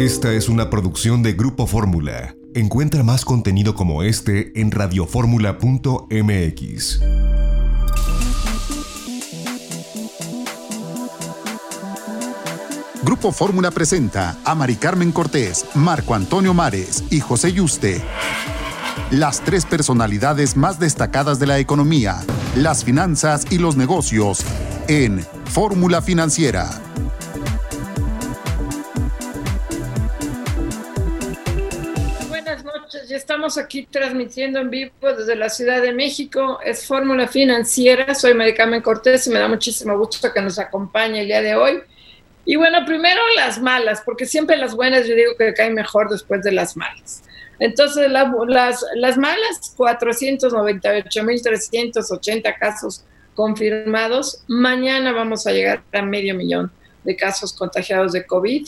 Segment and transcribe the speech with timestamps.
[0.00, 2.34] Esta es una producción de Grupo Fórmula.
[2.54, 7.00] Encuentra más contenido como este en radioformula.mx.
[13.02, 18.00] Grupo Fórmula presenta a Mari Carmen Cortés, Marco Antonio Mares y José Yuste.
[19.10, 22.22] Las tres personalidades más destacadas de la economía,
[22.56, 24.40] las finanzas y los negocios
[24.88, 26.89] en Fórmula Financiera.
[33.40, 36.60] Estamos aquí transmitiendo en vivo desde la Ciudad de México.
[36.62, 41.26] Es Fórmula Financiera, soy Maricarmen Cortés y me da muchísimo gusto que nos acompañe el
[41.26, 41.80] día de hoy.
[42.44, 46.42] Y bueno, primero las malas, porque siempre las buenas yo digo que caen mejor después
[46.42, 47.22] de las malas.
[47.58, 48.28] Entonces, las,
[48.96, 54.44] las malas, 498.380 casos confirmados.
[54.48, 56.70] Mañana vamos a llegar a medio millón
[57.04, 58.66] de casos contagiados de COVID.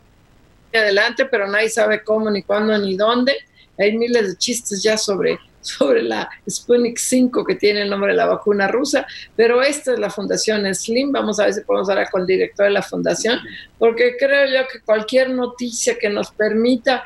[0.74, 3.36] adelante, pero nadie sabe cómo, ni cuándo, ni dónde.
[3.78, 8.16] Hay miles de chistes ya sobre, sobre la Sputnik 5 que tiene el nombre de
[8.16, 11.12] la vacuna rusa, pero esta es la Fundación Slim.
[11.12, 13.38] Vamos a ver si podemos hablar con el director de la fundación,
[13.78, 17.04] porque creo yo que cualquier noticia que nos permita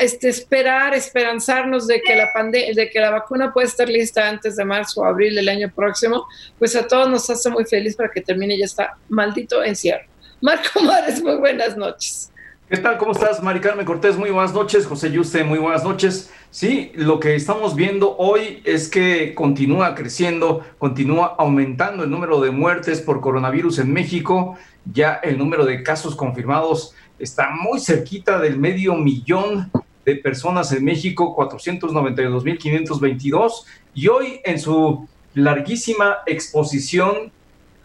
[0.00, 4.64] este, esperar, esperanzarnos de que la de que la vacuna puede estar lista antes de
[4.64, 6.26] marzo o abril del año próximo,
[6.58, 10.04] pues a todos nos hace muy feliz para que termine ya está maldito encierro.
[10.40, 12.30] Marco Mares, muy buenas noches.
[12.70, 12.98] ¿Qué tal?
[12.98, 14.16] ¿Cómo estás, Mari Carmen Cortés?
[14.16, 14.86] Muy buenas noches.
[14.86, 16.30] José Yuste, muy buenas noches.
[16.50, 22.52] Sí, lo que estamos viendo hoy es que continúa creciendo, continúa aumentando el número de
[22.52, 24.56] muertes por coronavirus en México.
[24.84, 29.70] Ya el número de casos confirmados está muy cerquita del medio millón
[30.04, 33.64] de personas en México, 492.522,
[33.94, 37.30] y hoy en su larguísima exposición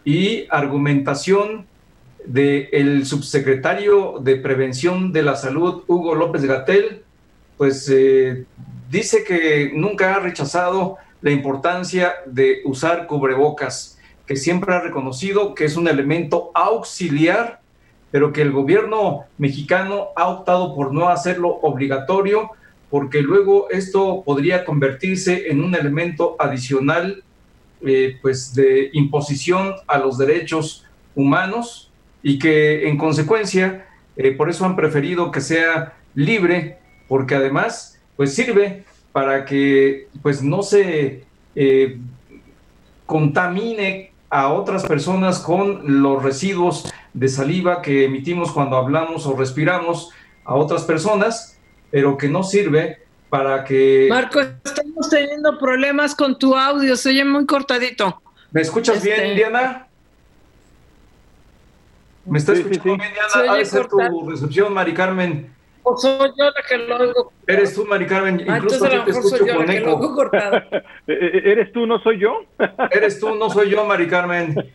[0.04, 1.66] y argumentación
[2.24, 7.02] del subsecretario de Prevención de la Salud, Hugo López Gatel,
[7.56, 8.44] pues eh,
[8.90, 15.66] dice que nunca ha rechazado la importancia de usar cubrebocas, que siempre ha reconocido que
[15.66, 17.60] es un elemento auxiliar
[18.10, 22.50] pero que el gobierno mexicano ha optado por no hacerlo obligatorio
[22.90, 27.22] porque luego esto podría convertirse en un elemento adicional
[27.82, 30.84] eh, pues de imposición a los derechos
[31.14, 31.90] humanos
[32.22, 33.86] y que en consecuencia
[34.16, 36.78] eh, por eso han preferido que sea libre
[37.08, 41.24] porque además pues sirve para que pues no se
[41.54, 41.98] eh,
[43.04, 50.10] contamine a otras personas con los residuos de saliva que emitimos cuando hablamos o respiramos
[50.44, 51.58] a otras personas,
[51.90, 52.98] pero que no sirve
[53.30, 54.06] para que...
[54.10, 58.20] Marco, estamos teniendo problemas con tu audio, se oye muy cortadito.
[58.52, 59.88] ¿Me escuchas bien, este, Diana?
[62.26, 63.52] ¿Me estás escuchando bien, Diana?
[63.52, 65.55] Ha de ser tu recepción, Mari Carmen.
[65.88, 67.32] O soy yo la que lo oigo.
[67.46, 68.44] Eres tú, Mari Carmen.
[68.48, 70.30] Ah, Incluso yo te escucho con eco.
[71.08, 72.42] Eh, eh, ¿Eres tú, no soy yo?
[72.90, 74.52] Eres tú, no soy yo, Mari Carmen.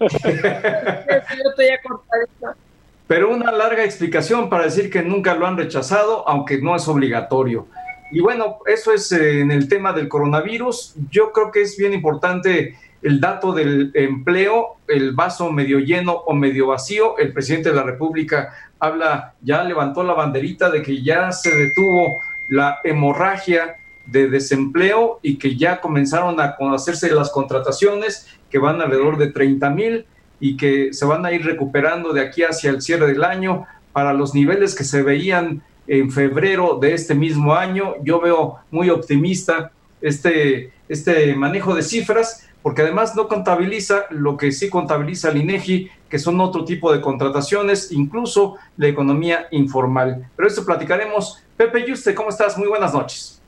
[3.08, 7.68] Pero una larga explicación para decir que nunca lo han rechazado, aunque no es obligatorio.
[8.14, 10.96] Y bueno, eso es eh, en el tema del coronavirus.
[11.10, 16.34] Yo creo que es bien importante el dato del empleo, el vaso medio lleno o
[16.34, 17.18] medio vacío.
[17.18, 22.20] El presidente de la República habla, ya levantó la banderita de que ya se detuvo
[22.50, 29.18] la hemorragia de desempleo y que ya comenzaron a hacerse las contrataciones que van alrededor
[29.18, 30.06] de 30 mil
[30.40, 34.14] y que se van a ir recuperando de aquí hacia el cierre del año para
[34.14, 37.94] los niveles que se veían en febrero de este mismo año.
[38.04, 44.52] Yo veo muy optimista este, este manejo de cifras, porque además no contabiliza lo que
[44.52, 50.26] sí contabiliza el INEGI, que son otro tipo de contrataciones, incluso la economía informal.
[50.36, 51.44] Pero esto platicaremos.
[51.58, 52.58] Pepe Yuste, ¿cómo estás?
[52.58, 53.42] Muy buenas noches.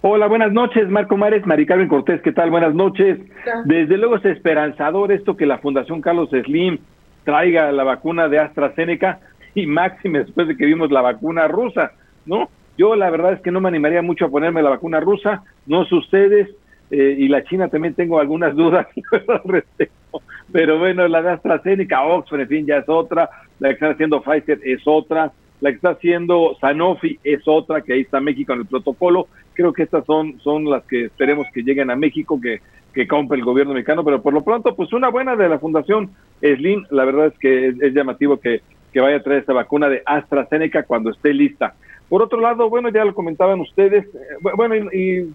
[0.00, 2.50] Hola, buenas noches, Marco Mares, Mari Carmen Cortés, ¿qué tal?
[2.50, 3.18] Buenas noches.
[3.64, 6.78] Desde luego es esperanzador esto que la Fundación Carlos Slim
[7.24, 9.18] traiga la vacuna de AstraZeneca
[9.54, 11.92] y máxime después de que vimos la vacuna rusa,
[12.26, 12.48] ¿no?
[12.76, 15.84] Yo la verdad es que no me animaría mucho a ponerme la vacuna rusa, no
[15.84, 16.48] sé ustedes,
[16.90, 18.86] eh, y la China también tengo algunas dudas
[19.28, 20.22] al respecto.
[20.50, 23.28] Pero bueno, la de AstraZeneca, Oxford, en fin, ya es otra.
[23.58, 25.32] La que está haciendo Pfizer es otra.
[25.60, 29.26] La que está haciendo Sanofi es otra, que ahí está México en el protocolo.
[29.54, 32.60] Creo que estas son, son las que esperemos que lleguen a México, que,
[32.94, 34.04] que compre el gobierno mexicano.
[34.04, 36.84] Pero por lo pronto, pues una buena de la Fundación Slim.
[36.90, 38.62] La verdad es que es, llamativo que,
[38.92, 41.74] que vaya a traer esta vacuna de AstraZeneca cuando esté lista.
[42.08, 45.30] Por otro lado, bueno, ya lo comentaban ustedes, eh, bueno, y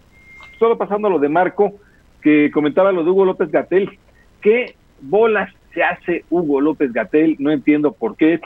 [0.59, 1.73] solo pasando a lo de Marco,
[2.21, 3.97] que comentaba lo de Hugo López Gatel,
[4.41, 7.35] ¿qué bolas se hace Hugo López Gatel?
[7.39, 8.39] No entiendo por qué.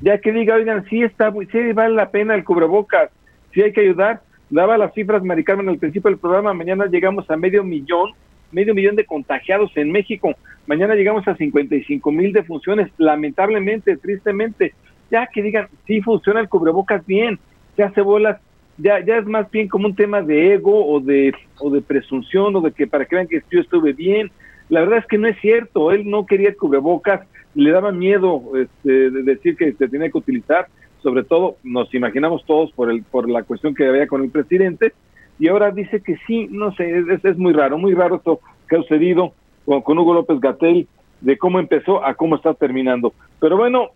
[0.00, 3.10] Ya que diga, oigan, sí, está, sí vale la pena el cubrebocas,
[3.52, 4.22] sí hay que ayudar.
[4.48, 8.12] Daba las cifras, Mari Carmen, al principio del programa, mañana llegamos a medio millón,
[8.50, 10.34] medio millón de contagiados en México.
[10.66, 14.74] Mañana llegamos a 55 mil defunciones, lamentablemente, tristemente.
[15.10, 17.38] Ya que digan, sí funciona el cubrebocas bien,
[17.76, 18.40] se hace bolas,
[18.80, 22.56] ya, ya es más bien como un tema de ego o de, o de presunción
[22.56, 24.30] o de que para que vean que yo estuve bien.
[24.68, 29.10] La verdad es que no es cierto, él no quería cubrebocas, le daba miedo este,
[29.10, 30.68] de decir que se tenía que utilizar,
[31.02, 34.92] sobre todo nos imaginamos todos por, el, por la cuestión que había con el presidente,
[35.40, 38.76] y ahora dice que sí, no sé, es, es muy raro, muy raro esto que
[38.76, 39.32] ha sucedido
[39.64, 40.86] con, con Hugo López Gatel,
[41.20, 43.12] de cómo empezó a cómo está terminando.
[43.40, 43.90] Pero bueno,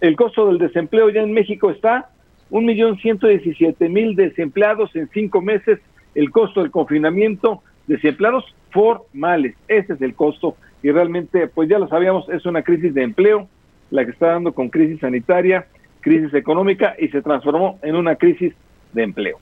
[0.00, 2.10] el costo del desempleo ya en México está
[2.52, 5.80] un millón ciento diecisiete mil desempleados en cinco meses,
[6.14, 11.88] el costo del confinamiento, desempleados formales, ese es el costo y realmente, pues ya lo
[11.88, 13.48] sabíamos, es una crisis de empleo,
[13.90, 15.66] la que está dando con crisis sanitaria,
[16.00, 18.52] crisis económica y se transformó en una crisis
[18.92, 19.38] de empleo.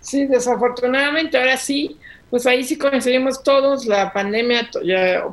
[0.00, 1.96] Sí, desafortunadamente, ahora sí,
[2.28, 4.68] pues ahí sí coincidimos todos, la pandemia,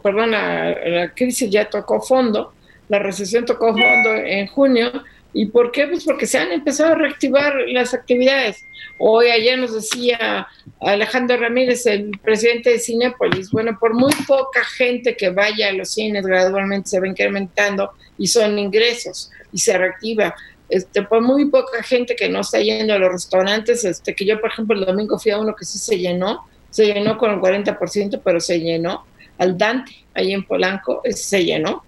[0.04, 2.54] perdón, la crisis ya tocó fondo,
[2.88, 4.92] la recesión tocó fondo en junio,
[5.34, 5.88] ¿Y por qué?
[5.88, 8.66] Pues porque se han empezado a reactivar las actividades.
[8.98, 10.48] Hoy, ayer nos decía
[10.80, 15.94] Alejandro Ramírez, el presidente de Cinépolis, bueno, por muy poca gente que vaya a los
[15.94, 20.36] cines, gradualmente se va incrementando y son ingresos y se reactiva.
[20.70, 24.40] Este, por muy poca gente que no está yendo a los restaurantes, este, que yo,
[24.40, 27.40] por ejemplo, el domingo fui a uno que sí se llenó, se llenó con el
[27.40, 29.06] 40%, pero se llenó.
[29.38, 31.84] Al Dante, ahí en Polanco, se llenó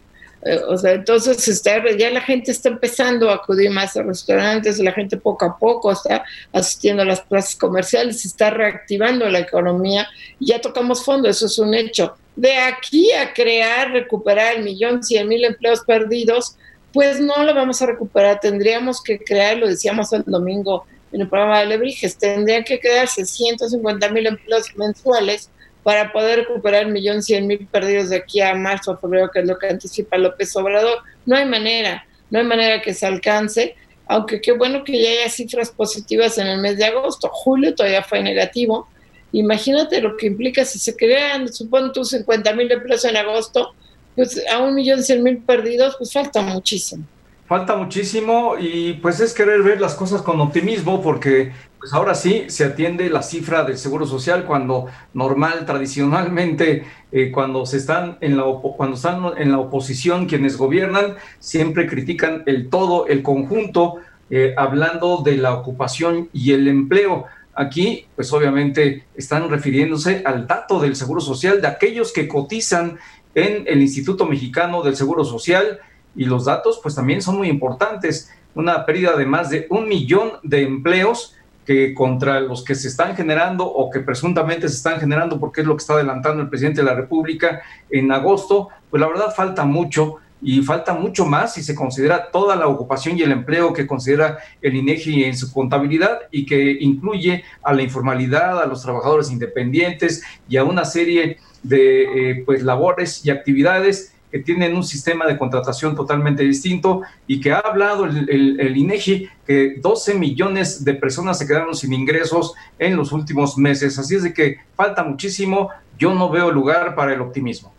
[0.68, 4.92] o sea, entonces está, ya la gente está empezando a acudir más a restaurantes, la
[4.92, 10.07] gente poco a poco está asistiendo a las plazas comerciales, está reactivando la economía
[10.40, 12.16] y ya tocamos fondo, eso es un hecho.
[12.36, 16.57] De aquí a crear, recuperar el millón, cien mil empleos perdidos,
[16.92, 21.30] pues no lo vamos a recuperar, tendríamos que crear, lo decíamos el domingo en el
[21.30, 25.50] programa de Lebrijes, tendrían que crearse 150 mil empleos mensuales
[25.83, 29.39] para poder recuperar un millón cien mil perdidos de aquí a marzo o febrero, que
[29.39, 31.00] es lo que anticipa López Obrador.
[31.25, 33.75] No hay manera, no hay manera que se alcance,
[34.07, 37.30] aunque qué bueno que ya haya cifras positivas en el mes de agosto.
[37.30, 38.88] Julio todavía fue negativo.
[39.33, 43.73] Imagínate lo que implica si se crean, supone tú 50 mil empleos en agosto,
[44.16, 47.06] pues a un millón cien mil perdidos, pues falta muchísimo.
[47.45, 51.52] Falta muchísimo y pues es querer ver las cosas con optimismo porque
[51.83, 57.66] pues ahora sí se atiende la cifra del Seguro Social cuando normal, tradicionalmente, eh, cuando
[57.66, 58.45] se están en la
[58.78, 63.95] cuando están en la oposición quienes gobiernan siempre critican el todo, el conjunto,
[64.30, 67.25] eh, hablando de la ocupación y el empleo.
[67.54, 72.97] Aquí, pues obviamente están refiriéndose al dato del Seguro Social de aquellos que cotizan
[73.35, 75.81] en el Instituto Mexicano del Seguro Social
[76.16, 78.31] y los datos pues también son muy importantes.
[78.56, 81.35] Una pérdida de más de un millón de empleos
[81.66, 85.68] que contra los que se están generando o que presuntamente se están generando porque es
[85.68, 89.66] lo que está adelantando el presidente de la República en agosto, pues la verdad falta
[89.66, 93.88] mucho y falta mucho más si se considera toda la ocupación y el empleo que
[93.88, 99.32] considera el INEGI en su contabilidad y que incluye a la informalidad, a los trabajadores
[99.32, 105.28] independientes y a una serie de eh, pues labores y actividades que tienen un sistema
[105.28, 111.37] de contratación totalmente distinto y que ha hablado el, INEGI que 12 millones de personas
[111.37, 113.99] se quedaron sin ingresos en los últimos meses.
[113.99, 115.69] Así es de que falta muchísimo.
[115.99, 117.71] Yo no veo lugar para el optimismo.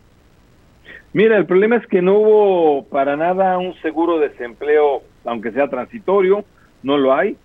[1.11, 5.67] Mira, el problema es que no hubo para nada un seguro de desempleo, aunque sea
[5.67, 6.45] transitorio,
[6.83, 7.35] no lo hay.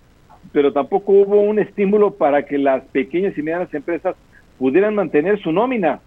[0.53, 4.15] pero tampoco hubo un estímulo para que las pequeñas y medianas empresas
[4.57, 5.99] pudieran mantener su nómina.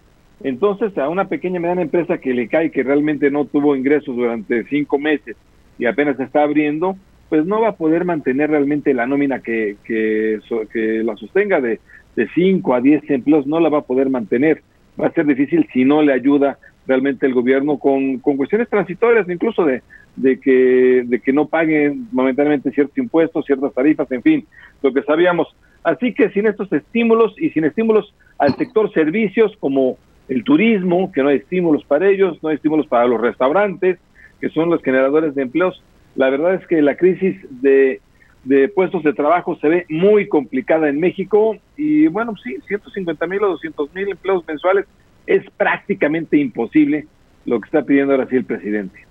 [0.43, 4.65] Entonces, a una pequeña mediana empresa que le cae que realmente no tuvo ingresos durante
[4.65, 5.35] cinco meses
[5.79, 6.95] y apenas está abriendo,
[7.29, 10.39] pues no va a poder mantener realmente la nómina que, que,
[10.71, 11.79] que la sostenga de,
[12.15, 14.61] de 5 a 10 empleos, no la va a poder mantener.
[14.99, 19.27] Va a ser difícil si no le ayuda realmente el gobierno con, con cuestiones transitorias,
[19.27, 19.81] incluso de,
[20.15, 24.45] de, que, de que no paguen momentáneamente ciertos impuestos, ciertas tarifas, en fin,
[24.81, 25.47] lo que sabíamos.
[25.83, 31.23] Así que sin estos estímulos y sin estímulos al sector servicios como el turismo, que
[31.23, 33.99] no hay estímulos para ellos, no hay estímulos para los restaurantes,
[34.39, 35.81] que son los generadores de empleos,
[36.15, 38.01] la verdad es que la crisis de,
[38.43, 43.43] de puestos de trabajo se ve muy complicada en México y bueno, sí, 150 mil
[43.43, 44.85] o 200 mil empleos mensuales
[45.27, 47.07] es prácticamente imposible
[47.45, 49.05] lo que está pidiendo ahora sí el presidente.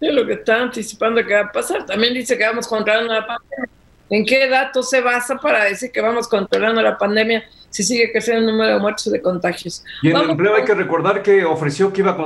[0.00, 1.86] Sí, lo que está anticipando que va a pasar.
[1.86, 3.68] También dice que vamos controlando la pandemia.
[4.08, 8.40] ¿En qué datos se basa para decir que vamos controlando la pandemia si sigue creciendo
[8.42, 9.84] el número de muertos y de contagios?
[10.02, 12.16] Y en el empleo hay que recordar que ofreció que iba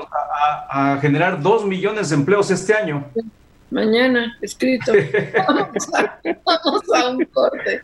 [0.71, 3.05] a, a generar dos millones de empleos este año.
[3.71, 4.93] Mañana, escrito.
[6.45, 7.81] vamos, a, un corte.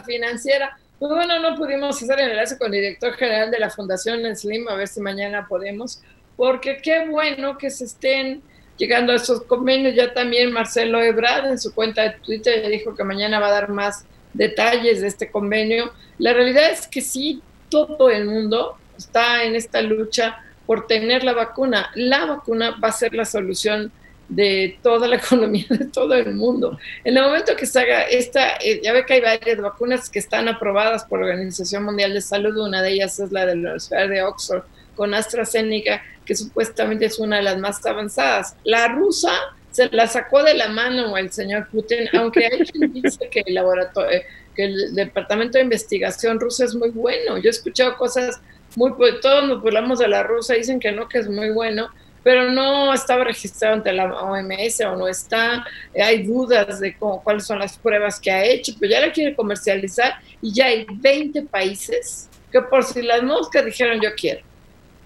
[0.00, 0.76] Financiera.
[0.98, 4.68] Pues bueno, no pudimos hacer el enlace con el director general de la Fundación Slim,
[4.68, 6.00] a ver si mañana podemos,
[6.36, 8.42] porque qué bueno que se estén
[8.76, 9.94] llegando a esos convenios.
[9.94, 13.68] Ya también Marcelo Ebrard en su cuenta de Twitter dijo que mañana va a dar
[13.68, 15.92] más detalles de este convenio.
[16.18, 21.32] La realidad es que sí, todo el mundo está en esta lucha por tener la
[21.32, 21.90] vacuna.
[21.94, 23.92] La vacuna va a ser la solución
[24.28, 26.78] de toda la economía de todo el mundo.
[27.04, 30.18] En el momento que se haga esta, eh, ya ve que hay varias vacunas que
[30.18, 33.60] están aprobadas por la Organización Mundial de Salud, una de ellas es la de la
[33.60, 34.62] Universidad de Oxford
[34.94, 38.56] con AstraZeneca, que supuestamente es una de las más avanzadas.
[38.64, 39.32] La rusa
[39.70, 43.54] se la sacó de la mano el señor Putin, aunque hay quien dice que el
[43.54, 47.38] laboratorio, eh, que el departamento de investigación ruso es muy bueno.
[47.38, 48.40] Yo he escuchado cosas
[48.76, 51.90] muy, pues, todos nos burlamos de la rusa, dicen que no, que es muy bueno,
[52.22, 55.64] pero no estaba registrado ante la OMS o no está,
[55.94, 59.34] hay dudas de cómo, cuáles son las pruebas que ha hecho, pero ya la quiere
[59.34, 64.40] comercializar y ya hay 20 países que por si las moscas dijeron yo quiero.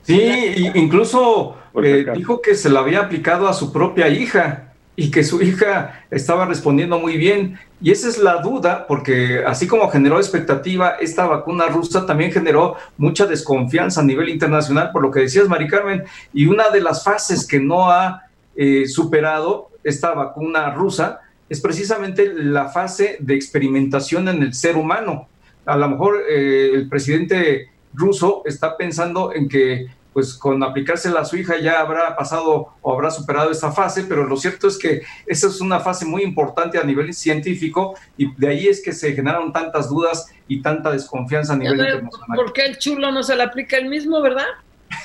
[0.03, 4.66] Sí, incluso eh, dijo que se la había aplicado a su propia hija
[4.97, 7.59] y que su hija estaba respondiendo muy bien.
[7.83, 12.77] Y esa es la duda, porque así como generó expectativa, esta vacuna rusa también generó
[12.97, 17.05] mucha desconfianza a nivel internacional, por lo que decías, Mari Carmen, y una de las
[17.05, 18.23] fases que no ha
[18.57, 25.29] eh, superado esta vacuna rusa es precisamente la fase de experimentación en el ser humano.
[25.67, 29.87] A lo mejor eh, el presidente ruso está pensando en que
[30.17, 34.25] pues con aplicársela a su hija ya habrá pasado o habrá superado esta fase, pero
[34.25, 38.49] lo cierto es que esa es una fase muy importante a nivel científico y de
[38.49, 42.35] ahí es que se generaron tantas dudas y tanta desconfianza a nivel internacional.
[42.35, 44.47] ¿Por qué el chulo no se le aplica el mismo, verdad?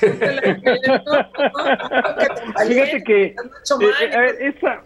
[2.66, 3.34] Fíjate que eh,
[4.40, 4.80] esa,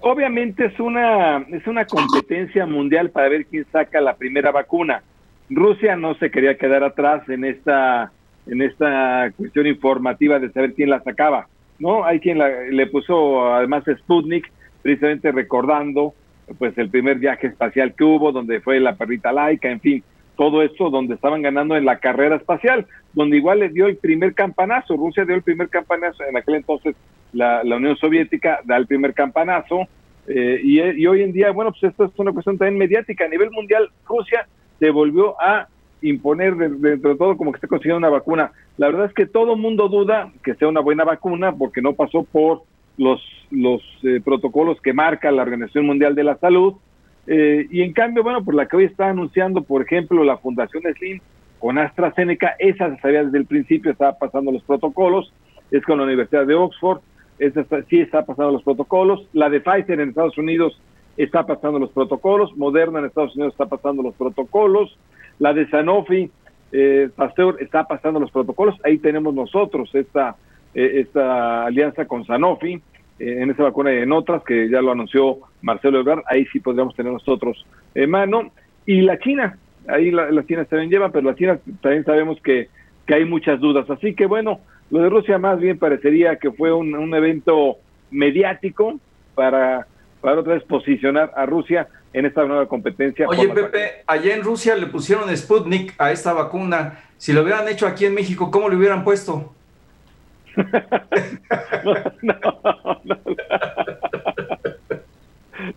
[0.00, 5.02] obviamente es una es una competencia mundial para ver quién saca la primera vacuna.
[5.50, 8.12] Rusia no se quería quedar atrás en esta
[8.48, 11.46] en esta cuestión informativa de saber quién la sacaba,
[11.78, 12.04] ¿no?
[12.04, 14.50] Hay quien le puso además Sputnik,
[14.82, 16.14] precisamente recordando
[16.58, 20.02] pues el primer viaje espacial que hubo, donde fue la perrita laica, en fin,
[20.36, 24.34] todo eso donde estaban ganando en la carrera espacial, donde igual le dio el primer
[24.34, 26.96] campanazo, Rusia dio el primer campanazo, en aquel entonces
[27.32, 29.86] la, Unión Soviética da el primer campanazo,
[30.26, 33.28] eh, y, y, hoy en día, bueno, pues esto es una cuestión también mediática, a
[33.28, 34.46] nivel mundial, Rusia
[34.78, 35.68] se volvió a
[36.02, 38.52] imponer dentro de todo como que está consiguiendo una vacuna.
[38.76, 42.22] La verdad es que todo mundo duda que sea una buena vacuna porque no pasó
[42.24, 42.62] por
[42.96, 46.74] los, los eh, protocolos que marca la Organización Mundial de la Salud.
[47.26, 50.82] Eh, y en cambio, bueno, por la que hoy está anunciando, por ejemplo, la Fundación
[50.98, 51.20] Slim
[51.58, 55.32] con AstraZeneca, esa se sabía desde el principio, estaba pasando los protocolos,
[55.70, 57.00] es con la Universidad de Oxford,
[57.38, 60.80] esa sí está pasando los protocolos, la de Pfizer en Estados Unidos
[61.16, 64.96] está pasando los protocolos, Moderna en Estados Unidos está pasando los protocolos,
[65.38, 66.30] la de Sanofi,
[66.72, 68.76] eh, Pasteur está pasando los protocolos.
[68.84, 70.36] Ahí tenemos nosotros esta,
[70.74, 72.74] eh, esta alianza con Sanofi
[73.18, 76.22] eh, en esa vacuna y en otras que ya lo anunció Marcelo Ebrard.
[76.26, 77.64] Ahí sí podríamos tener nosotros
[77.94, 78.50] en mano.
[78.84, 82.68] Y la China, ahí la, China también lleva, pero la China también sabemos que,
[83.06, 83.88] que hay muchas dudas.
[83.90, 87.76] Así que bueno, lo de Rusia más bien parecería que fue un, un evento
[88.10, 88.98] mediático
[89.34, 89.86] para,
[90.20, 93.26] para otra vez posicionar a Rusia en esta nueva competencia.
[93.28, 97.00] Oye, Pepe, allá en Rusia le pusieron Sputnik a esta vacuna.
[97.16, 99.52] Si lo hubieran hecho aquí en México, ¿cómo le hubieran puesto?
[100.56, 100.64] no,
[102.22, 102.34] no,
[103.04, 103.18] no.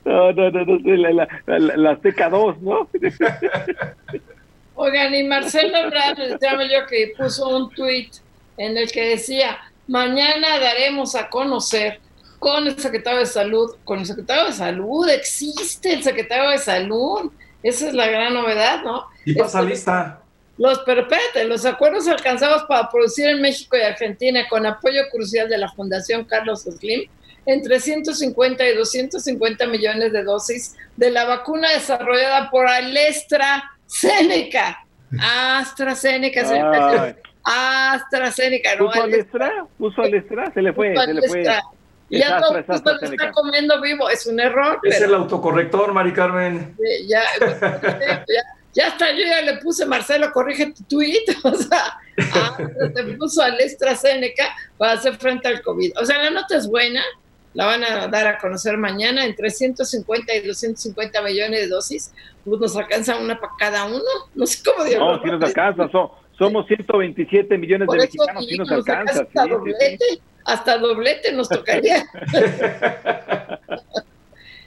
[0.05, 2.87] No, no, no, no, la, la, la, la Azteca 2, ¿no?
[4.75, 8.13] Oigan, y Marcelo Ebrard, yo, que puso un tuit
[8.57, 9.57] en el que decía,
[9.87, 11.99] mañana daremos a conocer
[12.41, 17.31] con el secretario de Salud, con el secretario de Salud, existe el secretario de Salud,
[17.61, 19.05] esa es la gran novedad, ¿no?
[19.25, 20.23] Y pasa lista.
[20.57, 25.49] Los, pero espérate, los acuerdos alcanzados para producir en México y Argentina con apoyo crucial
[25.49, 27.07] de la Fundación Carlos Slim
[27.45, 34.83] entre 150 y 250 millones de dosis de la vacuna desarrollada por Alestra AstraZeneca.
[35.21, 37.15] AstraZeneca.
[37.43, 38.75] AstraZeneca.
[38.77, 38.87] ¿no?
[38.87, 39.67] ¿Puso Alestra?
[39.77, 40.51] ¿Puso Alestra?
[40.55, 41.43] Se le fue, se le fue.
[42.11, 44.79] Ya todo el mundo lo está comiendo vivo, es un error.
[44.83, 46.75] Es el autocorrector, Mari Carmen.
[47.07, 51.97] Ya, ya, ya está, yo ya le puse, Marcelo, corrige tu tweet, o sea,
[52.33, 52.57] ah,
[52.93, 55.93] te puso al AstraZeneca para hacer frente al COVID.
[55.99, 57.01] O sea, la nota es buena,
[57.53, 62.13] la van a dar a conocer mañana, entre 150 y 250 millones de dosis,
[62.45, 64.01] pues nos alcanza una para cada uno,
[64.35, 65.17] no sé cómo decirlo.
[65.17, 65.89] No, si nos alcanza,
[66.37, 69.21] somos 127 millones de mexicanos, si nos, alcanza.
[69.21, 72.05] Hasta, doblete, hasta doblete nos tocaría.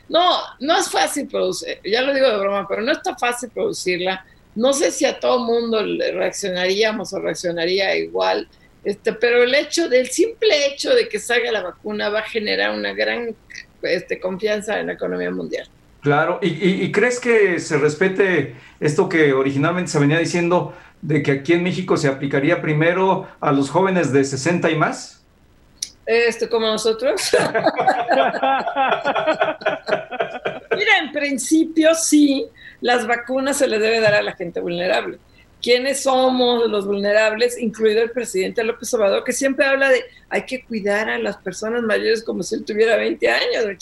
[0.08, 4.24] no, no es fácil producir, ya lo digo de broma, pero no está fácil producirla.
[4.54, 8.48] No sé si a todo mundo reaccionaríamos o reaccionaría igual
[8.84, 12.76] este, pero el hecho del simple hecho de que salga la vacuna va a generar
[12.76, 13.34] una gran
[13.82, 15.68] este, confianza en la economía mundial.
[16.02, 21.54] Claro, ¿Y, crees que se respete esto que originalmente se venía diciendo de que aquí
[21.54, 25.23] en México se aplicaría primero a los jóvenes de 60 y más?
[26.06, 27.30] Este, como nosotros.
[30.76, 32.46] Mira, en principio sí,
[32.80, 35.18] las vacunas se les debe dar a la gente vulnerable
[35.64, 40.62] quiénes somos los vulnerables, incluido el presidente López Obrador, que siempre habla de hay que
[40.62, 43.64] cuidar a las personas mayores como si él tuviera 20 años,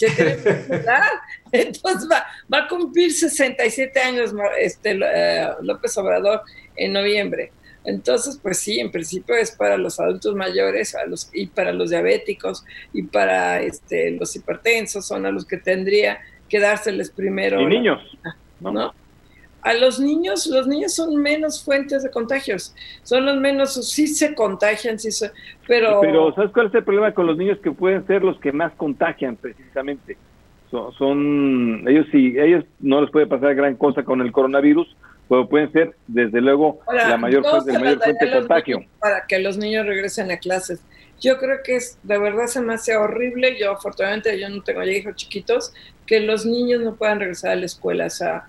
[1.52, 6.42] entonces va, va, a cumplir 67 años este, eh, López Obrador
[6.76, 7.50] en noviembre.
[7.84, 11.90] Entonces, pues sí, en principio es para los adultos mayores a los, y para los
[11.90, 17.60] diabéticos y para este, los hipertensos, son a los que tendría que dárseles primero.
[17.60, 18.00] Y niños.
[18.60, 18.92] ¿no?
[19.62, 24.34] a los niños, los niños son menos fuentes de contagios, son los menos, sí se
[24.34, 25.30] contagian, sí se,
[25.66, 26.00] pero...
[26.00, 28.72] Pero ¿sabes cuál es el problema con los niños que pueden ser los que más
[28.74, 30.16] contagian precisamente?
[30.70, 34.96] Son, ellos sí, ellos no les puede pasar gran cosa con el coronavirus,
[35.32, 38.84] pero pueden ser desde luego la mayor, fuente, mayor fuente de contagio.
[38.98, 40.80] Para que los niños regresen a clases.
[41.22, 44.82] Yo creo que es, de verdad se me hace horrible, yo afortunadamente yo no tengo
[44.82, 45.72] ya hijos chiquitos,
[46.04, 48.44] que los niños no puedan regresar a la escuela, o sea,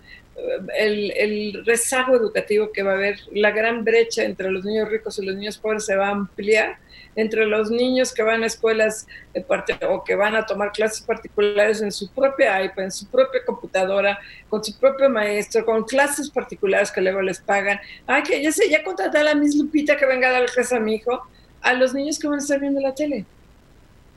[0.77, 5.25] el, rezago educativo que va a haber, la gran brecha entre los niños ricos y
[5.25, 6.79] los niños pobres se va a ampliar,
[7.15, 9.07] entre los niños que van a escuelas
[9.87, 14.19] o que van a tomar clases particulares en su propia iPad, en su propia computadora,
[14.49, 17.79] con su propio maestro, con clases particulares que luego les pagan.
[18.07, 20.75] Ay, que ya sé, ya contraté a la Miss Lupita que venga a dar clase
[20.75, 21.21] a mi hijo,
[21.61, 23.25] a los niños que van a estar viendo la tele.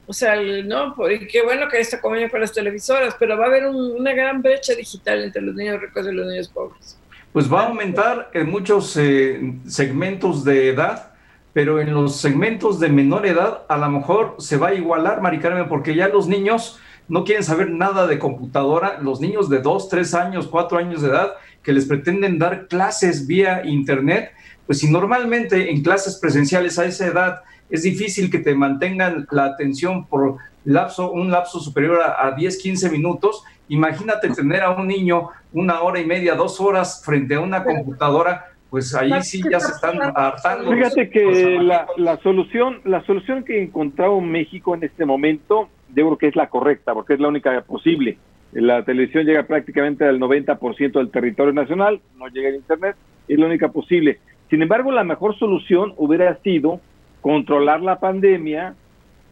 [0.09, 3.49] O sea, no, y qué bueno que esta convenio con las televisoras, pero va a
[3.49, 6.97] haber una gran brecha digital entre los niños ricos y los niños pobres.
[7.33, 11.13] Pues va a aumentar en muchos eh, segmentos de edad,
[11.57, 15.39] pero en los segmentos de menor edad a lo mejor se va a igualar, Mari
[15.39, 19.89] Carmen, porque ya los niños no quieren saber nada de computadora, los niños de 2,
[19.89, 24.33] 3 años, 4 años de edad que les pretenden dar clases vía internet,
[24.67, 27.41] pues si normalmente en clases presenciales a esa edad
[27.71, 32.91] es difícil que te mantengan la atención por lapso, un lapso superior a, 10, 15
[32.91, 33.43] minutos.
[33.71, 38.53] Imagínate tener a un niño una hora y media, dos horas frente a una computadora,
[38.77, 40.71] pues ahí sí ya se están hartando.
[40.71, 46.19] Fíjate que la, la, solución, la solución que encontrado México en este momento, yo creo
[46.19, 48.19] que es la correcta, porque es la única posible.
[48.53, 53.47] La televisión llega prácticamente al 90% del territorio nacional, no llega el Internet, es la
[53.47, 54.19] única posible.
[54.51, 56.79] Sin embargo, la mejor solución hubiera sido
[57.23, 58.75] controlar la pandemia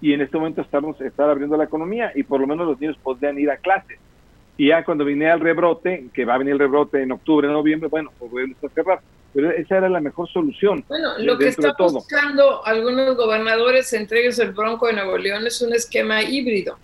[0.00, 2.96] y en este momento estamos estar abriendo la economía y por lo menos los niños
[3.02, 3.98] podrían ir a clases.
[4.57, 7.90] Y ya cuando vine al rebrote, que va a venir el rebrote en octubre, noviembre,
[7.90, 9.00] bueno, pues volvemos a cerrar.
[9.34, 10.84] Pero esa era la mejor solución.
[10.88, 15.60] Bueno, lo que están buscando algunos gobernadores, entre ellos el Bronco de Nuevo León, es
[15.60, 16.78] un esquema híbrido.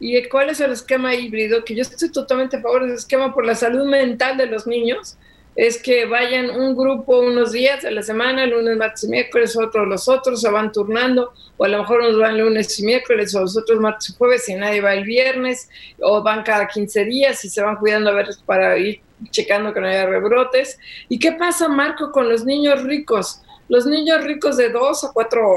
[0.00, 1.64] ¿Y cuál es el esquema híbrido?
[1.64, 4.66] Que yo estoy totalmente a favor de ese esquema por la salud mental de los
[4.66, 5.16] niños,
[5.54, 9.86] es que vayan un grupo unos días de la semana, lunes, martes y miércoles, otros
[9.86, 13.40] los otros, se van turnando, o a lo mejor unos van lunes y miércoles, o
[13.40, 15.68] los otros martes y jueves, y nadie va el viernes,
[16.00, 19.00] o van cada 15 días y se van cuidando a ver para ir
[19.30, 20.78] checando que no haya rebrotes.
[21.08, 23.42] ¿Y qué pasa, Marco, con los niños ricos?
[23.68, 25.48] Los niños ricos de 2 a 4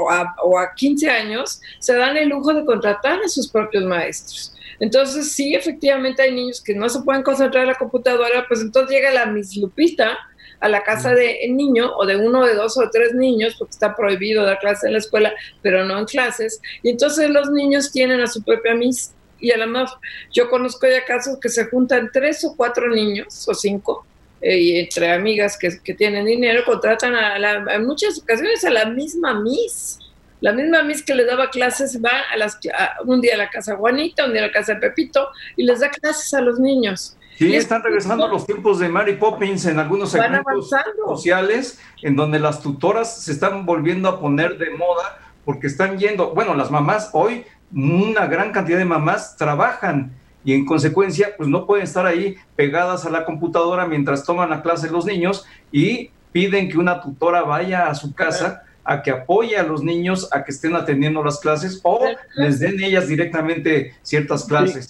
[0.44, 4.54] o a 15 años se dan el lujo de contratar a sus propios maestros.
[4.80, 8.90] Entonces, sí, efectivamente hay niños que no se pueden concentrar en la computadora, pues entonces
[8.90, 10.18] llega la Miss Lupita
[10.60, 13.94] a la casa de niño o de uno, de dos o tres niños, porque está
[13.94, 16.60] prohibido dar clases en la escuela, pero no en clases.
[16.82, 19.12] Y entonces los niños tienen a su propia Miss.
[19.40, 19.92] Y además,
[20.32, 24.06] yo conozco ya casos que se juntan tres o cuatro niños o cinco,
[24.40, 29.40] eh, y entre amigas que, tienen dinero, contratan a, en muchas ocasiones a la misma
[29.40, 29.98] Miss
[30.40, 32.58] la misma Miss que le daba clases va a las,
[33.04, 35.80] un día a la casa Juanita, un día a la casa de Pepito y les
[35.80, 37.16] da clases a los niños.
[37.36, 40.70] Sí, están regresando los tiempos de Mary Poppins en algunos segmentos
[41.04, 46.34] sociales, en donde las tutoras se están volviendo a poner de moda porque están yendo,
[46.34, 47.44] bueno, las mamás hoy,
[47.76, 50.12] una gran cantidad de mamás trabajan
[50.44, 54.62] y en consecuencia, pues no pueden estar ahí pegadas a la computadora mientras toman la
[54.62, 59.56] clase los niños y piden que una tutora vaya a su casa a que apoye
[59.56, 62.00] a los niños a que estén atendiendo las clases o
[62.36, 64.88] les den ellas directamente ciertas clases.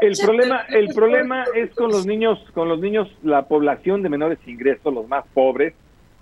[0.00, 4.38] El, problema, el problema es con los niños, con los niños, la población de menores
[4.46, 5.74] ingresos, los más pobres,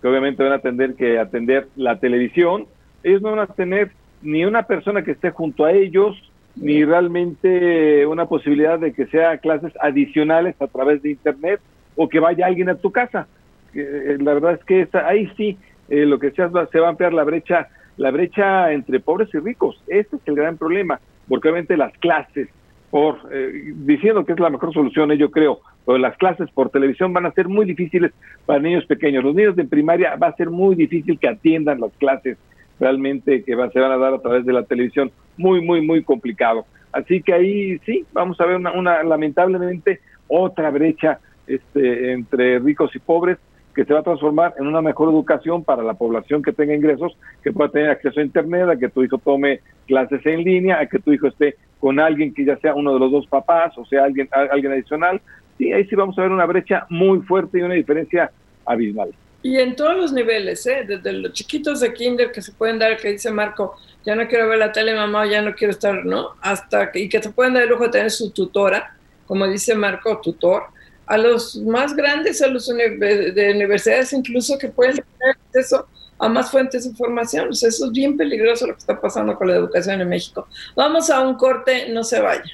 [0.02, 2.66] que obviamente van a tener que atender la televisión,
[3.04, 6.16] ellos no van a tener ni una persona que esté junto a ellos,
[6.56, 11.60] ni realmente una posibilidad de que sea clases adicionales a través de internet
[11.96, 13.28] o que vaya alguien a tu casa.
[13.74, 15.56] Eh, la verdad es que ahí sí
[15.88, 19.38] eh, lo que sea, se va a ampliar la brecha, la brecha entre pobres y
[19.38, 19.82] ricos.
[19.86, 22.48] Este es el gran problema, porque obviamente las clases,
[22.90, 26.70] por eh, diciendo que es la mejor solución, eh, yo creo, pero las clases por
[26.70, 28.12] televisión van a ser muy difíciles
[28.44, 29.24] para niños pequeños.
[29.24, 32.36] Los niños de primaria va a ser muy difícil que atiendan las clases
[32.80, 36.66] realmente que se van a dar a través de la televisión, muy, muy, muy complicado.
[36.92, 42.94] Así que ahí sí, vamos a ver una, una lamentablemente otra brecha este, entre ricos
[42.94, 43.38] y pobres
[43.74, 47.16] que se va a transformar en una mejor educación para la población que tenga ingresos,
[47.44, 50.86] que pueda tener acceso a Internet, a que tu hijo tome clases en línea, a
[50.86, 53.84] que tu hijo esté con alguien que ya sea uno de los dos papás o
[53.84, 55.20] sea alguien, alguien adicional.
[55.56, 58.30] Sí, ahí sí vamos a ver una brecha muy fuerte y una diferencia
[58.66, 59.10] abismal.
[59.42, 60.84] Y en todos los niveles, ¿eh?
[60.86, 64.48] desde los chiquitos de kinder que se pueden dar, que dice Marco, ya no quiero
[64.48, 66.34] ver la tele, mamá, ya no quiero estar, ¿no?
[66.40, 68.96] Hasta que, y que se pueden dar el lujo de tener su tutora,
[69.26, 70.64] como dice Marco, tutor,
[71.06, 76.50] a los más grandes, a los de universidades incluso que pueden tener acceso a más
[76.50, 77.48] fuentes de información.
[77.50, 80.48] eso es bien peligroso lo que está pasando con la educación en México.
[80.74, 82.50] Vamos a un corte, no se vaya.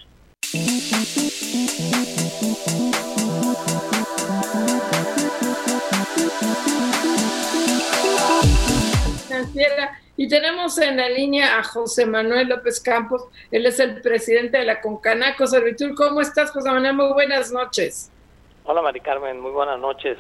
[10.17, 14.65] Y tenemos en la línea a José Manuel López Campos, él es el presidente de
[14.65, 15.95] la Concanaco Servitur.
[15.95, 16.95] ¿Cómo estás, José Manuel?
[16.95, 18.11] Muy buenas noches.
[18.65, 20.17] Hola, Mari Carmen, muy buenas noches.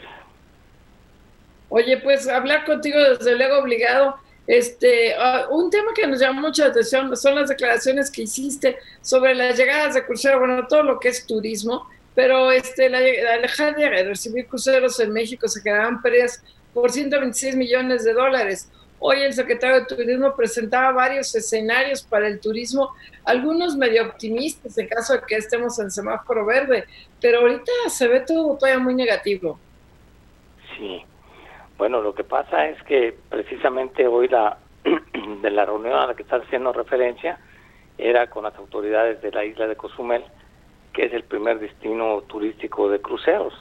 [1.68, 4.16] Oye, pues hablar contigo desde luego obligado.
[4.46, 9.34] Este, ah, un tema que nos llama mucha atención son las declaraciones que hiciste sobre
[9.34, 13.74] las llegadas de cruceros, bueno, todo lo que es turismo, pero este, la, la dejar
[13.74, 16.42] de recibir cruceros en México se generaban pérdidas
[16.74, 18.68] por 126 millones de dólares.
[19.06, 22.94] Hoy el secretario de Turismo presentaba varios escenarios para el turismo,
[23.26, 26.84] algunos medio optimistas en caso de que estemos en semáforo verde,
[27.20, 29.58] pero ahorita se ve todo todavía muy negativo.
[30.74, 31.04] Sí,
[31.76, 34.56] bueno, lo que pasa es que precisamente hoy la
[35.42, 37.38] de la reunión a la que estás haciendo referencia
[37.98, 40.24] era con las autoridades de la isla de Cozumel,
[40.94, 43.52] que es el primer destino turístico de cruceros.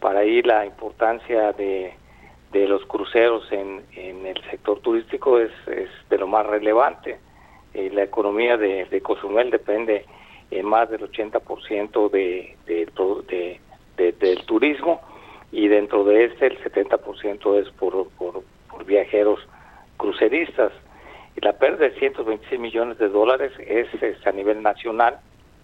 [0.00, 2.01] Para ahí la importancia de
[2.52, 7.18] de los cruceros en, en el sector turístico es, es de lo más relevante.
[7.74, 10.04] Eh, la economía de, de, Cozumel depende
[10.50, 13.58] en más del 80% de, de,
[13.96, 15.00] de, del turismo
[15.50, 18.42] y dentro de este el 70% es por, por,
[18.84, 19.40] viajeros
[19.96, 20.72] cruceristas.
[21.36, 25.20] La pérdida de 126 millones de dólares es, es a nivel nacional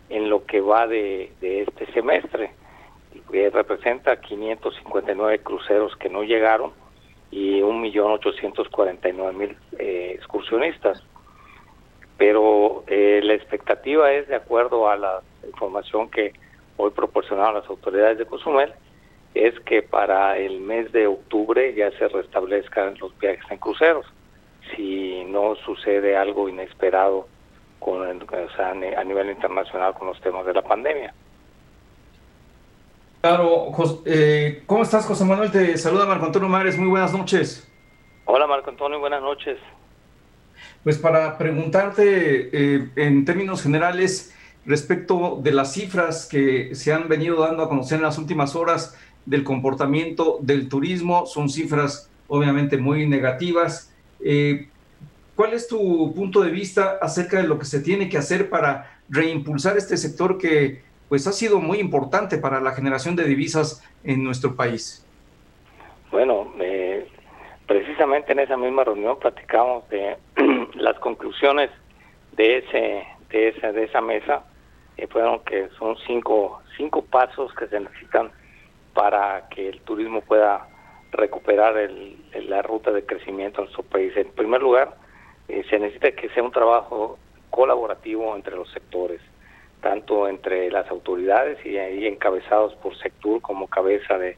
[0.08, 2.50] en lo que va de, de este semestre
[3.30, 6.72] que representa 559 cruceros que no llegaron
[7.30, 11.02] y 1.849.000 eh, excursionistas.
[12.16, 16.32] Pero eh, la expectativa es, de acuerdo a la información que
[16.76, 18.72] hoy proporcionaron las autoridades de Cozumel,
[19.34, 24.06] es que para el mes de octubre ya se restablezcan los viajes en cruceros.
[24.74, 27.28] Si no sucede algo inesperado
[27.78, 31.14] con a nivel internacional con los temas de la pandemia.
[33.20, 33.72] Claro,
[34.04, 35.50] eh, ¿cómo estás, José Manuel?
[35.50, 37.68] Te saluda Marco Antonio Mares, muy buenas noches.
[38.26, 39.58] Hola, Marco Antonio, buenas noches.
[40.84, 47.40] Pues para preguntarte eh, en términos generales respecto de las cifras que se han venido
[47.40, 53.08] dando a conocer en las últimas horas del comportamiento del turismo, son cifras obviamente muy
[53.08, 53.92] negativas.
[54.20, 54.68] Eh,
[55.34, 59.00] ¿Cuál es tu punto de vista acerca de lo que se tiene que hacer para
[59.08, 64.22] reimpulsar este sector que pues ha sido muy importante para la generación de divisas en
[64.22, 65.04] nuestro país.
[66.10, 67.08] Bueno, eh,
[67.66, 70.16] precisamente en esa misma reunión platicamos de
[70.74, 71.70] las conclusiones
[72.32, 74.44] de ese de esa de esa mesa
[74.96, 78.30] eh, fueron que son cinco cinco pasos que se necesitan
[78.94, 80.66] para que el turismo pueda
[81.12, 82.16] recuperar el,
[82.48, 84.16] la ruta de crecimiento en nuestro país.
[84.16, 84.96] En primer lugar,
[85.48, 87.18] eh, se necesita que sea un trabajo
[87.50, 89.20] colaborativo entre los sectores
[89.80, 94.36] tanto entre las autoridades y ahí encabezados por Sectur como cabeza de,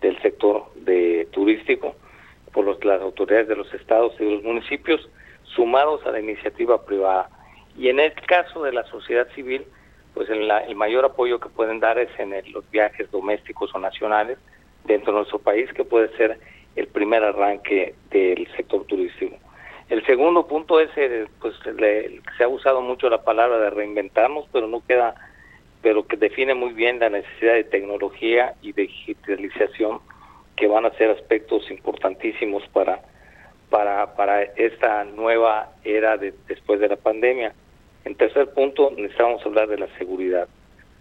[0.00, 1.94] del sector de turístico,
[2.52, 5.08] por los, las autoridades de los estados y de los municipios,
[5.44, 7.28] sumados a la iniciativa privada.
[7.76, 9.64] Y en el caso de la sociedad civil,
[10.14, 14.38] pues el, el mayor apoyo que pueden dar es en los viajes domésticos o nacionales
[14.84, 16.38] dentro de nuestro país, que puede ser
[16.76, 19.36] el primer arranque del sector turístico.
[19.92, 21.54] El segundo punto es, eh, pues
[22.38, 25.14] se ha usado mucho la palabra de reinventarnos, pero no queda,
[25.82, 30.00] pero que define muy bien la necesidad de tecnología y digitalización,
[30.56, 33.02] que van a ser aspectos importantísimos para,
[33.68, 37.52] para, para esta nueva era de, después de la pandemia.
[38.06, 40.48] En tercer punto, necesitamos hablar de la seguridad,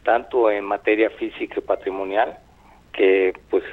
[0.04, 2.40] tanto en materia física y patrimonial,
[2.92, 3.64] que pues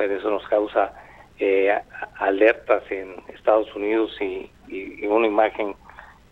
[0.00, 1.03] eso nos causa
[1.38, 1.76] eh,
[2.16, 4.50] alertas en Estados Unidos y,
[5.06, 5.76] una imagen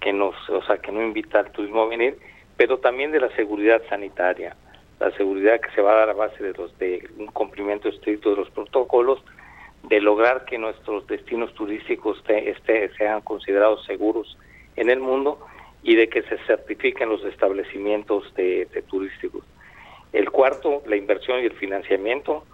[0.00, 2.18] que nos, o sea, que no invita al turismo a venir,
[2.56, 4.56] pero también de la seguridad sanitaria,
[4.98, 8.30] la seguridad que se va a dar a base de los de un cumplimiento estricto
[8.30, 9.22] de los protocolos,
[9.84, 14.36] de lograr que nuestros destinos turísticos este, sean considerados seguros
[14.76, 15.38] en el mundo
[15.82, 19.44] y de que se certifiquen los establecimientos de turísticos.
[20.12, 22.44] El cuarto, la inversión y el financiamiento.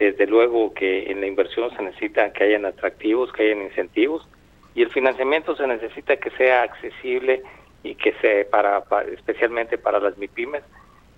[0.00, 4.26] Desde luego que en la inversión se necesita que hayan atractivos, que hayan incentivos,
[4.74, 7.42] y el financiamiento se necesita que sea accesible
[7.82, 8.82] y que sea para,
[9.12, 10.62] especialmente para las MIPIMES,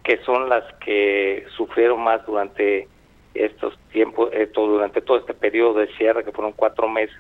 [0.03, 2.89] que son las que sufrieron más durante
[3.35, 7.17] estos tiempos, eh, durante todo este periodo de cierre, que fueron cuatro meses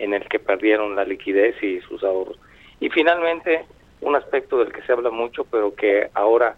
[0.00, 2.40] en el que perdieron la liquidez y sus ahorros.
[2.80, 3.66] Y finalmente,
[4.00, 6.56] un aspecto del que se habla mucho, pero que ahora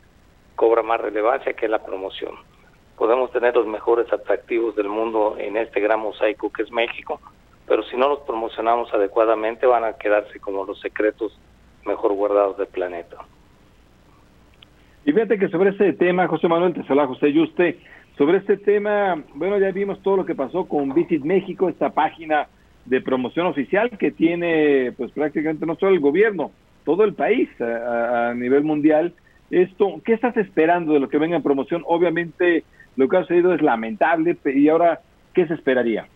[0.56, 2.36] cobra más relevancia, que es la promoción.
[3.00, 7.18] Podemos tener los mejores atractivos del mundo en este gran mosaico que es México,
[7.66, 11.32] pero si no los promocionamos adecuadamente van a quedarse como los secretos
[11.86, 13.16] mejor guardados del planeta.
[15.06, 17.78] Y fíjate que sobre este tema, José Manuel, te saluda José Yuste,
[18.18, 22.48] sobre este tema, bueno, ya vimos todo lo que pasó con Visit México, esta página
[22.84, 26.50] de promoción oficial que tiene pues prácticamente no solo el gobierno,
[26.84, 29.14] todo el país a, a nivel mundial.
[29.50, 31.82] Esto, ¿qué estás esperando de lo que venga en promoción?
[31.86, 32.62] Obviamente
[33.00, 35.00] lo que ha sucedido es lamentable y ahora,
[35.32, 36.06] ¿qué se esperaría?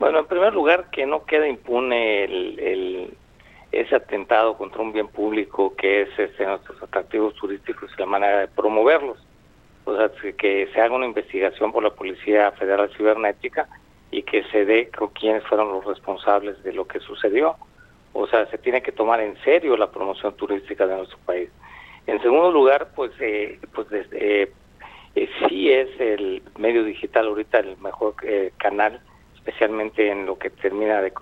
[0.00, 3.14] Bueno, en primer lugar, que no quede impune el,
[3.70, 8.40] ese atentado contra un bien público que es este, nuestros atractivos turísticos y la manera
[8.40, 9.18] de promoverlos.
[9.84, 13.68] O sea, que se haga una investigación por la Policía Federal Cibernética
[14.10, 17.54] y que se dé con quiénes fueron los responsables de lo que sucedió.
[18.14, 21.50] O sea, se tiene que tomar en serio la promoción turística de nuestro país.
[22.08, 24.52] En segundo lugar, pues, eh, pues desde, eh,
[25.22, 29.00] eh, sí es el medio digital ahorita el mejor eh, canal
[29.48, 31.12] especialmente en lo que termina de,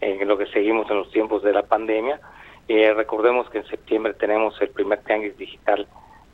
[0.00, 2.20] en lo que seguimos en los tiempos de la pandemia.
[2.68, 5.88] Eh, recordemos que en septiembre tenemos el primer tianguis digital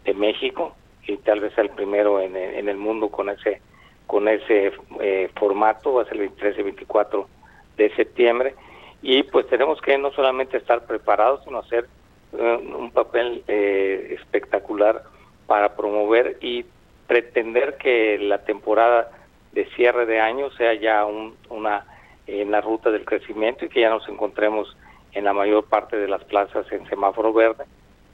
[0.05, 0.77] de México
[1.07, 3.63] y tal vez el primero en, en el mundo con ese
[4.07, 7.29] con ese eh, formato, va a ser el 23 y 24
[7.77, 8.55] de septiembre.
[9.03, 11.87] Y pues tenemos que no solamente estar preparados, sino hacer
[12.33, 15.03] eh, un papel espectacular
[15.47, 16.65] para promover y
[17.09, 19.11] pretender que la temporada
[19.53, 21.05] de cierre de año sea ya
[21.49, 21.85] una
[22.29, 24.77] en la ruta del crecimiento y que ya nos encontremos
[25.13, 27.65] en la mayor parte de las plazas en semáforo verde,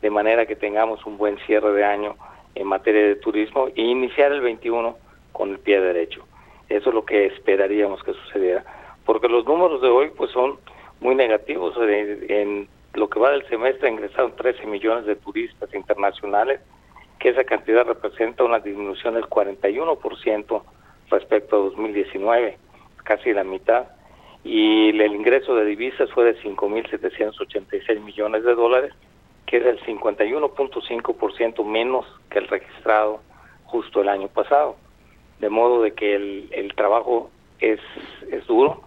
[0.01, 2.15] de manera que tengamos un buen cierre de año
[2.55, 4.97] en materia de turismo e iniciar el 21
[5.33, 6.25] con el pie derecho.
[6.69, 8.65] Eso es lo que esperaríamos que sucediera,
[9.05, 10.59] porque los números de hoy pues son
[11.01, 11.75] muy negativos.
[11.79, 16.61] En lo que va del semestre ingresaron 13 millones de turistas internacionales,
[17.19, 20.63] que esa cantidad representa una disminución del 41%
[21.11, 22.59] respecto a 2019,
[23.05, 23.87] casi la mitad.
[24.43, 28.93] Y el ingreso de divisas fue de 5.786 millones de dólares,
[29.47, 33.21] que es el 51.5% menos que el registrado
[33.65, 34.77] justo el año pasado.
[35.41, 37.81] De modo de que el, trabajo es,
[38.31, 38.83] es duro,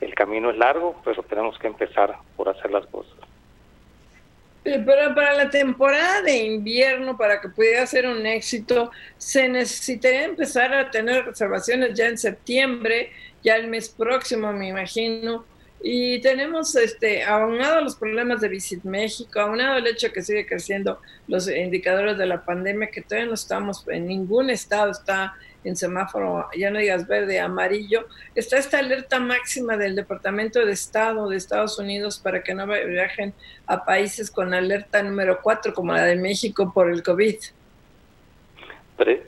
[0.00, 3.15] el camino es largo, pero tenemos que empezar por hacer las cosas.
[4.66, 10.74] Pero para la temporada de invierno, para que pudiera ser un éxito, se necesitaría empezar
[10.74, 13.10] a tener reservaciones ya en septiembre,
[13.44, 15.44] ya el mes próximo, me imagino.
[15.80, 21.00] Y tenemos, este, aunado los problemas de Visit México, aunado el hecho que sigue creciendo
[21.28, 26.48] los indicadores de la pandemia, que todavía no estamos, en ningún estado está en semáforo,
[26.56, 31.78] ya no digas verde, amarillo, está esta alerta máxima del Departamento de Estado de Estados
[31.78, 33.34] Unidos para que no viajen
[33.66, 37.36] a países con alerta número 4 como la de México por el COVID.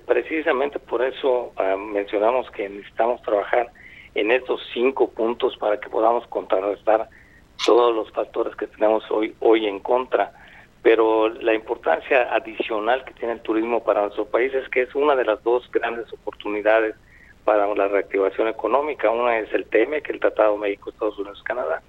[0.07, 3.71] precisamente por eso ah, mencionamos que necesitamos trabajar
[4.15, 7.09] en estos cinco puntos para que podamos contrarrestar
[7.65, 10.33] todos los factores que tenemos hoy hoy en contra
[10.83, 15.17] pero la importancia adicional que tiene el turismo para nuestro país es que es una
[15.17, 16.95] de las dos grandes oportunidades
[17.45, 19.11] para la reactivación económica.
[19.11, 21.83] Una es el TEME, que es el Tratado México-Estados Unidos-Canadá,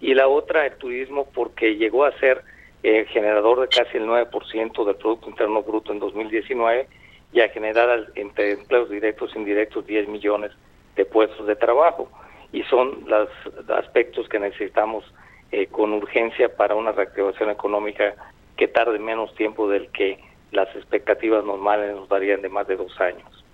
[0.00, 2.44] y la otra el turismo porque llegó a ser
[2.82, 6.86] eh, generador de casi el 9% del Producto Interno Bruto en 2019
[7.32, 10.52] y a generar entre empleos directos e indirectos 10 millones
[10.94, 12.08] de puestos de trabajo.
[12.52, 13.28] Y son los
[13.68, 15.04] aspectos que necesitamos
[15.52, 18.14] eh, con urgencia para una reactivación económica
[18.56, 20.18] que tarde menos tiempo del que
[20.52, 23.44] las expectativas normales nos darían de más de dos años.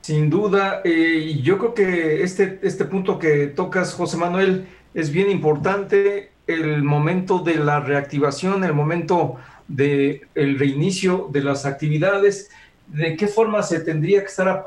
[0.00, 5.30] Sin duda, eh, yo creo que este, este punto que tocas, José Manuel, es bien
[5.30, 9.36] importante, el momento de la reactivación, el momento
[9.68, 12.50] del el reinicio de las actividades,
[12.88, 14.66] de qué forma se tendría que estar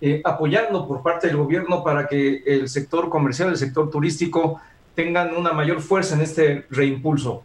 [0.00, 4.60] eh, apoyando por parte del gobierno para que el sector comercial, el sector turístico
[4.96, 7.44] tengan una mayor fuerza en este reimpulso?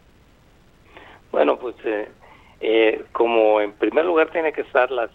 [1.30, 2.08] Bueno, pues eh,
[2.60, 5.08] eh, como en primer lugar tiene que estar la,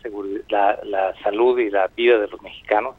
[0.47, 2.95] la, la, salud y la vida de los mexicanos,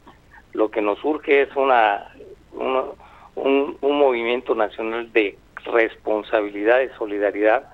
[0.53, 2.13] lo que nos urge es una,
[2.53, 7.69] un, movimiento nacional de responsabilidad y solidaridad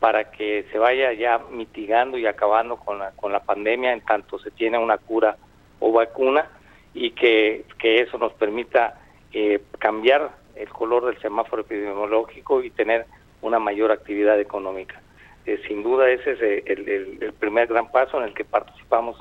[0.00, 4.38] para que se vaya ya mitigando y acabando con la, con la pandemia en tanto
[4.38, 5.36] se tiene una cura
[5.80, 6.46] o vacuna
[6.94, 9.00] y que, que eso nos permita
[9.32, 13.06] eh, cambiar el color del semáforo epidemiológico y tener
[13.42, 15.00] una mayor actividad económica.
[15.46, 19.16] Eh, sin duda ese es eh, el, primer gran paso en el que participamos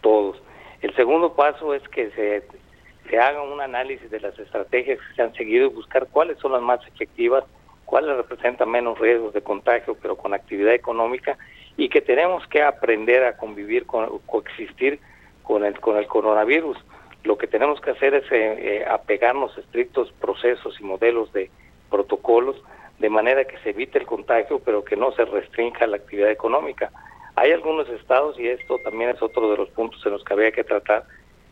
[0.00, 0.36] todos.
[0.82, 5.34] El segundo paso es que se, haga un análisis de las estrategias que se han
[5.34, 7.44] seguido y buscar cuáles son las más efectivas,
[7.84, 11.38] cuáles representan menos riesgos de contagio pero con actividad económica
[11.76, 14.98] y que tenemos que aprender a convivir, con, coexistir
[15.42, 16.76] con el, con el coronavirus
[17.24, 21.50] lo que tenemos que hacer es eh, eh, apegarnos a estrictos procesos y modelos de
[21.90, 22.56] protocolos
[22.98, 26.90] de manera que se evite el contagio, pero que no se restrinja la actividad económica.
[27.34, 30.52] Hay algunos estados, y esto también es otro de los puntos en los que habría
[30.52, 31.04] que tratar,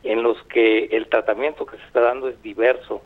[0.02, 3.02] en los que el tratamiento que se está dando es diverso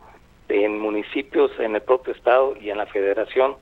[0.49, 3.55] en municipios, en el propio estado y en la federación.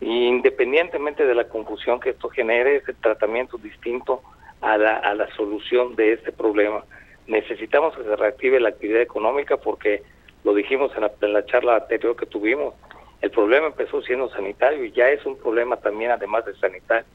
[0.00, 4.22] Independientemente de la confusión que esto genere, es el tratamiento distinto
[4.60, 6.84] a la, a la solución de este problema
[7.26, 10.02] necesitamos que se reactive la actividad económica porque
[10.44, 12.74] lo dijimos en la, charla anterior que tuvimos,
[13.22, 17.06] el problema empezó siendo sanitario y ya es un problema también, además de sanitario,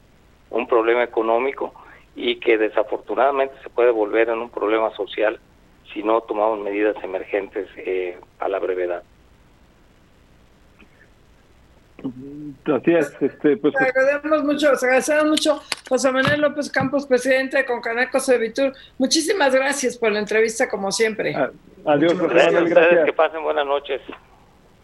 [0.50, 1.74] un problema económico
[2.16, 5.40] y que desafortunadamente se puede volver en un problema social
[5.94, 9.04] si no tomamos medidas emergentes eh, a la brevedad.
[12.02, 17.66] Así es, este, pues, pues, agradecemos mucho, agradecemos mucho José Manuel López Campos, presidente de
[17.66, 18.74] Concanaco Servitur.
[18.98, 21.36] Muchísimas gracias por la entrevista, como siempre.
[21.36, 21.50] Ah,
[21.86, 23.06] adiós, José Manuel, gracias.
[23.06, 24.02] Que pasen buenas noches.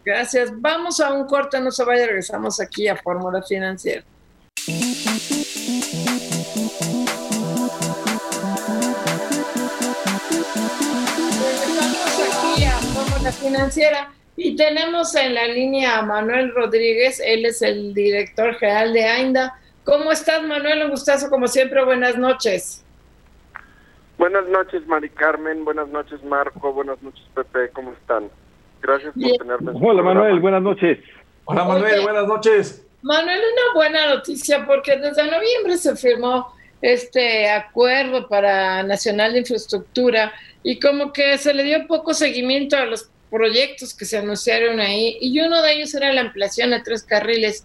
[0.04, 0.52] Gracias.
[0.60, 4.04] Vamos a un corte, no se vaya, regresamos aquí a Fórmula Financiera.
[11.38, 14.10] Regresamos aquí a Fórmula Financiera.
[14.36, 19.58] Y tenemos en la línea a Manuel Rodríguez, él es el director general de AINDA.
[19.84, 20.84] ¿Cómo estás, Manuel?
[20.84, 21.82] Un gustazo, como siempre.
[21.84, 22.84] Buenas noches.
[24.18, 25.64] Buenas noches, Mari Carmen.
[25.64, 26.72] Buenas noches, Marco.
[26.72, 27.70] Buenas noches, Pepe.
[27.72, 28.28] ¿Cómo están?
[28.82, 29.72] Gracias por tenerme.
[29.74, 30.40] Hola, Manuel.
[30.40, 30.98] Buenas noches.
[31.44, 32.02] Hola, Manuel.
[32.02, 32.86] buenas noches.
[33.02, 40.32] Manuel, una buena noticia porque desde noviembre se firmó este acuerdo para Nacional de Infraestructura
[40.62, 45.18] y como que se le dio poco seguimiento a los proyectos que se anunciaron ahí
[45.20, 47.64] y uno de ellos era la ampliación a tres carriles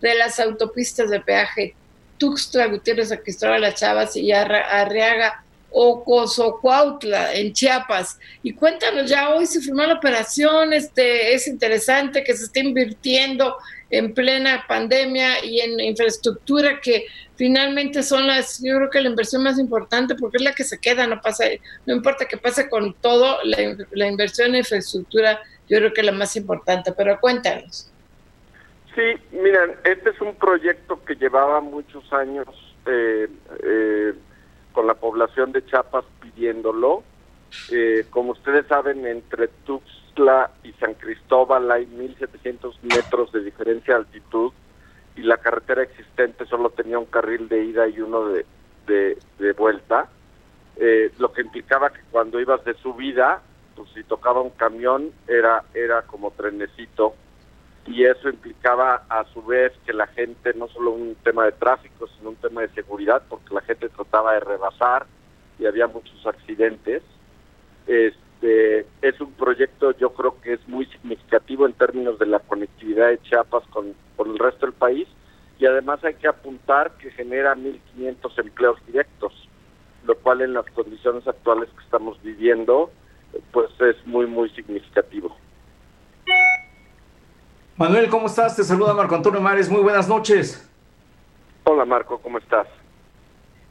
[0.00, 1.74] de las autopistas de peaje.
[2.18, 8.18] Tuxtla, Gutiérrez, a Cristóbal Las Chavas y Arriaga, Ocosocuautla, en Chiapas.
[8.42, 13.56] Y cuéntanos, ya hoy se firmó la operación, este, es interesante que se esté invirtiendo
[13.90, 17.06] en plena pandemia y en infraestructura que
[17.36, 20.78] finalmente son las, yo creo que la inversión más importante porque es la que se
[20.78, 21.44] queda, no pasa,
[21.86, 25.40] no importa que pase con todo, la, la inversión en infraestructura
[25.70, 27.90] yo creo que es la más importante, pero cuéntanos.
[28.94, 32.46] Sí, miren, este es un proyecto que llevaba muchos años
[32.86, 33.28] eh,
[33.62, 34.12] eh,
[34.72, 37.02] con la población de Chiapas pidiéndolo.
[37.72, 44.00] Eh, como ustedes saben, entre Tuxtla y San Cristóbal hay 1.700 metros de diferencia de
[44.00, 44.52] altitud
[45.16, 48.46] y la carretera existente solo tenía un carril de ida y uno de,
[48.86, 50.08] de, vuelta,
[51.18, 53.42] lo que implicaba que cuando ibas de subida,
[53.76, 57.14] pues si tocaba un camión era, era como trenecito
[57.86, 62.06] y eso implicaba a su vez que la gente, no solo un tema de tráfico,
[62.16, 65.06] sino un tema de seguridad, porque la gente trataba de rebasar
[65.58, 67.02] y había muchos accidentes.
[67.86, 73.08] Este, es un proyecto yo creo que es muy significativo en términos de la conectividad
[73.08, 75.08] de Chiapas con, con el resto del país
[75.58, 79.32] y además hay que apuntar que genera 1.500 empleos directos,
[80.04, 82.90] lo cual en las condiciones actuales que estamos viviendo
[83.52, 85.36] pues es muy, muy significativo.
[87.80, 88.56] Manuel, ¿cómo estás?
[88.56, 89.70] Te saluda Marco Antonio Mares.
[89.70, 90.70] Muy buenas noches.
[91.64, 92.66] Hola Marco, ¿cómo estás?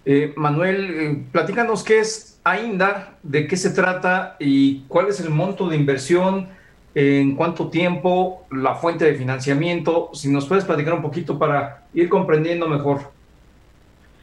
[0.03, 5.29] Eh, Manuel, eh, platícanos qué es AINDA, de qué se trata y cuál es el
[5.29, 6.49] monto de inversión,
[6.95, 10.09] en cuánto tiempo, la fuente de financiamiento.
[10.13, 13.01] Si nos puedes platicar un poquito para ir comprendiendo mejor.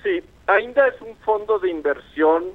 [0.02, 2.46] Sí, AINDA es un fondo de inversión,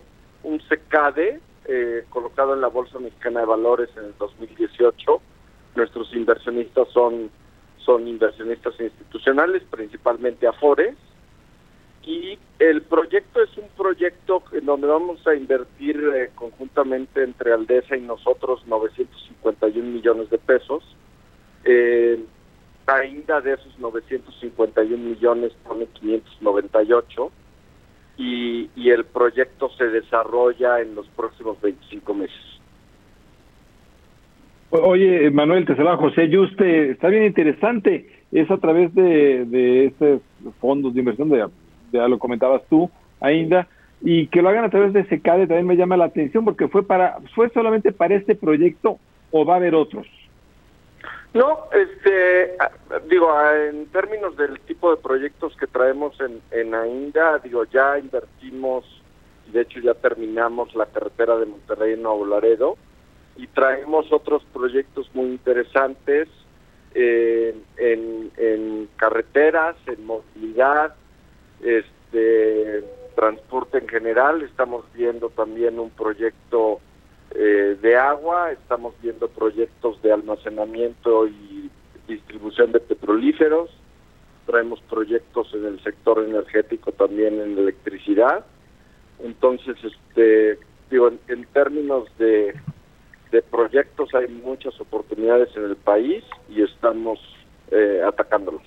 [0.44, 5.22] un SECADE, eh, colocado en la Bolsa Mexicana de Valores en el 2018
[5.76, 7.30] Nuestros inversionistas son,
[7.78, 10.96] son inversionistas institucionales, principalmente Afores.
[12.04, 17.96] Y el proyecto es un proyecto en donde vamos a invertir eh, conjuntamente entre Aldesa
[17.96, 20.84] y nosotros 951 millones de pesos.
[21.64, 22.24] Eh,
[22.88, 27.32] ainda de esos 951 millones pone 598
[28.18, 32.61] y, y el proyecto se desarrolla en los próximos 25 meses.
[34.72, 36.92] Oye, Manuel, te saluda José Yuste.
[36.92, 38.10] Está bien interesante.
[38.32, 40.22] Es a través de, de estos
[40.62, 41.46] fondos de inversión, de,
[41.92, 43.68] ya lo comentabas tú, Ainda,
[44.00, 46.84] y que lo hagan a través de SECADE también me llama la atención porque fue
[46.84, 48.98] para fue solamente para este proyecto
[49.32, 50.08] o va a haber otros.
[51.34, 52.58] No, este,
[53.10, 53.30] digo,
[53.70, 58.86] en términos del tipo de proyectos que traemos en, en AINDA, digo, ya invertimos,
[59.52, 62.78] de hecho ya terminamos la carretera de Monterrey en Nuevo Laredo,
[63.38, 66.28] y traemos otros proyectos muy interesantes
[66.94, 70.94] eh, en, carreteras, en movilidad,
[71.62, 72.84] este
[73.16, 74.42] transporte en general.
[74.44, 76.80] Estamos viendo también un proyecto
[77.34, 81.70] eh, de agua, estamos viendo proyectos de almacenamiento y
[82.08, 83.70] distribución de petrolíferos,
[84.46, 88.46] traemos proyectos en el sector energético también en electricidad.
[89.24, 90.60] Entonces, este
[90.90, 92.54] digo, en términos de
[93.32, 97.20] de proyectos hay muchas oportunidades en el país y estamos
[97.72, 98.62] eh, atacándolos.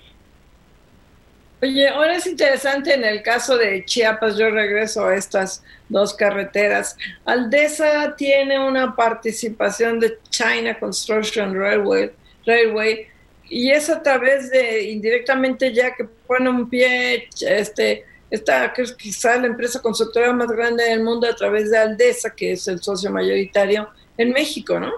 [1.61, 6.97] Oye, ahora es interesante en el caso de Chiapas, yo regreso a estas dos carreteras.
[7.23, 12.11] Aldesa tiene una participación de China Construction Railway,
[12.45, 13.07] Railway
[13.49, 19.47] y es a través de indirectamente ya que pone un pie este esta quizá la
[19.47, 23.87] empresa constructora más grande del mundo a través de Aldesa, que es el socio mayoritario,
[24.17, 24.91] en México, ¿no?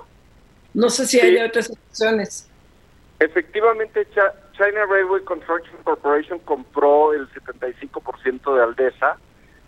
[0.73, 2.49] No sé si hay otras opciones.
[3.19, 9.17] Efectivamente, China Railway Construction Corporation compró el 75% de Aldesa.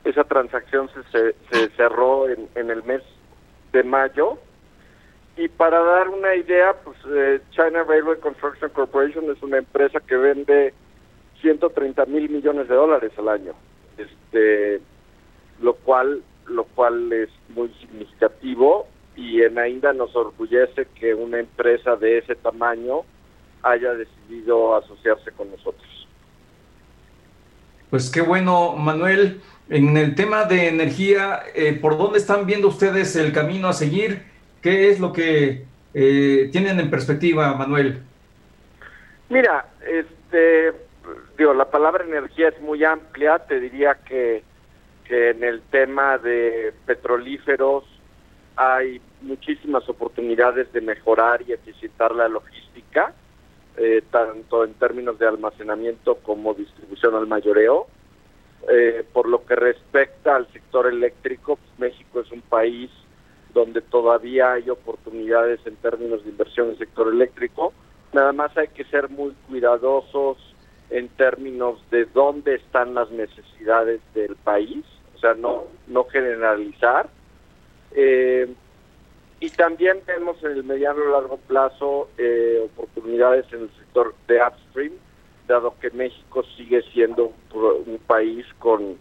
[0.03, 3.01] Esa transacción se, se cerró en, en, el mes
[3.73, 4.37] de mayo.
[5.35, 10.15] Y para dar una idea, pues eh, China Railway Construction Corporation es una empresa que
[10.15, 10.73] vende
[11.41, 13.53] 130 mil millones de dólares al año.
[13.97, 14.79] Este,
[15.59, 18.87] lo cual, lo cual es muy significativo
[19.19, 23.01] y en AINDA nos orgullece que una empresa de ese tamaño
[23.61, 26.07] haya decidido asociarse con nosotros.
[27.89, 29.41] Pues qué bueno, Manuel.
[29.69, 34.23] En el tema de energía, eh, ¿por dónde están viendo ustedes el camino a seguir?
[34.61, 38.01] ¿Qué es lo que eh, tienen en perspectiva, Manuel?
[39.27, 40.71] Mira, este,
[41.37, 43.39] digo, la palabra energía es muy amplia.
[43.39, 44.43] Te diría que,
[45.03, 47.83] que en el tema de petrolíferos
[48.55, 53.13] hay muchísimas oportunidades de mejorar y eficientar la logística,
[53.77, 57.87] eh, tanto en términos de almacenamiento como distribución al mayoreo.
[58.67, 62.91] eh, por lo que respecta al sector eléctrico, pues, México es un país
[63.53, 67.73] donde todavía hay oportunidades en términos de inversión en el sector eléctrico.
[68.13, 70.37] Nada más hay que ser muy cuidadosos
[70.89, 74.83] en términos de dónde están las necesidades del país,
[75.15, 77.09] o sea, no, no generalizar.
[77.91, 78.53] Eh,
[79.39, 84.39] y también vemos en el mediano y largo plazo eh, oportunidades en el sector de
[84.41, 84.93] upstream,
[85.47, 88.97] dado que México sigue siendo un, país con,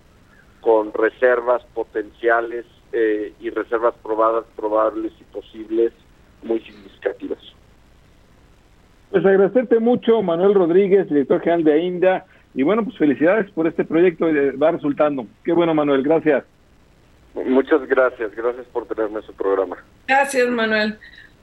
[0.60, 5.92] con reservas potenciales eh, y reservas probadas, probables y posibles
[6.42, 7.40] muy significativas.
[9.10, 13.84] Pues agradecerte mucho, Manuel Rodríguez, director general de AINDA, y bueno, pues felicidades por este
[13.84, 14.26] proyecto,
[14.60, 15.26] va resultando.
[15.44, 16.44] Qué bueno, Manuel, gracias.
[17.44, 19.76] Muchas gracias, gracias por tenerme en su programa.
[20.06, 20.98] Gracias, Manuel.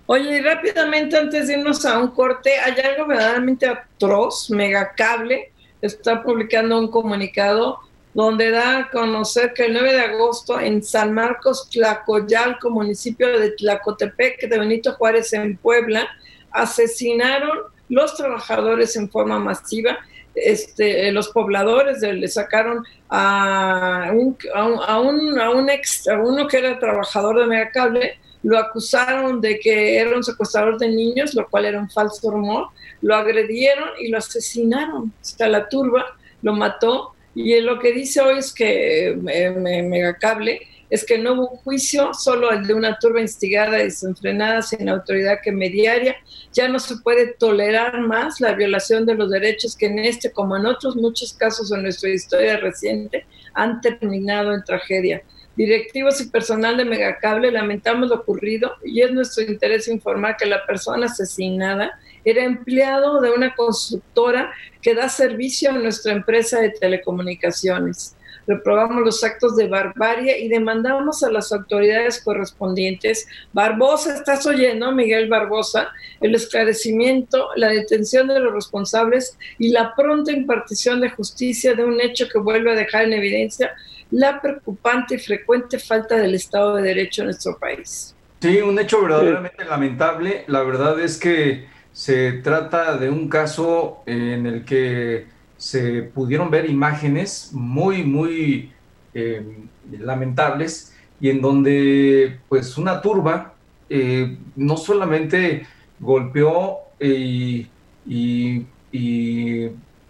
[0.07, 5.51] Oye, rápidamente antes de irnos a un corte, hay algo verdaderamente atroz, Megacable
[5.85, 7.79] está publicando un comunicado
[8.13, 13.51] donde da a conocer que el 9 de agosto en San Marcos, Tlacoyalco, municipio de
[13.51, 16.07] Tlacotepec, de Benito Juárez, en Puebla,
[16.51, 19.99] asesinaron los trabajadores en forma masiva.
[20.35, 26.57] Este, los pobladores le sacaron a un, a un, a un, ex, a uno que
[26.57, 31.65] era trabajador de Megacable, lo acusaron de que era un secuestrador de niños, lo cual
[31.65, 32.67] era un falso rumor,
[33.01, 35.11] lo agredieron y lo asesinaron.
[35.21, 36.05] Hasta la turba
[36.41, 37.13] lo mató.
[37.33, 40.61] Y lo que dice hoy es que eh, Megacable
[40.95, 45.39] es que no hubo juicio, solo el de una turba instigada y desenfrenada sin autoridad
[45.43, 46.15] que mediaria.
[46.53, 50.55] Ya no se puede tolerar más la violación de los derechos que en este, como
[50.55, 55.21] en otros muchos casos en nuestra historia reciente, han terminado en tragedia.
[55.57, 60.65] Directivos y personal de Megacable lamentamos lo ocurrido y es nuestro interés informar que la
[60.65, 68.15] persona asesinada era empleado de una constructora que da servicio a nuestra empresa de telecomunicaciones
[68.47, 75.29] reprobamos los actos de barbarie y demandamos a las autoridades correspondientes, Barbosa, estás oyendo, Miguel
[75.29, 75.89] Barbosa,
[76.21, 81.99] el esclarecimiento, la detención de los responsables y la pronta impartición de justicia de un
[82.01, 83.73] hecho que vuelve a dejar en evidencia
[84.11, 88.15] la preocupante y frecuente falta del Estado de Derecho en nuestro país.
[88.39, 90.43] Sí, un hecho verdaderamente lamentable.
[90.47, 95.25] La verdad es que se trata de un caso en el que
[95.65, 98.71] se pudieron ver imágenes muy, muy
[99.15, 99.65] eh,
[99.99, 103.55] lamentables y en donde pues una turba
[103.89, 105.65] eh, no solamente
[105.99, 107.67] golpeó y,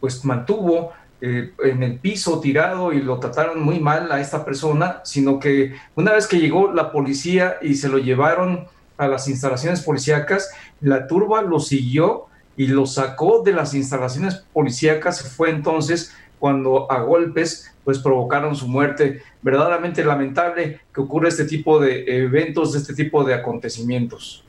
[0.01, 0.91] pues mantuvo
[1.21, 5.73] eh, en el piso tirado y lo trataron muy mal a esta persona, sino que
[5.95, 10.49] una vez que llegó la policía y se lo llevaron a las instalaciones policíacas,
[10.81, 12.27] la turba lo siguió
[12.57, 15.35] y lo sacó de las instalaciones policíacas.
[15.35, 19.21] Fue entonces cuando a golpes pues provocaron su muerte.
[19.41, 24.43] Verdaderamente lamentable que ocurra este tipo de eventos, este tipo de acontecimientos.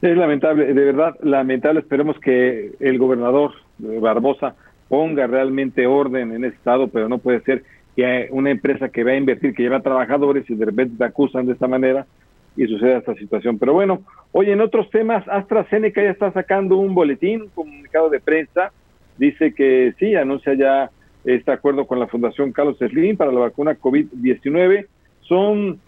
[0.00, 1.80] Es lamentable, de verdad lamentable.
[1.80, 3.52] Esperemos que el gobernador
[3.82, 4.54] eh, Barbosa
[4.88, 7.64] ponga realmente orden en ese estado, pero no puede ser
[7.96, 11.46] que una empresa que va a invertir, que lleva trabajadores y de repente te acusan
[11.46, 12.06] de esta manera,
[12.58, 13.56] y suceda esta situación.
[13.56, 14.02] Pero bueno,
[14.32, 18.72] hoy en otros temas, AstraZeneca ya está sacando un boletín, un comunicado de prensa,
[19.16, 20.90] dice que sí, anuncia ya
[21.24, 24.86] este acuerdo con la Fundación Carlos Slim para la vacuna COVID-19.
[25.20, 25.78] Son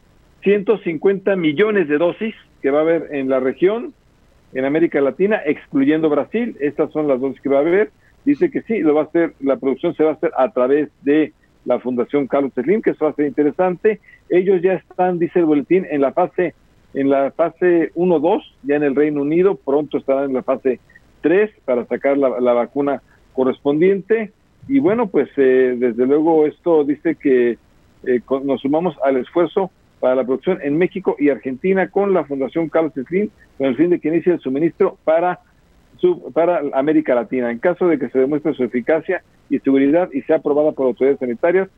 [0.45, 3.93] 150 millones de dosis que va a haber en la región,
[4.53, 6.57] en América Latina, excluyendo Brasil.
[6.61, 7.91] Estas son las dosis que va a haber.
[8.25, 10.89] Dice que sí, lo va a hacer, la producción se va a hacer a través
[11.03, 11.33] de
[11.71, 14.01] la Fundación Carlos Slim, que a ser interesante.
[14.29, 16.55] Ellos ya están, dice el boletín, en la fase
[16.93, 20.81] en la fase 1-2, ya en el Reino Unido, pronto estarán en la fase
[21.21, 23.01] 3 para sacar la, vacuna
[23.33, 24.33] correspondiente.
[24.67, 27.59] Y bueno, pues eh, desde luego esto dice que
[28.05, 32.69] eh, nos sumamos al esfuerzo para la producción en México y Argentina con la Fundación
[32.69, 35.39] Carlos Slim, con el fin de que inicie el suministro para
[36.33, 37.51] para América Latina.
[37.51, 41.19] En caso de que se demuestre su eficacia y seguridad y sea aprobada por autoridades
[41.21, 41.69] sanitarias,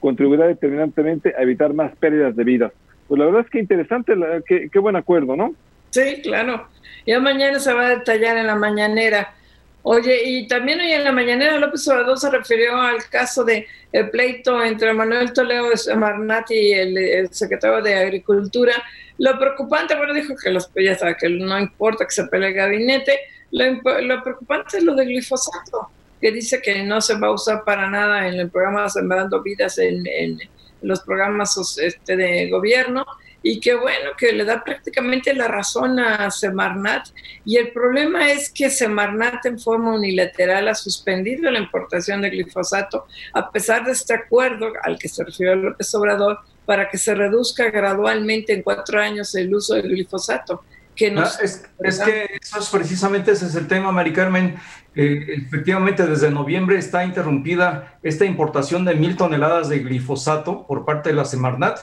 [0.00, 2.72] contribuirá determinantemente a evitar más pérdidas de vidas.
[3.08, 4.14] Pues la verdad es que interesante,
[4.46, 5.54] qué, buen acuerdo, ¿no?
[5.90, 6.68] Sí, claro.
[7.06, 9.34] Ya mañana se va a detallar en la mañanera.
[9.82, 14.10] Oye, y también hoy en la mañanera López Obrador se refirió al caso de el
[14.10, 18.74] pleito entre Manuel Toledo Marnati y el, secretario de Agricultura.
[19.18, 22.54] Lo preocupante, bueno, dijo que los ya sabe, que no importa que se pelee el
[22.54, 23.18] gabinete,
[23.50, 25.90] lo, preocupante es lo del glifosato,
[26.20, 29.78] que dice que no se va a usar para nada en el programa Sembrando Vidas,
[29.78, 30.38] en,
[30.82, 33.04] los programas este, de gobierno,
[33.42, 37.08] y que bueno, que le da prácticamente la razón a Semarnat.
[37.44, 43.06] Y el problema es que Semarnat en forma unilateral ha suspendido la importación de glifosato,
[43.32, 47.70] a pesar de este acuerdo al que se refirió López Obrador, para que se reduzca
[47.70, 50.62] gradualmente en cuatro años el uso del glifosato.
[51.00, 51.66] Que ah, es,
[52.04, 54.56] que eso es precisamente ese es el tema, Mari Carmen.
[54.94, 61.08] Eh, efectivamente, desde noviembre está interrumpida esta importación de mil toneladas de glifosato por parte
[61.08, 61.78] de la Semarnat.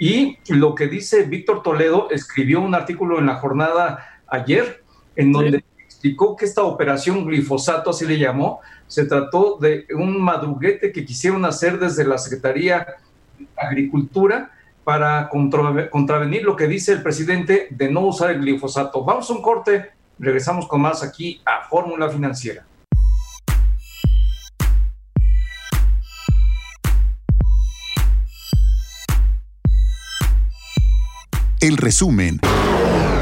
[0.00, 4.82] Y lo que dice Víctor Toledo, escribió un artículo en la jornada ayer,
[5.14, 10.90] en donde explicó que esta operación glifosato, así le llamó, se trató de un madruguete
[10.90, 12.96] que quisieron hacer desde la Secretaría
[13.38, 14.50] de Agricultura
[14.86, 19.04] para contravenir lo que dice el presidente de no usar el glifosato.
[19.04, 22.64] Vamos a un corte, regresamos con más aquí a Fórmula Financiera.
[31.60, 32.38] El resumen.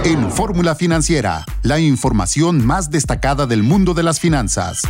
[0.04, 4.82] En Fórmula Financiera, la información más destacada del mundo de las finanzas.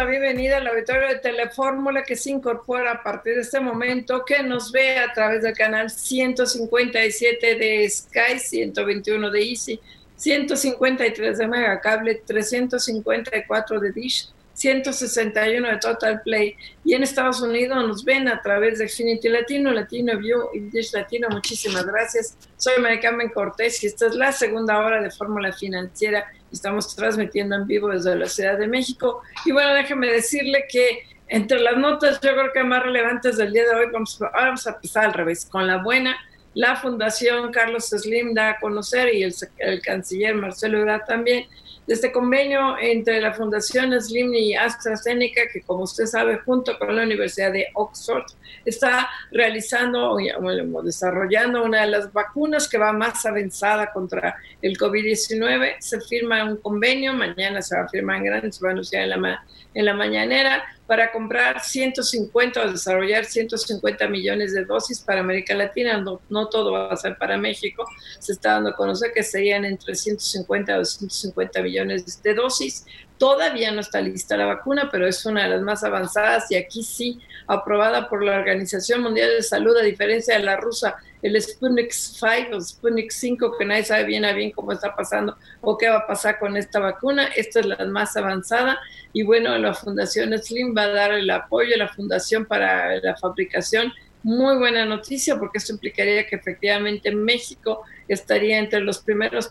[0.00, 4.42] La bienvenida al auditorio de Telefórmula que se incorpora a partir de este momento, que
[4.42, 9.80] nos ve a través del canal 157 de Sky, 121 de Easy
[10.16, 16.56] 153 de Megacable, 354 de Dish, 161 de Total Play.
[16.82, 20.94] Y en Estados Unidos nos ven a través de Xfinity Latino, Latino View y Dish
[20.94, 21.28] Latino.
[21.28, 22.38] Muchísimas gracias.
[22.56, 26.26] Soy Maricarmen Cortés y esta es la segunda hora de Fórmula Financiera.
[26.52, 29.22] Estamos transmitiendo en vivo desde la Ciudad de México.
[29.44, 33.64] Y bueno, déjeme decirle que entre las notas, yo creo que más relevantes del día
[33.64, 36.16] de hoy, vamos, vamos a empezar al revés, con la buena
[36.54, 41.46] la Fundación Carlos Slim da a conocer y el, canciller Marcelo Ebrard también
[41.90, 46.94] de este convenio entre la Fundación Slim y AstraZeneca, que como usted sabe, junto con
[46.94, 48.26] la Universidad de Oxford,
[48.64, 55.78] está realizando o desarrollando una de las vacunas que va más avanzada contra el COVID-19.
[55.80, 59.02] Se firma un convenio, mañana se va a firmar en grande, se va a anunciar
[59.02, 65.20] en la, en la mañanera para comprar 150 o desarrollar 150 millones de dosis para
[65.20, 66.04] América Latina.
[66.28, 67.84] No, todo va a ser para México.
[68.18, 72.86] Se está dando a conocer que serían entre 150 o 250 millones de dosis.
[73.18, 76.82] Todavía no está lista la vacuna, pero es una de las más avanzadas y aquí
[76.82, 81.92] sí aprobada por la Organización Mundial de Salud, a diferencia de la rusa, el Sputnik
[81.92, 85.88] 5 o Sputnik 5, que nadie sabe bien a bien cómo está pasando o qué
[85.88, 87.26] va a pasar con esta vacuna.
[87.36, 88.78] Esta es la más avanzada
[89.12, 93.16] y bueno, la Fundación Slim va a dar el apoyo a la Fundación para la
[93.16, 93.92] fabricación.
[94.22, 99.48] Muy buena noticia porque esto implicaría que efectivamente México estaría entre los primeros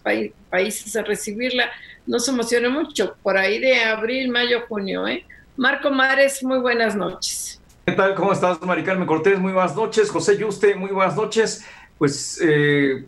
[0.49, 1.71] países a recibirla.
[2.05, 5.07] No se emocione mucho, por ahí de abril, mayo, junio.
[5.07, 5.25] ¿eh?
[5.57, 7.58] Marco Mares, muy buenas noches.
[7.89, 8.13] ¿Qué tal?
[8.13, 9.39] ¿Cómo estás, Mari Carmen Cortés?
[9.39, 10.11] Muy buenas noches.
[10.11, 11.65] José Yuste, muy buenas noches.
[11.97, 13.03] Pues eh,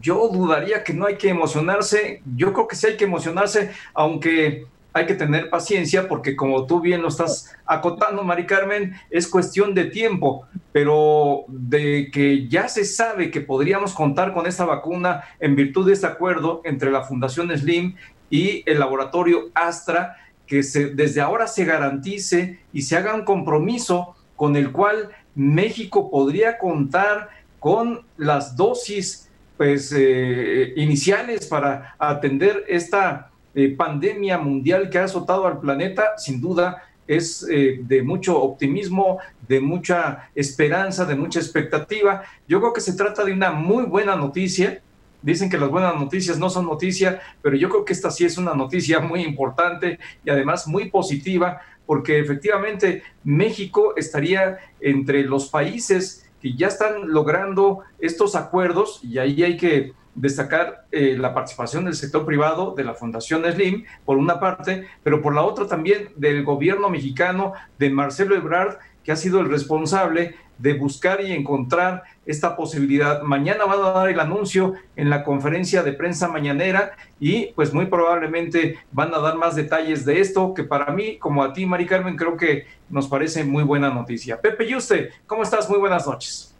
[0.00, 2.22] yo dudaría que no hay que emocionarse.
[2.34, 6.80] Yo creo que sí hay que emocionarse, aunque hay que tener paciencia porque como tú
[6.80, 12.84] bien lo estás acotando, Mari Carmen, es cuestión de tiempo, pero de que ya se
[12.84, 17.56] sabe que podríamos contar con esta vacuna en virtud de este acuerdo entre la Fundación
[17.56, 17.94] Slim
[18.28, 20.16] y el laboratorio Astra,
[20.48, 26.10] que se, desde ahora se garantice y se haga un compromiso con el cual México
[26.10, 34.98] podría contar con las dosis pues, eh, iniciales para atender esta eh, pandemia mundial que
[34.98, 39.18] ha azotado al planeta, sin duda es eh, de mucho optimismo,
[39.48, 42.22] de mucha esperanza, de mucha expectativa.
[42.48, 44.82] Yo creo que se trata de una muy buena noticia.
[45.22, 48.38] Dicen que las buenas noticias no son noticia, pero yo creo que esta sí es
[48.38, 56.28] una noticia muy importante y además muy positiva porque efectivamente México estaría entre los países
[56.42, 61.94] que ya están logrando estos acuerdos y ahí hay que destacar eh, la participación del
[61.94, 66.42] sector privado, de la Fundación Slim, por una parte, pero por la otra también del
[66.42, 72.56] gobierno mexicano, de Marcelo Ebrard, que ha sido el responsable de buscar y encontrar esta
[72.56, 73.22] posibilidad.
[73.22, 77.86] Mañana van a dar el anuncio en la conferencia de prensa mañanera y pues muy
[77.86, 81.86] probablemente van a dar más detalles de esto que para mí, como a ti, Mari
[81.86, 84.40] Carmen, creo que nos parece muy buena noticia.
[84.40, 85.68] Pepe Yuste, ¿cómo estás?
[85.68, 86.54] Muy buenas noches.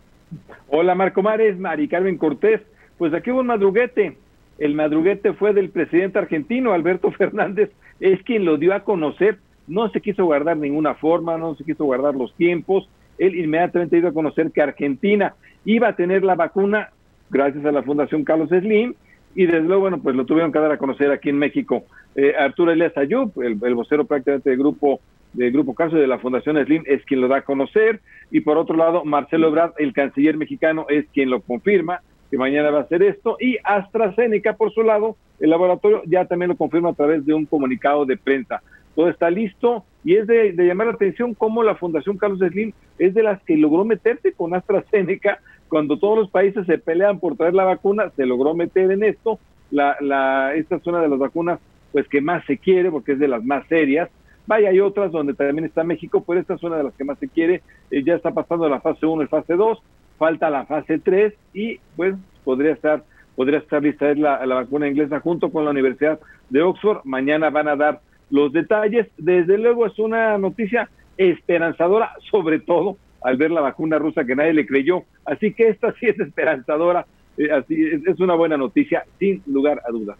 [0.69, 2.61] Hola Marco Mares, Mari Carmen Cortés.
[2.99, 4.17] Pues aquí hubo un madruguete.
[4.59, 7.71] El madruguete fue del presidente argentino, Alberto Fernández,
[8.01, 9.39] es quien lo dio a conocer.
[9.67, 12.89] No se quiso guardar ninguna forma, no se quiso guardar los tiempos
[13.19, 16.91] él inmediatamente dio a conocer que Argentina iba a tener la vacuna
[17.31, 18.95] gracias a la Fundación Carlos Slim
[19.35, 21.85] y desde luego, bueno, pues lo tuvieron que dar a conocer aquí en México.
[22.14, 25.01] Eh, Arturo Elias Ayub, el, vocero prácticamente del grupo
[25.35, 28.01] del Grupo Caso de la Fundación Slim, es quien lo da a conocer,
[28.31, 32.01] y por otro lado, Marcelo Ebrard, el canciller mexicano, es quien lo confirma,
[32.31, 36.49] que mañana va a hacer esto, y AstraZeneca, por su lado, el laboratorio ya también
[36.49, 38.62] lo confirma a través de un comunicado de prensa.
[38.97, 43.13] Todo está listo, y es de, llamar la atención cómo la Fundación Carlos Slim es
[43.13, 47.55] de las que logró meterse con AstraZeneca cuando todos los países se pelean por traer
[47.55, 49.39] la vacuna, se logró meter en esto.
[49.71, 51.59] La, la, esta es una de las vacunas
[51.93, 54.09] pues que más se quiere porque es de las más serias.
[54.47, 57.19] Vaya, hay otras donde también está México, pero esta es una de las que más
[57.19, 57.63] se quiere.
[57.91, 59.83] Eh, ya está pasando la fase 1 y fase 2,
[60.19, 63.03] falta la fase 3 y pues podría estar
[63.35, 67.01] podría estar lista es la, la vacuna inglesa junto con la Universidad de Oxford.
[67.05, 69.09] Mañana van a dar los detalles.
[69.16, 74.53] Desde luego es una noticia esperanzadora, sobre todo al ver la vacuna rusa que nadie
[74.53, 75.05] le creyó.
[75.24, 77.07] Así que esta sí es esperanzadora,
[77.37, 77.74] eh, así
[78.07, 80.16] es, una buena noticia, sin lugar a dudas.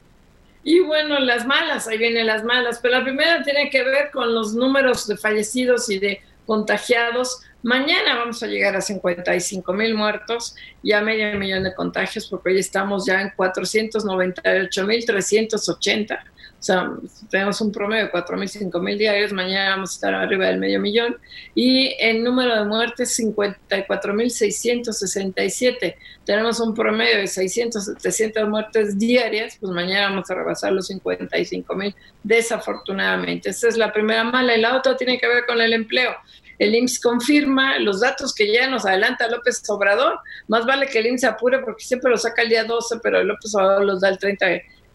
[0.65, 4.35] Y bueno, las malas, ahí vienen las malas, pero la primera tiene que ver con
[4.35, 7.43] los números de fallecidos y de contagiados.
[7.63, 12.51] Mañana vamos a llegar a 55 mil muertos y a medio millón de contagios, porque
[12.51, 16.36] hoy estamos ya en 498 mil 380 o
[16.67, 16.91] sea,
[17.31, 21.17] tenemos un promedio de 4.000, 5.000 diarios, mañana vamos a estar arriba del medio millón.
[21.55, 25.95] Y el número de muertes, 54.667.
[26.25, 31.95] Tenemos un promedio de 600, 700 muertes diarias, pues mañana vamos a rebasar los 55.000,
[32.25, 33.51] desafortunadamente.
[33.51, 34.57] Esa es la primera mala.
[34.57, 36.17] Y la otra tiene que ver con el empleo.
[36.59, 40.19] El IMSS confirma los datos que ya nos adelanta López Obrador.
[40.49, 43.55] Más vale que el IMSS apure porque siempre lo saca el día 12, pero López
[43.55, 44.47] Obrador los da el 30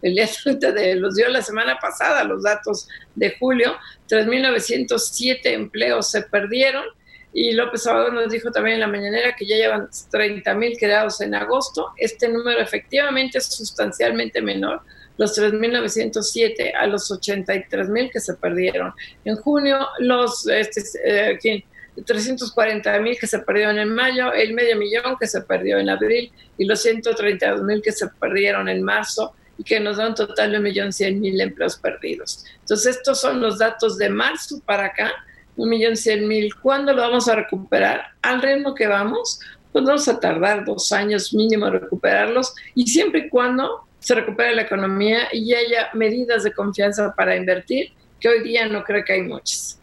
[0.01, 0.27] de el día
[0.71, 3.75] de, los dio la semana pasada los datos de julio,
[4.09, 6.85] 3.907 empleos se perdieron
[7.33, 11.33] y López Obrador nos dijo también en la mañanera que ya llevan 30.000 creados en
[11.33, 11.93] agosto.
[11.95, 14.81] Este número efectivamente es sustancialmente menor,
[15.17, 18.93] los 3.907 a los 83.000 que se perdieron.
[19.23, 21.63] En junio, los este, eh,
[21.97, 26.65] 340.000 que se perdieron en mayo, el medio millón que se perdió en abril y
[26.65, 31.41] los 132.000 que se perdieron en marzo y que nos da un total de 1.100.000
[31.41, 32.45] empleos perdidos.
[32.61, 35.11] Entonces, estos son los datos de marzo para acá,
[35.57, 36.55] 1.100.000.
[36.61, 38.05] ¿Cuándo lo vamos a recuperar?
[38.21, 39.39] Al ritmo que vamos,
[39.71, 44.55] pues vamos a tardar dos años mínimo en recuperarlos y siempre y cuando se recupere
[44.55, 49.13] la economía y haya medidas de confianza para invertir, que hoy día no creo que
[49.13, 49.79] hay muchas.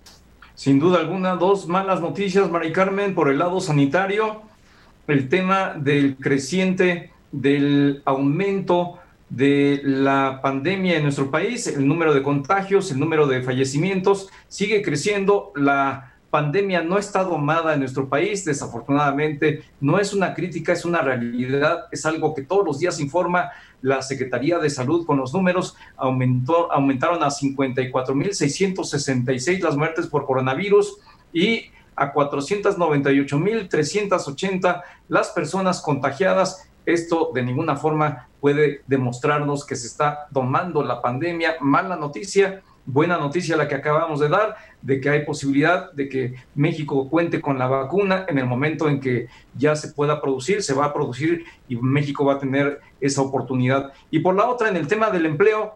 [0.54, 4.42] Sin duda alguna, dos malas noticias, Mari Carmen, por el lado sanitario,
[5.06, 8.98] el tema del creciente, del aumento
[9.30, 14.80] de la pandemia en nuestro país, el número de contagios, el número de fallecimientos sigue
[14.82, 15.52] creciendo.
[15.54, 19.64] La pandemia no está domada en nuestro país, desafortunadamente.
[19.80, 23.50] No es una crítica, es una realidad, es algo que todos los días informa
[23.82, 25.76] la Secretaría de Salud con los números.
[25.96, 30.98] Aumentó, aumentaron a 54.666 las muertes por coronavirus
[31.32, 31.66] y
[31.96, 40.82] a 498.380 las personas contagiadas esto de ninguna forma puede demostrarnos que se está tomando
[40.82, 41.56] la pandemia.
[41.60, 46.34] Mala noticia, buena noticia la que acabamos de dar, de que hay posibilidad de que
[46.54, 50.72] México cuente con la vacuna en el momento en que ya se pueda producir, se
[50.72, 53.92] va a producir y México va a tener esa oportunidad.
[54.10, 55.74] Y por la otra, en el tema del empleo,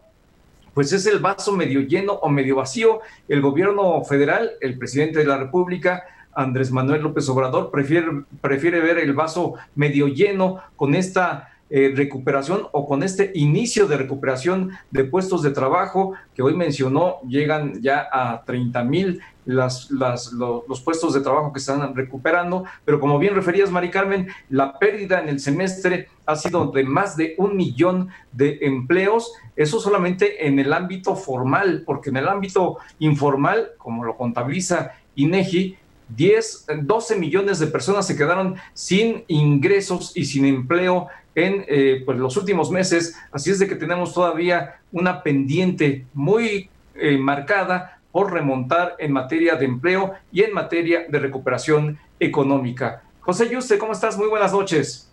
[0.73, 3.01] pues es el vaso medio lleno o medio vacío.
[3.27, 6.03] El gobierno federal, el presidente de la República,
[6.35, 8.07] Andrés Manuel López Obrador prefiere,
[8.41, 13.97] prefiere ver el vaso medio lleno con esta eh, recuperación o con este inicio de
[13.97, 20.31] recuperación de puestos de trabajo que hoy mencionó, llegan ya a 30 mil las, las,
[20.33, 25.19] los, puestos de trabajo que están recuperando, pero como bien referías, Mari Carmen, la pérdida
[25.19, 30.59] en el semestre ha sido de más de un millón de empleos, eso solamente en
[30.59, 35.77] el ámbito formal, porque en el ámbito informal, como lo contabiliza INEGI,
[36.09, 42.17] 10, 12 millones de personas se quedaron sin ingresos y sin empleo en eh, pues,
[42.17, 43.17] los últimos meses.
[43.31, 49.55] Así es de que tenemos todavía una pendiente muy eh, marcada por remontar en materia
[49.55, 53.01] de empleo y en materia de recuperación económica.
[53.21, 54.17] José Yuste, ¿cómo estás?
[54.17, 55.11] Muy buenas noches.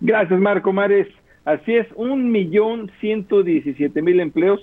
[0.00, 1.06] Gracias, Marco Mares.
[1.44, 4.60] Así es, un millón ciento diecisiete mil empleos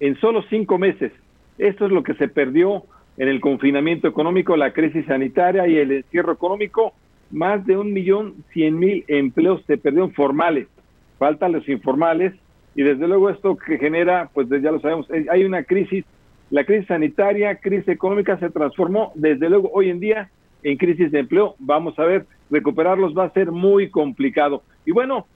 [0.00, 1.12] en solo cinco meses.
[1.58, 2.84] Esto es lo que se perdió
[3.18, 6.92] en el confinamiento económico, la crisis sanitaria y el encierro económico,
[7.30, 10.68] más de un millón cien mil empleos se perdieron formales,
[11.18, 12.34] faltan los informales
[12.74, 16.04] y desde luego esto que genera, pues ya lo sabemos, eh, hay una crisis,
[16.50, 20.30] la crisis sanitaria, crisis económica se transformó desde luego hoy en día
[20.62, 24.62] en crisis de empleo, vamos a ver, recuperarlos va a ser muy complicado.
[24.84, 25.26] Y bueno,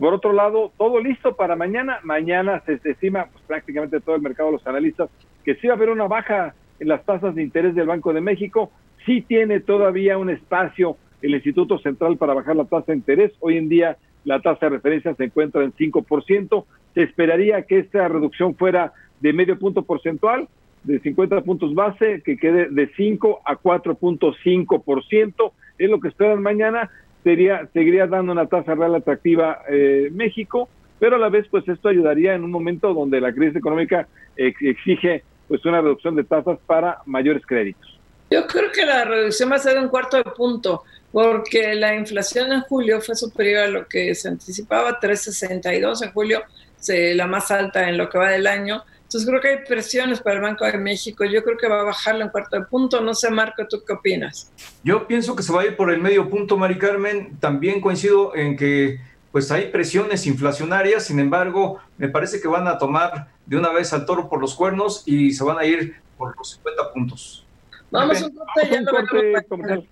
[0.00, 1.98] Por otro lado, todo listo para mañana.
[2.04, 5.10] Mañana se estima pues, prácticamente todo el mercado, los analistas,
[5.44, 8.70] que sí va a haber una baja las tasas de interés del Banco de México.
[9.06, 13.32] Sí tiene todavía un espacio el Instituto Central para bajar la tasa de interés.
[13.40, 16.64] Hoy en día la tasa de referencia se encuentra en 5%.
[16.94, 20.48] Se esperaría que esta reducción fuera de medio punto porcentual,
[20.84, 25.52] de 50 puntos base, que quede de 5 a 4.5%.
[25.78, 26.90] Es lo que esperan mañana.
[27.22, 31.88] Sería, seguiría dando una tasa real atractiva eh, México, pero a la vez, pues esto
[31.88, 36.98] ayudaría en un momento donde la crisis económica exige pues una reducción de tasas para
[37.06, 37.98] mayores créditos.
[38.30, 41.96] Yo creo que la reducción va a ser de un cuarto de punto, porque la
[41.96, 46.44] inflación en julio fue superior a lo que se anticipaba, 3.62 en julio,
[46.88, 48.84] la más alta en lo que va del año.
[49.02, 51.24] Entonces creo que hay presiones para el Banco de México.
[51.24, 53.00] Yo creo que va a bajarlo en cuarto de punto.
[53.00, 54.52] No sé, Marco, ¿tú qué opinas?
[54.84, 57.36] Yo pienso que se va a ir por el medio punto, Mari Carmen.
[57.40, 59.00] También coincido en que
[59.32, 63.92] pues hay presiones inflacionarias, sin embargo, me parece que van a tomar de una vez
[63.92, 67.46] al toro por los cuernos y se van a ir por los 50 puntos.
[67.90, 69.86] Vamos un corte, ya no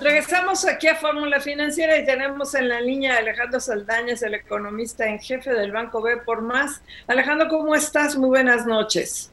[0.00, 5.06] Regresamos aquí a Fórmula Financiera y tenemos en la línea a Alejandro Saldañas, el economista
[5.06, 6.80] en jefe del Banco B por más.
[7.08, 8.16] Alejandro, ¿cómo estás?
[8.16, 9.32] Muy buenas noches.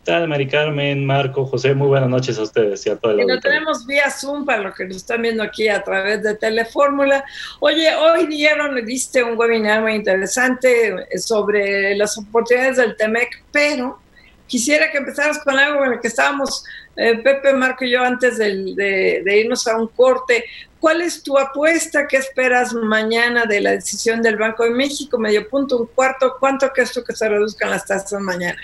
[0.00, 1.74] ¿Qué tal, Mari Carmen, Marco, José?
[1.74, 4.74] Muy buenas noches a ustedes y a toda la lo tenemos vía Zoom para los
[4.74, 7.22] que nos están viendo aquí a través de Telefórmula.
[7.60, 14.00] Oye, hoy dieron, diste un webinar muy interesante sobre las oportunidades del TEMEC, pero
[14.46, 16.64] quisiera que empezaras con algo en el que estábamos
[16.96, 20.46] eh, Pepe, Marco y yo antes de, irnos a un corte.
[20.80, 22.06] ¿Cuál es tu apuesta?
[22.08, 25.18] ¿Qué esperas mañana de la decisión del Banco de México?
[25.18, 26.36] Medio punto, un cuarto.
[26.40, 28.58] ¿Cuánto crees tú que se reduzcan las tasas mañana?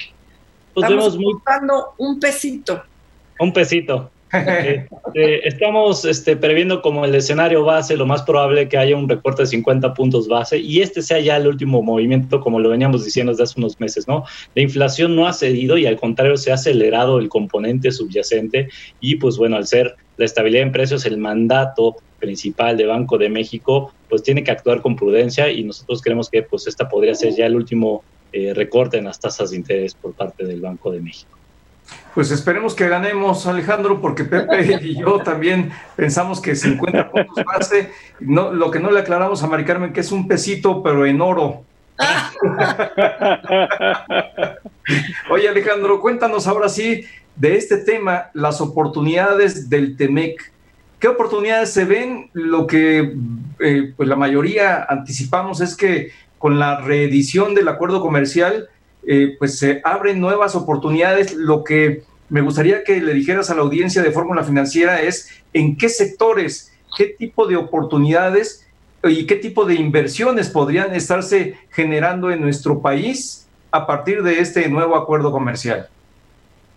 [0.77, 2.83] Estamos buscando un pesito.
[3.39, 4.11] Un pesito.
[4.37, 9.43] Este, estamos este, previendo como el escenario base, lo más probable que haya un recorte
[9.43, 13.33] de 50 puntos base y este sea ya el último movimiento, como lo veníamos diciendo
[13.33, 14.24] desde hace unos meses, ¿no?
[14.55, 18.68] La inflación no ha cedido y al contrario se ha acelerado el componente subyacente
[19.01, 23.29] y pues bueno, al ser la estabilidad en precios el mandato principal de Banco de
[23.29, 27.35] México, pues tiene que actuar con prudencia y nosotros creemos que pues esta podría ser
[27.35, 28.03] ya el último
[28.37, 31.30] eh, recorte en las tasas de interés por parte del Banco de México.
[32.14, 37.93] Pues esperemos que ganemos, Alejandro, porque Pepe y yo también pensamos que 50 puntos base,
[38.20, 41.22] no, lo que no le aclaramos a Mari Carmen, que es un pesito, pero en
[41.22, 41.64] oro.
[45.30, 47.07] Oye, Alejandro, cuéntanos ahora sí
[47.37, 50.53] de este tema, las oportunidades del TEMEC.
[50.99, 52.28] ¿Qué oportunidades se ven?
[52.34, 53.16] Lo que
[53.61, 56.11] eh, pues la mayoría anticipamos es que
[56.47, 58.68] con la reedición del acuerdo comercial,
[59.05, 61.34] eh, pues se abren nuevas oportunidades.
[61.34, 65.76] Lo que me gustaría que le dijeras a la audiencia de Fórmula Financiera es en
[65.76, 68.64] qué sectores, qué tipo de oportunidades
[69.03, 74.68] y qué tipo de inversiones podrían estarse generando en nuestro país a partir de este
[74.68, 75.88] nuevo acuerdo comercial.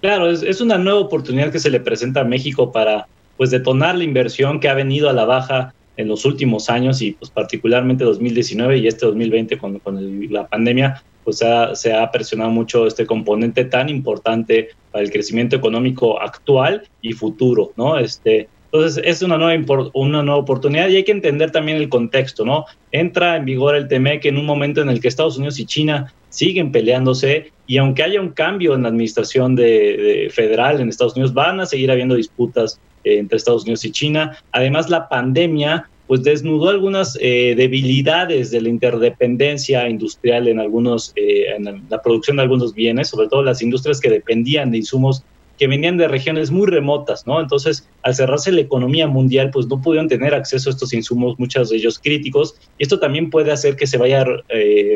[0.01, 3.05] Claro, es, es una nueva oportunidad que se le presenta a México para
[3.37, 7.11] pues detonar la inversión que ha venido a la baja en los últimos años y
[7.11, 11.43] pues particularmente 2019 y este 2020 con, con la pandemia, pues
[11.73, 17.73] se ha presionado mucho este componente tan importante para el crecimiento económico actual y futuro,
[17.75, 17.99] ¿no?
[17.99, 22.45] Este, entonces, es una nueva, una nueva oportunidad y hay que entender también el contexto,
[22.45, 22.65] ¿no?
[22.93, 26.13] Entra en vigor el TMEC en un momento en el que Estados Unidos y China
[26.29, 31.33] siguen peleándose y aunque haya un cambio en la administración de, federal en Estados Unidos,
[31.33, 34.37] van a seguir habiendo disputas entre Estados Unidos y China.
[34.51, 41.53] Además, la pandemia pues desnudó algunas eh, debilidades de la interdependencia industrial en algunos, eh,
[41.55, 45.23] en la producción de algunos bienes, sobre todo las industrias que dependían de insumos
[45.59, 47.39] que venían de regiones muy remotas, ¿no?
[47.39, 51.69] Entonces, al cerrarse la economía mundial, pues no pudieron tener acceso a estos insumos, muchos
[51.69, 54.25] de ellos críticos, y esto también puede hacer que se vaya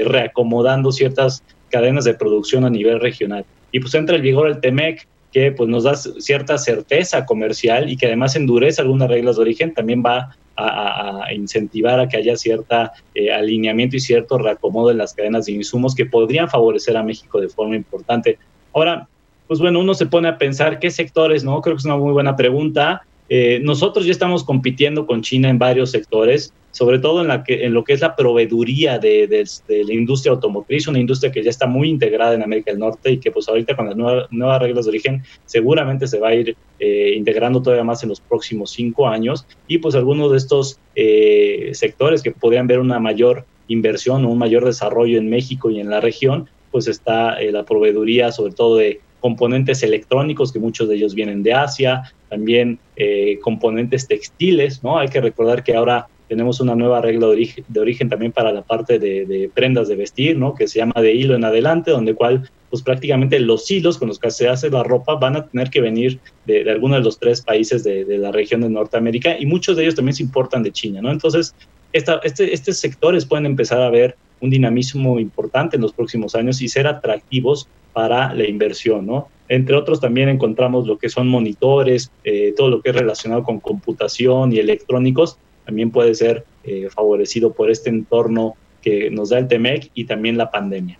[0.06, 3.45] reacomodando ciertas cadenas de producción a nivel regional.
[3.74, 7.97] Y pues entra el vigor el TEMEC, que pues nos da cierta certeza comercial y
[7.97, 12.93] que además endurece algunas reglas de origen, también va a, incentivar a que haya cierta
[13.15, 17.41] eh, alineamiento y cierto reacomodo en las cadenas de insumos que podrían favorecer a México
[17.41, 18.38] de forma importante.
[18.71, 19.07] Ahora,
[19.47, 21.59] pues bueno, uno se pone a pensar qué sectores, ¿no?
[21.61, 23.01] Creo que es una muy buena pregunta.
[23.29, 27.65] Eh, nosotros ya estamos compitiendo con China en varios sectores, sobre todo en, la que,
[27.65, 31.67] en lo que es la proveeduría de, la industria automotriz, una industria que ya está
[31.67, 34.89] muy integrada en América del Norte y que pues ahorita con las nuevas reglas de
[34.89, 39.45] origen seguramente se va a ir eh, integrando todavía más en los próximos cinco años
[39.67, 44.39] y pues algunos de estos eh, sectores que podrían ver una mayor inversión o un
[44.39, 48.99] mayor desarrollo en México y en la región, pues está la proveeduría sobre todo de
[49.24, 54.97] componentes electrónicos, que muchos de ellos vienen de Asia, también eh, componentes textiles, ¿no?
[54.97, 58.51] Hay que recordar que ahora tenemos una nueva regla de origen, de origen también para
[58.51, 60.55] la parte de, prendas de vestir, ¿no?
[60.55, 64.17] Que se llama de hilo en adelante, donde cual pues prácticamente los hilos con los
[64.17, 67.19] que se hace la ropa van a tener que venir de, de alguno de los
[67.19, 70.63] tres países de, de, la región de Norteamérica y muchos de ellos también se importan
[70.63, 71.11] de China, ¿no?
[71.11, 71.53] Entonces,
[71.91, 76.63] esta, este, estos sectores pueden empezar a ver un dinamismo importante en los próximos años
[76.63, 79.27] y ser atractivos para la inversión, ¿no?
[79.49, 83.59] Entre otros también encontramos lo que son monitores, eh, todo lo que es relacionado con
[83.59, 89.47] computación y electrónicos, también puede ser eh, favorecido por este entorno que nos da el
[89.47, 90.97] TEMEC y también la pandemia.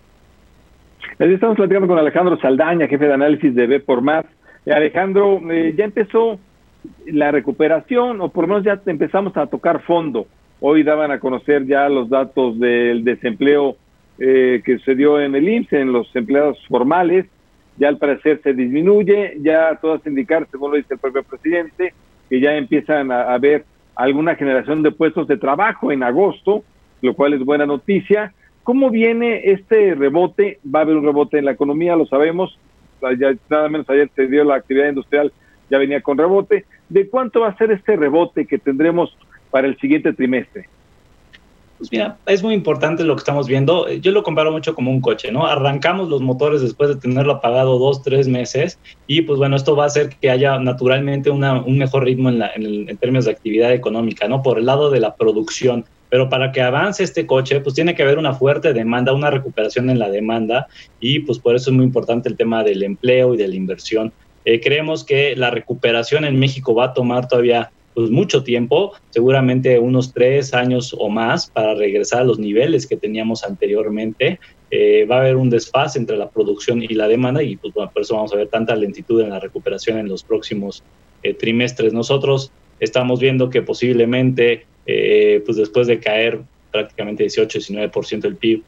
[1.20, 4.26] Estamos platicando con Alejandro Saldaña, jefe de análisis de B por Más.
[4.66, 5.41] Eh, Alejandro,
[5.76, 6.39] ya empezó
[7.05, 10.28] la recuperación o por lo menos ya empezamos a tocar fondo.
[10.59, 13.76] Hoy daban a conocer ya los datos del desempleo
[14.20, 17.26] eh, que se dio en el IMSS, en los empleados formales.
[17.78, 21.93] Ya al parecer se disminuye, ya todas indicar, según lo dice el propio presidente,
[22.30, 23.66] que ya empiezan a haber
[23.96, 26.64] alguna generación de puestos de trabajo en agosto,
[27.02, 28.34] lo cual es buena noticia.
[28.64, 30.60] ¿Cómo viene este rebote?
[30.64, 32.58] Va a haber un rebote en la economía, lo sabemos.
[33.20, 35.34] Ya, nada menos ayer se dio la actividad industrial,
[35.70, 36.66] ya venía con rebote.
[36.88, 39.18] ¿De cuánto va a ser este rebote que tendremos
[39.52, 40.70] para el siguiente trimestre?
[41.78, 43.91] Pues mira, es muy importante lo que estamos viendo.
[43.91, 45.45] Yo lo comparo mucho como un coche, ¿no?
[45.45, 49.84] Arrancamos los motores después de tenerlo apagado dos, tres meses y pues bueno, esto va
[49.84, 53.32] a hacer que haya naturalmente una, un mejor ritmo en, la, en, en términos de
[53.32, 54.41] actividad económica, ¿no?
[54.41, 55.86] Por el lado de la producción.
[56.09, 59.89] Pero para que avance este coche, pues tiene que haber una fuerte demanda, una recuperación
[59.89, 60.67] en la demanda
[60.99, 64.13] y pues por eso es muy importante el tema del empleo y de la inversión.
[64.45, 69.80] Eh, creemos que la recuperación en México va a tomar todavía pues mucho tiempo, seguramente
[69.80, 74.39] unos tres años o más para regresar a los niveles que teníamos anteriormente.
[74.72, 77.91] Eh, va a haber un desfase entre la producción y la demanda y pues, bueno,
[77.91, 80.84] por eso vamos a ver tanta lentitud en la recuperación en los próximos
[81.22, 81.94] eh, trimestres.
[81.94, 86.41] Nosotros estamos viendo que posiblemente, eh, pues después de caer
[86.72, 88.64] prácticamente 18-19% del PIB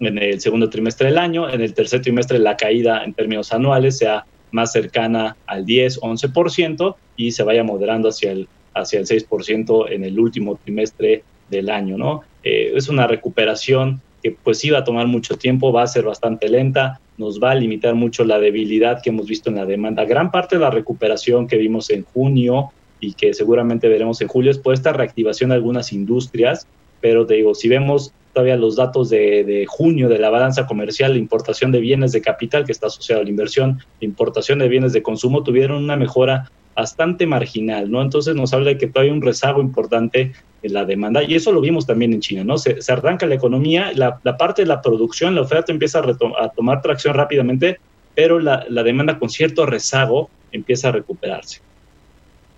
[0.00, 3.98] en el segundo trimestre del año, en el tercer trimestre la caída en términos anuales
[3.98, 8.48] sea más cercana al 10-11% y se vaya moderando hacia el
[8.80, 12.22] hacia el 6% en el último trimestre del año, ¿no?
[12.42, 16.48] Eh, es una recuperación que pues iba a tomar mucho tiempo, va a ser bastante
[16.48, 20.04] lenta, nos va a limitar mucho la debilidad que hemos visto en la demanda.
[20.04, 22.70] Gran parte de la recuperación que vimos en junio
[23.00, 26.66] y que seguramente veremos en julio es por esta reactivación de algunas industrias,
[27.00, 31.14] pero te digo, si vemos todavía los datos de, de, junio de la balanza comercial,
[31.14, 34.68] la importación de bienes de capital que está asociado a la inversión, la importación de
[34.68, 38.00] bienes de consumo tuvieron una mejora bastante marginal, ¿no?
[38.00, 41.50] Entonces nos habla de que todavía hay un rezago importante en la demanda y eso
[41.50, 42.58] lo vimos también en China, ¿no?
[42.58, 46.48] Se, arranca la economía, la, la, parte de la producción, la oferta empieza a, a
[46.50, 47.80] tomar tracción rápidamente,
[48.14, 51.60] pero la, la, demanda con cierto rezago empieza a recuperarse.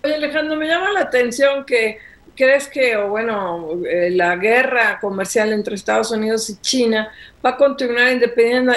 [0.03, 1.97] Oye Alejandro, me llama la atención que
[2.35, 7.11] crees que, o bueno, eh, la guerra comercial entre Estados Unidos y China
[7.45, 8.11] va a continuar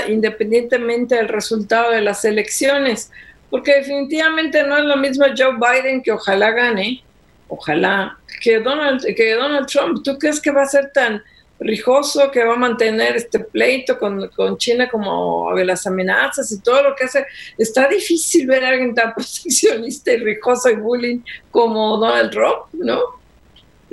[0.08, 3.10] independientemente del resultado de las elecciones
[3.54, 7.04] porque definitivamente no es lo mismo Joe Biden que ojalá gane,
[7.46, 10.02] ojalá, que Donald, que Donald Trump.
[10.02, 11.22] ¿Tú crees que va a ser tan
[11.60, 16.62] rijoso que va a mantener este pleito con, con China como de las amenazas y
[16.62, 17.26] todo lo que hace?
[17.56, 21.20] Está difícil ver a alguien tan proteccionista y rijoso y bullying
[21.52, 23.22] como Donald Trump, ¿no?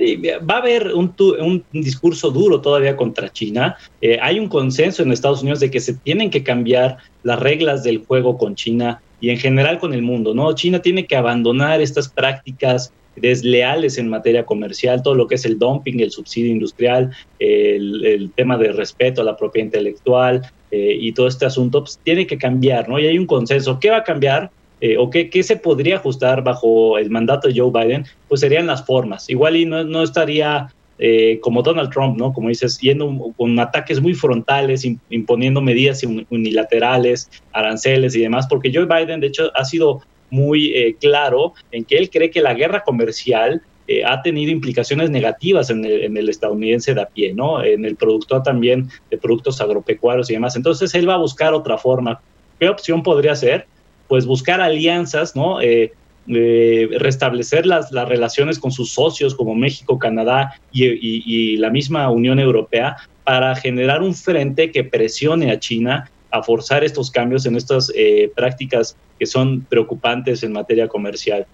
[0.02, 3.78] Sí, va a haber un, un, discurso duro todavía contra China.
[4.02, 7.84] Eh, hay un consenso en Estados Unidos de que se tienen que cambiar las reglas
[7.84, 10.54] del juego con China y en general con el mundo, ¿no?
[10.54, 15.60] China tiene que abandonar estas prácticas desleales en materia comercial, todo lo que es el
[15.60, 20.42] dumping, el subsidio industrial, el, el tema de respeto a la propiedad intelectual
[20.72, 22.98] eh, y todo este asunto, pues tiene que cambiar, ¿no?
[22.98, 23.80] Y hay un consenso.
[23.80, 24.50] ¿Qué va a cambiar?
[24.82, 28.06] Eh, o qué, qué, se podría ajustar bajo el mandato de Joe Biden?
[28.28, 29.30] Pues serían las formas.
[29.30, 30.70] Igual y no, no estaría
[31.04, 32.32] eh, como Donald Trump, ¿no?
[32.32, 38.86] Como dices, yendo con ataques muy frontales, imponiendo medidas unilaterales, aranceles y demás, porque Joe
[38.86, 42.84] Biden, de hecho, ha sido muy eh, claro en que él cree que la guerra
[42.84, 47.64] comercial eh, ha tenido implicaciones negativas en el, en el, estadounidense de a pie, ¿no?
[47.64, 50.56] En el productor también de productos agropecuarios y demás.
[50.56, 52.22] Entonces, él va a buscar otra forma.
[52.60, 53.66] ¿Qué opción podría ser?
[54.12, 55.62] Pues buscar alianzas, ¿no?
[55.62, 55.94] Eh,
[56.28, 62.38] eh, restablecer las, las, relaciones con sus socios como México, Canadá y, la misma Unión
[62.38, 67.90] Europea para generar un frente que presione a China a forzar estos cambios en estas
[67.96, 71.48] eh, prácticas que son preocupantes en materia comercial.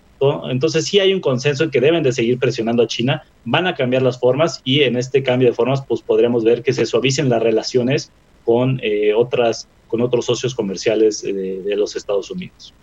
[0.50, 3.76] Entonces sí hay un consenso en que deben de seguir presionando a China, van a
[3.76, 7.30] cambiar las formas y en este cambio de formas pues podremos ver que se suavicen
[7.30, 8.12] las relaciones
[8.46, 12.74] con eh, otras con otros socios comerciales de los Estados Unidos.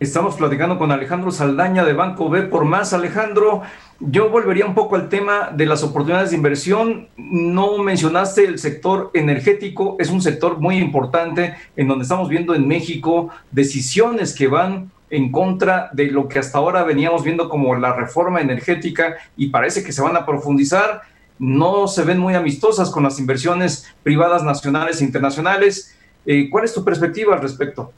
[0.00, 2.92] Estamos platicando con Alejandro Saldaña de Banco B por más.
[2.92, 3.62] Alejandro,
[3.98, 7.08] yo volvería un poco al tema de las oportunidades de inversión.
[7.16, 12.68] No mencionaste el sector energético, es un sector muy importante en donde estamos viendo en
[12.68, 17.92] México decisiones que van en contra de lo que hasta ahora veníamos viendo como la
[17.92, 21.02] reforma energética y parece que se van a profundizar.
[21.40, 25.97] No se ven muy amistosas con las inversiones privadas nacionales e internacionales.
[26.30, 27.90] Eh, ¿Cuál es tu perspectiva al respecto?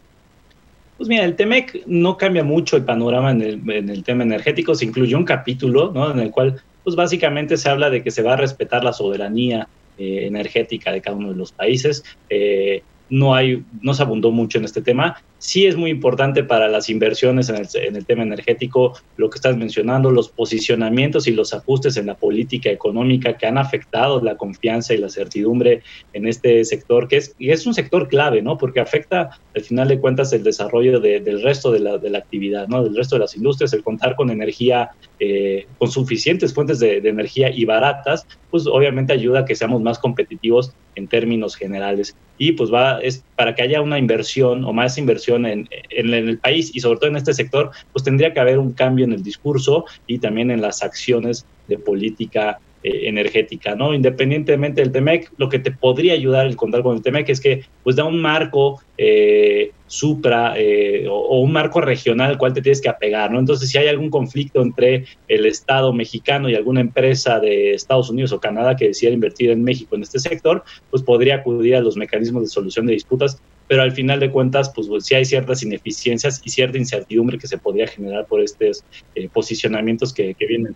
[0.97, 5.19] Pues mira, el TEMEC no cambia mucho el panorama en el, tema energético, se incluyó
[5.19, 6.13] un capítulo ¿no?
[6.13, 9.67] en el cual pues básicamente se habla de que se va a respetar la soberanía
[9.99, 12.05] eh, energética de cada uno de los países.
[12.29, 15.21] Eh, no, hay, no se abundó mucho en este tema.
[15.41, 19.37] Sí es muy importante para las inversiones en el, en el, tema energético lo que
[19.37, 24.37] estás mencionando, los posicionamientos y los ajustes en la política económica que han afectado la
[24.37, 25.83] confianza y la certidumbre
[26.13, 28.59] en este sector, que es, y es un sector clave, ¿no?
[28.59, 32.85] Porque afecta al final de cuentas el desarrollo del resto de la, actividad, ¿no?
[32.85, 37.49] Del resto de las industrias, el contar con energía, eh, con suficientes fuentes de energía
[37.49, 42.17] y baratas, pues obviamente ayuda a que seamos más competitivos en términos generales.
[42.39, 46.71] Y pues va, es para que haya una inversión o más inversión en, el país
[46.75, 49.85] y sobre todo en este sector, pues tendría que haber un cambio en el discurso
[50.07, 53.93] y también en las acciones de política eh, energética, ¿no?
[53.93, 57.67] Independientemente del TEMEC, lo que te podría ayudar el contar con el TEMEC es que
[57.83, 62.81] pues da un marco eh, supra eh, o, un marco regional al cual te tienes
[62.81, 63.39] que apegar, ¿no?
[63.39, 68.33] Entonces, si hay algún conflicto entre el Estado mexicano y alguna empresa de Estados Unidos
[68.33, 71.99] o Canadá que decidiera invertir en México en este sector, pues podría acudir a los
[71.99, 75.63] mecanismos de solución de disputas, pero al final de cuentas, pues, pues sí hay ciertas
[75.63, 78.85] ineficiencias y cierta incertidumbre que se podría generar por estos
[79.33, 80.75] posicionamientos que, que vienen.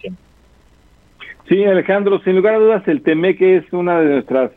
[1.48, 4.52] Sí, Alejandro, sin lugar a dudas, el TEMEC es una de nuestras,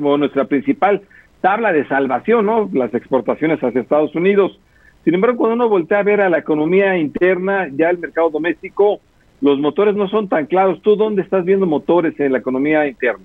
[0.00, 1.02] o nuestra principal
[1.40, 2.70] tabla de salvación, ¿no?
[2.72, 4.56] Las exportaciones hacia Estados Unidos.
[5.02, 9.00] Sin embargo, cuando uno voltea a ver a la economía interna, ya el mercado doméstico,
[9.40, 10.80] los motores no son tan claros.
[10.80, 13.24] ¿Tú dónde estás viendo motores en la economía interna?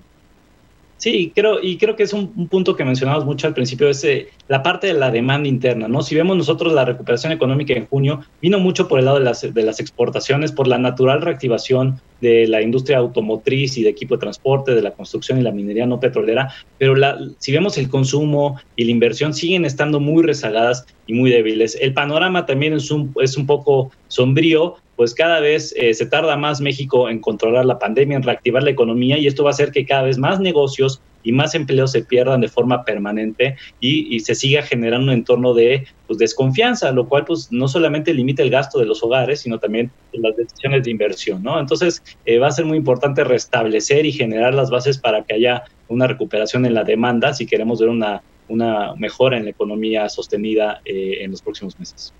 [1.00, 4.28] Sí, creo, y creo que es un, punto que mencionamos mucho al principio, es eh,
[4.48, 6.02] la parte de la demanda interna, ¿no?
[6.02, 9.40] Si vemos nosotros la recuperación económica en junio, vino mucho por el lado de las,
[9.40, 14.20] de las exportaciones, por la natural reactivación de la industria automotriz y de equipo de
[14.20, 18.60] transporte, de la construcción y la minería no petrolera, pero la, si vemos el consumo
[18.76, 21.76] y la inversión siguen estando muy rezagadas y muy débiles.
[21.80, 26.36] El panorama también es un, es un poco sombrío, pues cada vez eh, se tarda
[26.36, 29.72] más México en controlar la pandemia, en reactivar la economía y esto va a hacer
[29.72, 34.34] que cada vez más negocios y más empleos se pierdan de forma permanente y, se
[34.34, 38.78] siga generando un entorno de pues, desconfianza, lo cual pues no solamente limita el gasto
[38.78, 41.58] de los hogares, sino también las decisiones de inversión, ¿no?
[41.58, 45.64] Entonces eh, va a ser muy importante restablecer y generar las bases para que haya
[45.88, 50.80] una recuperación en la demanda si queremos ver una, una mejora en la economía sostenida
[50.84, 52.12] eh, en los próximos meses.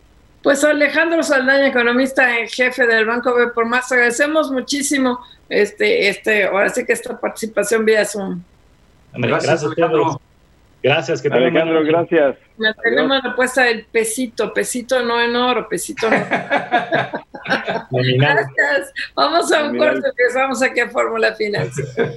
[0.43, 5.19] Pues Alejandro Saldaña, economista en jefe del Banco B por más, agradecemos muchísimo
[5.51, 8.43] este, este, ahora sí que esta participación vía Zoom.
[9.13, 10.21] Gracias, Alejandro.
[10.83, 12.37] Gracias, que Alejandro, gracias.
[12.83, 16.17] tenemos la apuesta del pesito, pesito no en oro, pesito no.
[17.91, 18.93] gracias.
[19.15, 22.13] Vamos a un corte, empezamos aquí a Fórmula Financiera.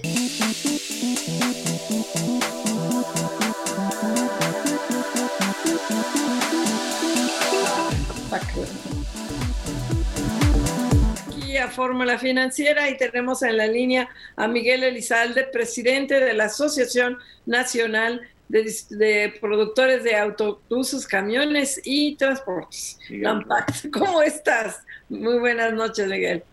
[11.68, 18.22] Fórmula Financiera y tenemos en la línea a Miguel Elizalde, presidente de la Asociación Nacional
[18.50, 23.00] de, Productores de Autobuses, Camiones y Transportes.
[23.94, 24.84] ¿Cómo estás?
[25.10, 26.44] Muy buenas noches, Miguel.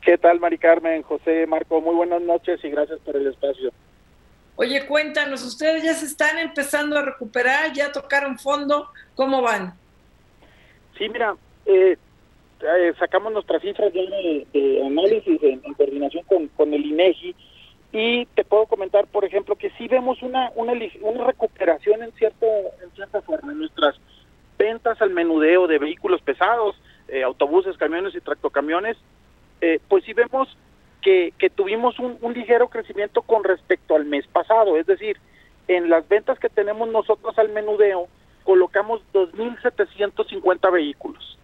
[0.00, 1.80] ¿Qué tal, Mari Carmen, José, Marco?
[1.80, 3.72] Muy buenas noches y gracias por el espacio.
[4.56, 9.74] Oye, cuéntanos, ustedes ya se están empezando a recuperar, ya tocaron fondo, ¿cómo van?
[10.98, 11.36] Sí, mira,
[11.66, 11.96] eh,
[12.62, 16.24] eh, sacamos nuestras cifras de, análisis en, coordinación
[16.56, 17.34] con, el INEGI
[17.92, 20.74] y te puedo comentar, por ejemplo, que sí vemos una, una,
[21.24, 22.46] recuperación en, cierto,
[22.82, 23.52] en cierta forma.
[23.52, 23.96] En nuestras
[24.58, 26.76] ventas al menudeo de vehículos pesados,
[27.08, 28.96] eh, autobuses, camiones y tractocamiones,
[29.60, 30.48] eh, pues sí vemos
[31.02, 35.18] que, que tuvimos un ligero crecimiento con respecto al mes pasado, es decir,
[35.66, 38.06] en las ventas que tenemos nosotros al menudeo,
[38.44, 41.38] colocamos 2.750 vehículos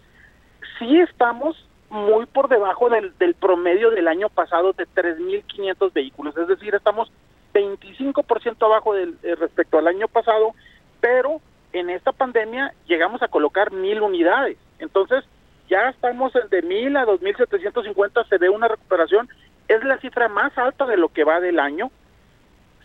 [0.78, 1.56] sí estamos
[1.90, 7.10] muy por debajo del, promedio del año pasado de 3.500 vehículos, es decir, estamos
[7.54, 10.54] 25% abajo del, eh, respecto al año pasado,
[11.00, 11.40] pero
[11.72, 14.58] en esta pandemia llegamos a colocar mil unidades.
[14.78, 15.24] Entonces,
[15.68, 19.28] ya estamos de mil a 2.750, se ve una recuperación,
[19.66, 21.90] es la cifra más alta de lo que va del año,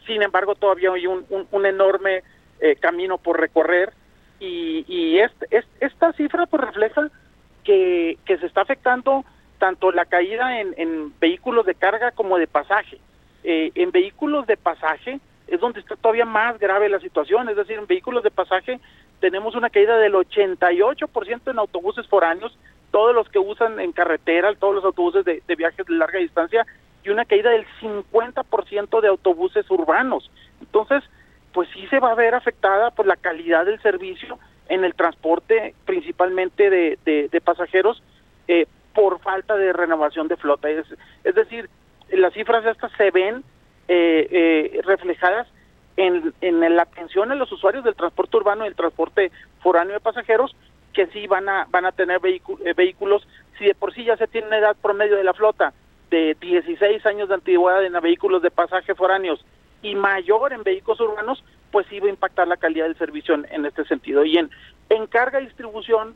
[0.06, 1.26] sin embargo, todavía hay un,
[1.66, 2.24] enorme
[2.60, 3.94] eh, camino por recorrer
[4.40, 7.10] y, y esta cifra pues refleja
[7.64, 9.26] que, que, se está afectando
[9.58, 13.00] tanto la caída en, vehículos de carga como de pasaje.
[13.44, 17.78] Eh, en vehículos de pasaje es donde está todavía más grave la situación, es decir,
[17.78, 18.80] en vehículos de pasaje
[19.20, 22.58] tenemos una caída del 88% en autobuses foráneos,
[22.92, 26.66] todos los que usan en carretera, todos los autobuses de, de viajes de larga distancia,
[27.04, 30.30] y una caída del 50% de autobuses urbanos.
[30.62, 31.04] Entonces,
[31.54, 35.74] pues sí se va a ver afectada por la calidad del servicio en el transporte
[35.86, 38.02] principalmente de, de, pasajeros
[38.48, 40.70] eh, por falta de renovación de flota.
[40.70, 40.86] Es,
[41.24, 41.70] es decir,
[42.12, 43.44] las cifras estas se ven
[43.88, 45.48] eh, eh, reflejadas
[45.98, 49.32] en, en la atención a los usuarios del transporte urbano y el transporte
[49.62, 50.56] foráneo de pasajeros
[50.94, 53.28] que sí van a van a tener vehículos
[53.58, 55.74] si de por sí ya se tiene una edad promedio de la flota
[56.10, 59.44] de 16 años de antigüedad en vehículos de pasaje foráneos
[59.84, 63.86] y mayor en vehículos urbanos, pues va a impactar la calidad del servicio en, este
[63.86, 64.26] sentido.
[64.26, 64.50] Y en,
[64.90, 66.16] en carga y distribución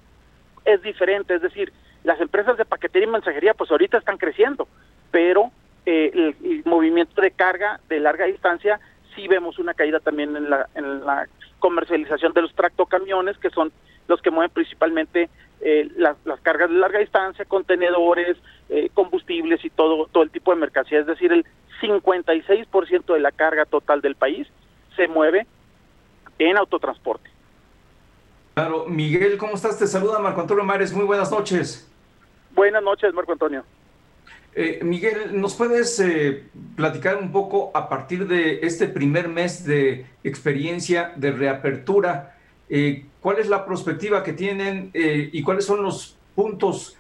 [0.66, 1.72] es diferente, es decir,
[2.04, 4.68] las empresas de paquetería y mensajería pues ahorita están creciendo,
[5.12, 5.52] pero
[5.86, 8.80] eh, el, movimiento de carga de larga distancia
[9.16, 11.28] sí vemos una caída también en la, en la
[11.60, 13.72] comercialización de los tractocamiones, que son
[14.08, 15.30] los que mueven principalmente
[15.62, 18.38] eh, las, las, cargas de larga distancia, contenedores,
[18.70, 21.00] eh, combustibles y todo, todo el tipo de mercancía.
[21.00, 21.46] Es decir, el
[21.82, 24.48] 56% de la carga total del país
[24.96, 25.48] se mueve
[26.40, 27.30] en autotransporte.
[28.54, 29.78] Claro, Miguel, ¿cómo estás?
[29.78, 30.92] Te saluda Marco Antonio Mares.
[30.92, 31.90] Muy buenas noches.
[32.56, 33.64] Buenas noches, Marco Antonio.
[34.56, 36.46] Eh, Miguel, ¿nos puedes eh,
[36.76, 42.36] platicar un poco a partir de este primer mes de experiencia de reapertura?
[42.68, 46.98] Eh, ¿Cuál es la perspectiva que tienen y cuáles son los puntos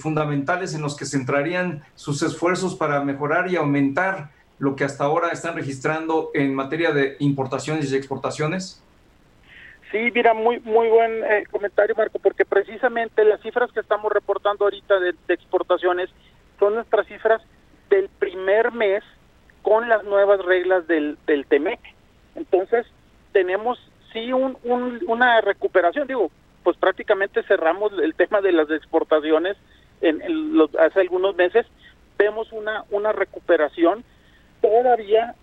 [0.00, 5.30] fundamentales en los que centrarían sus esfuerzos para mejorar y aumentar lo que hasta ahora
[5.30, 8.80] están registrando en materia de importaciones y exportaciones?
[9.90, 15.00] Sí, mira, muy muy buen comentario, Marco, porque precisamente las cifras que estamos reportando ahorita
[15.00, 16.08] de exportaciones
[16.58, 17.42] son nuestras cifras
[17.90, 19.02] del primer mes
[19.62, 21.80] con las nuevas reglas del, del TEMEC.
[22.34, 22.86] Entonces,
[23.32, 23.78] tenemos
[24.12, 26.30] sí un, una recuperación, digo,
[26.64, 29.56] pues prácticamente cerramos el tema de las exportaciones
[30.00, 31.66] en, los, hace algunos meses,
[32.18, 34.02] vemos una, una recuperación.
[34.60, 35.34] Todavía,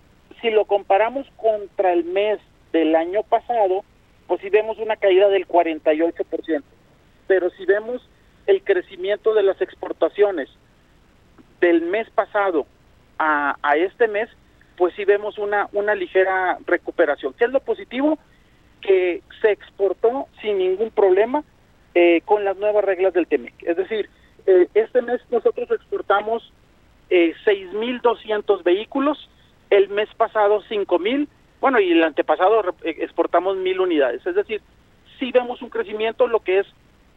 [0.42, 2.40] si lo comparamos contra el mes
[2.74, 3.84] del año pasado,
[4.28, 6.64] pues sí vemos una caída del 48%.
[7.28, 8.08] Pero si vemos
[8.48, 10.50] el crecimiento de las exportaciones
[11.60, 12.66] del mes pasado
[13.20, 14.30] a, este mes,
[14.78, 17.34] pues sí vemos una, una ligera recuperación.
[17.34, 18.18] ¿Qué es lo positivo?
[18.82, 21.44] Que se exportó sin ningún problema
[21.94, 23.54] eh, con las nuevas reglas del TEMEC.
[23.64, 24.10] Es decir,
[24.46, 26.52] eh, este mes nosotros exportamos
[27.10, 29.30] eh, 6.200 vehículos,
[29.70, 31.28] el mes pasado 5.000,
[31.60, 34.26] bueno, y el antepasado eh, exportamos 1.000 unidades.
[34.26, 34.62] Es decir,
[35.20, 36.68] sí vemos un crecimiento, lo que es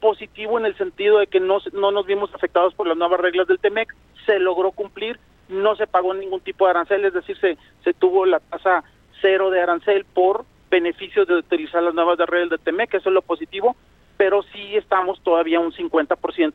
[0.00, 3.46] positivo en el sentido de que no, no nos vimos afectados por las nuevas reglas
[3.46, 3.94] del TEMEC,
[4.26, 5.18] se logró cumplir,
[5.48, 8.84] no se pagó ningún tipo de arancel, es decir, se, se tuvo la tasa
[9.22, 10.44] cero de arancel por
[10.74, 13.76] beneficios de utilizar las nuevas reglas del TEMEC, eso es lo positivo,
[14.16, 16.52] pero sí estamos todavía un 50%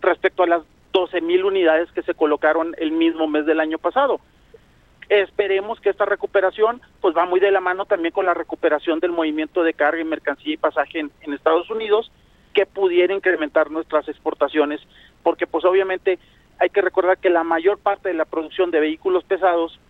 [0.00, 0.62] respecto a las
[0.92, 4.20] 12 mil unidades que se colocaron el mismo mes del año pasado.
[5.08, 9.10] Esperemos que esta recuperación pues va muy de la mano también con la recuperación del
[9.10, 12.12] movimiento de carga y mercancía y pasaje en Estados Unidos
[12.54, 14.80] que pudiera incrementar nuestras exportaciones,
[15.24, 16.20] porque pues obviamente
[16.60, 19.80] hay que recordar que la mayor parte de la producción de vehículos pesados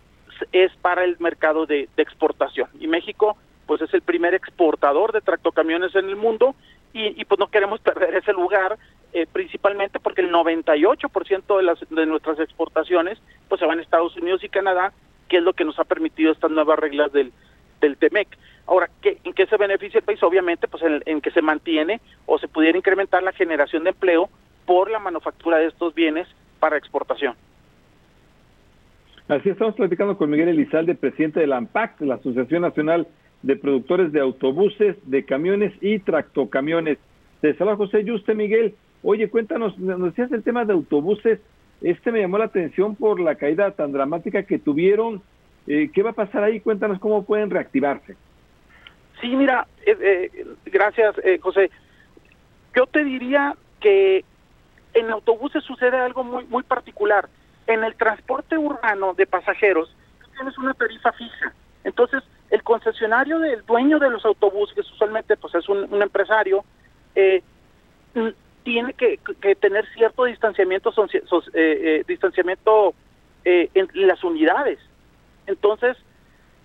[0.51, 3.37] es para el mercado de, exportación y México
[3.67, 6.55] pues es el primer exportador de tractocamiones en el mundo
[6.93, 8.79] y, pues no queremos perder ese lugar
[9.13, 14.15] eh, principalmente porque el 98% de las de nuestras exportaciones pues se van a Estados
[14.17, 14.93] Unidos y Canadá
[15.29, 17.31] que es lo que nos ha permitido estas nuevas reglas del
[17.81, 18.27] del TEMEC.
[18.65, 20.21] Ahora, ¿qué, ¿en qué se beneficia el país?
[20.23, 24.29] Obviamente, pues en, que se mantiene o se pudiera incrementar la generación de empleo
[24.65, 26.27] por la manufactura de estos bienes
[26.59, 27.35] para exportación.
[29.27, 33.07] Así estamos platicando con Miguel Elizalde, presidente de la AMPAC, la Asociación Nacional
[33.43, 36.97] de Productores de Autobuses, de Camiones y Tractocamiones.
[37.41, 38.75] Te saluda José Yuste, Miguel.
[39.03, 41.39] Oye, cuéntanos, nos decías el tema de autobuses.
[41.81, 45.21] Este me llamó la atención por la caída tan dramática que tuvieron
[45.67, 46.61] eh, ¿Qué va a pasar ahí?
[46.61, 48.15] Cuéntanos cómo pueden reactivarse.
[49.19, 51.69] Sí, mira, eh, eh, gracias, José.
[52.73, 54.23] Yo te diría que
[54.93, 57.27] en autobuses sucede algo muy muy particular.
[57.65, 59.93] En el transporte urbano de pasajeros,
[60.23, 61.53] tú tienes una tarifa fija.
[61.83, 66.63] Entonces, el concesionario del dueño de los autobuses, que usualmente pues es un, empresario,
[68.63, 69.19] tiene que,
[69.59, 70.93] tener cierto distanciamiento,
[72.07, 72.93] distanciamiento
[73.43, 74.79] en las unidades.
[75.45, 75.97] Entonces,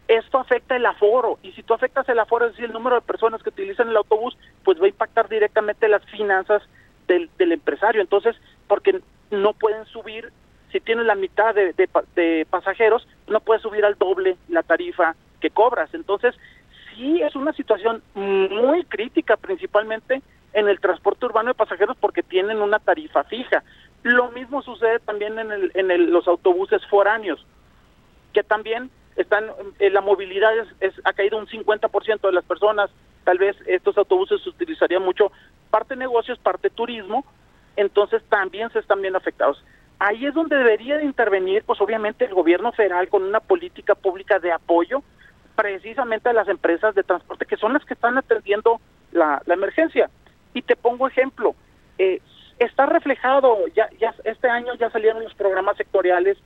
[0.08, 3.02] esto afecta el aforo y si tú afectas el aforo, es decir, el número de
[3.02, 6.62] personas que utilizan el autobús, pues va a impactar directamente las finanzas
[7.06, 8.00] del, empresario.
[8.00, 8.36] Entonces,
[8.68, 9.00] porque
[9.30, 10.30] no pueden subir,
[10.70, 15.50] si tienen la mitad de, de, pasajeros, no puedes subir al doble la tarifa que
[15.50, 15.92] cobras.
[15.92, 16.34] Entonces,
[16.94, 20.22] sí es una situación muy crítica, principalmente
[20.54, 23.62] en el transporte urbano de pasajeros, porque tienen una tarifa fija.
[24.02, 27.44] Lo mismo sucede también en, el, en los autobuses foráneos,
[28.32, 32.90] que también están, eh, la movilidad es, ha caído un 50% de las personas,
[33.24, 35.32] tal vez estos autobuses se utilizarían mucho,
[35.70, 37.24] parte negocios, parte turismo,
[37.76, 39.62] entonces también se están viendo afectados.
[39.98, 44.38] Ahí es donde debería de intervenir, pues obviamente el gobierno federal con una política pública
[44.38, 45.02] de apoyo
[45.54, 48.80] precisamente a las empresas de transporte que son las que están atendiendo
[49.12, 50.10] la, emergencia.
[50.54, 51.54] Y te pongo ejemplo,
[51.98, 52.20] eh,
[52.58, 56.38] está reflejado, ya, ya este año ya salieron los programas sectoriales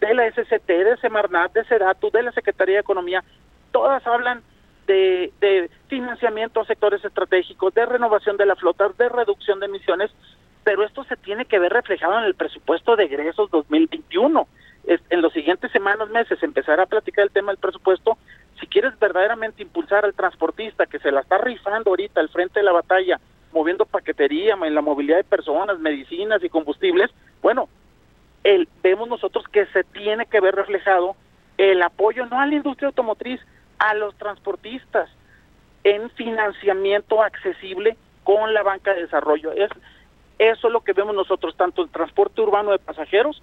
[0.00, 3.24] de la SCT, de Semarnat, de Sedatu, de la Secretaría de Economía,
[3.72, 4.42] todas hablan
[4.86, 10.10] de, de, financiamiento a sectores estratégicos, de renovación de la flota, de reducción de emisiones,
[10.62, 14.46] pero esto se tiene que ver reflejado en el presupuesto de egresos 2021.
[14.86, 18.18] en los siguientes semanas, meses, empezar a platicar el tema del presupuesto.
[18.64, 22.64] Si quieres verdaderamente impulsar al transportista que se la está rifando ahorita al frente de
[22.64, 23.20] la batalla,
[23.52, 27.10] moviendo paquetería, en la movilidad de personas, medicinas y combustibles,
[27.42, 27.68] bueno,
[28.42, 31.14] el, vemos nosotros que se tiene que ver reflejado
[31.58, 33.38] el apoyo no a la industria automotriz,
[33.78, 35.10] a los transportistas
[35.82, 39.52] en financiamiento accesible con la banca de desarrollo.
[39.52, 39.68] Es,
[40.38, 43.42] eso es lo que vemos nosotros, tanto el transporte urbano de pasajeros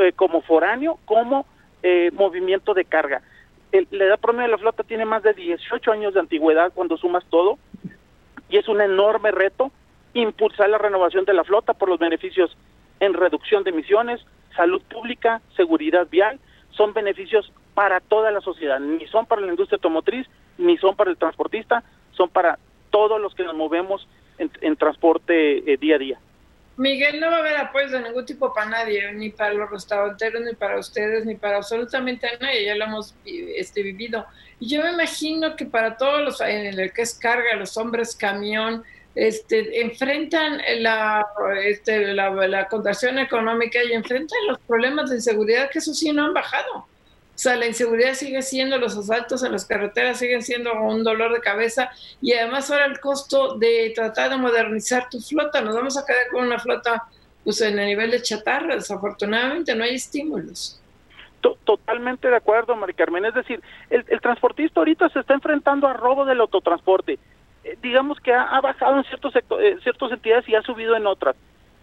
[0.00, 1.46] eh, como foráneo, como
[1.84, 3.22] eh, movimiento de carga.
[3.72, 7.24] La edad promedio de la flota tiene más de 18 años de antigüedad cuando sumas
[7.28, 7.58] todo
[8.48, 9.70] y es un enorme reto
[10.14, 12.56] impulsar la renovación de la flota por los beneficios
[13.00, 14.20] en reducción de emisiones,
[14.56, 16.40] salud pública, seguridad vial,
[16.70, 20.26] son beneficios para toda la sociedad, ni son para la industria automotriz,
[20.56, 22.58] ni son para el transportista, son para
[22.90, 24.08] todos los que nos movemos
[24.38, 26.18] en, transporte eh, día a día.
[26.78, 30.42] Miguel, no va a haber apoyo de ningún tipo para nadie, ni para los restauranteros,
[30.42, 34.24] ni para ustedes, ni para absolutamente nadie, ya lo hemos este, vivido.
[34.60, 38.14] Y yo me imagino que para todos los, en el que es carga, los hombres
[38.14, 38.84] camión,
[39.16, 41.26] este, enfrentan la,
[41.64, 46.26] este, la, la contracción económica y enfrentan los problemas de inseguridad, que eso sí no
[46.26, 46.86] han bajado.
[47.38, 51.32] O sea, la inseguridad sigue siendo, los asaltos en las carreteras siguen siendo un dolor
[51.32, 51.88] de cabeza
[52.20, 56.26] y además ahora el costo de tratar de modernizar tu flota, nos vamos a quedar
[56.32, 57.04] con una flota
[57.44, 60.82] pues en el nivel de chatarra, desafortunadamente no hay estímulos.
[61.62, 63.24] Totalmente de acuerdo, Mari Carmen.
[63.24, 67.20] Es decir, el, el transportista ahorita se está enfrentando a robo del autotransporte.
[67.62, 71.06] Eh, digamos que ha, bajado en ciertos sector, eh, ciertas entidades y ha subido en
[71.06, 71.36] otras.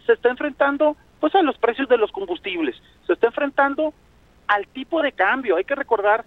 [0.05, 2.75] Se está enfrentando pues a los precios de los combustibles,
[3.07, 3.93] se está enfrentando
[4.47, 5.57] al tipo de cambio.
[5.57, 6.25] Hay que recordar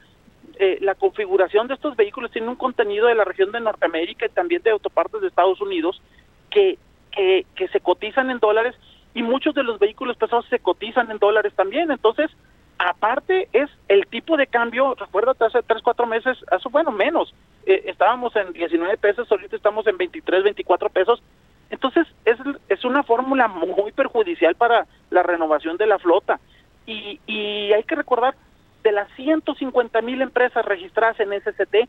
[0.58, 4.30] eh, la configuración de estos vehículos tiene un contenido de la región de Norteamérica y
[4.30, 6.02] también de autopartes de Estados Unidos
[6.50, 6.78] que,
[7.12, 8.74] que, que se cotizan en dólares
[9.14, 11.90] y muchos de los vehículos pesados se cotizan en dólares también.
[11.90, 12.30] Entonces,
[12.78, 17.34] aparte es el tipo de cambio, recuérdate hace tres, cuatro meses, hace, bueno, menos,
[17.66, 21.22] eh, estábamos en 19 pesos, ahorita estamos en 23, 24 pesos.
[21.70, 22.38] Entonces, es,
[22.68, 26.40] es una fórmula muy perjudicial para la renovación de la flota.
[26.88, 28.34] Y, y hay que recordar,
[28.82, 31.88] de las 150 mil empresas registradas en SCT,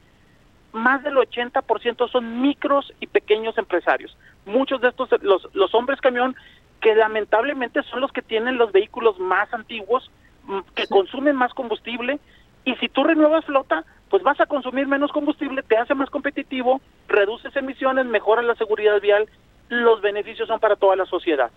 [0.73, 4.15] más del 80% son micros y pequeños empresarios.
[4.45, 6.35] Muchos de estos, los, los hombres camión,
[6.81, 10.11] que lamentablemente son los que tienen los vehículos más antiguos,
[10.43, 12.19] mm, que consumen más combustible,
[12.65, 16.81] y si tú renuevas flota, pues vas a consumir menos combustible, te hace más competitivo,
[17.07, 19.29] reduces emisiones, mejoras la seguridad vial,
[19.69, 21.51] los beneficios son para toda la sociedad.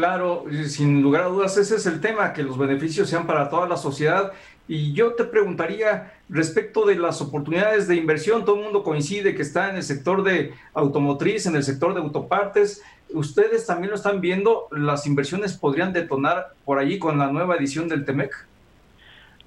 [0.00, 3.68] Claro, sin lugar a dudas, ese es el tema, que los beneficios sean para toda
[3.68, 4.32] la sociedad.
[4.66, 9.42] Y yo te preguntaría respecto de las oportunidades de inversión, todo el mundo coincide que
[9.42, 12.82] está en el sector de automotriz, en el sector de autopartes.
[13.10, 14.68] ¿Ustedes también lo están viendo?
[14.70, 18.32] ¿Las inversiones podrían detonar por allí con la nueva edición del TEMEC?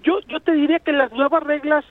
[0.04, 1.84] Yo, yo te diría que las nuevas reglas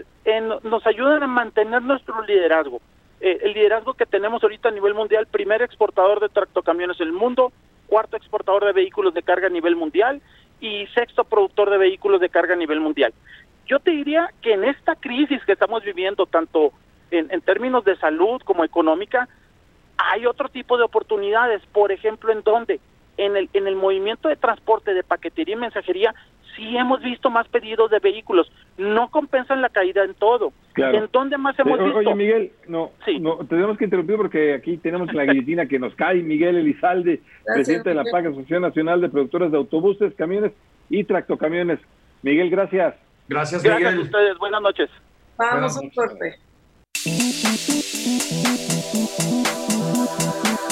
[0.63, 2.81] nos ayudan a mantener nuestro liderazgo.
[3.21, 7.13] Eh, el liderazgo que tenemos ahorita a nivel mundial, primer exportador de tractocamiones en el
[7.13, 7.53] mundo,
[7.93, 10.23] cuarto exportador de vehículos de carga a nivel mundial
[10.63, 13.13] y sexto productor de vehículos de carga a nivel mundial.
[13.67, 16.73] Yo te diría que en esta crisis que estamos viviendo, tanto
[17.11, 19.29] en, en términos de salud como económica,
[19.99, 21.61] hay otro tipo de oportunidades.
[21.67, 22.81] Por ejemplo, ¿en dónde?
[23.19, 26.15] En el, en el movimiento de transporte de paquetería y mensajería
[26.57, 30.53] sí hemos visto más pedidos de vehículos, no compensan la caída en todo.
[30.77, 31.99] ¿En dónde más hemos visto?
[31.99, 36.23] Oye, Miguel, no, no, tenemos que interrumpir porque aquí tenemos la guillotina que nos cae.
[36.23, 40.53] Miguel Elizalde, presidente de la PAC, Asociación Nacional de Productores de Autobuses, Camiones
[40.89, 41.79] y Tractocamiones.
[42.23, 42.95] Miguel, gracias.
[43.29, 43.81] Gracias, Miguel.
[43.81, 44.39] Gracias a ustedes.
[44.39, 44.91] Buenas noches.
[45.37, 46.39] Vamos a un corte.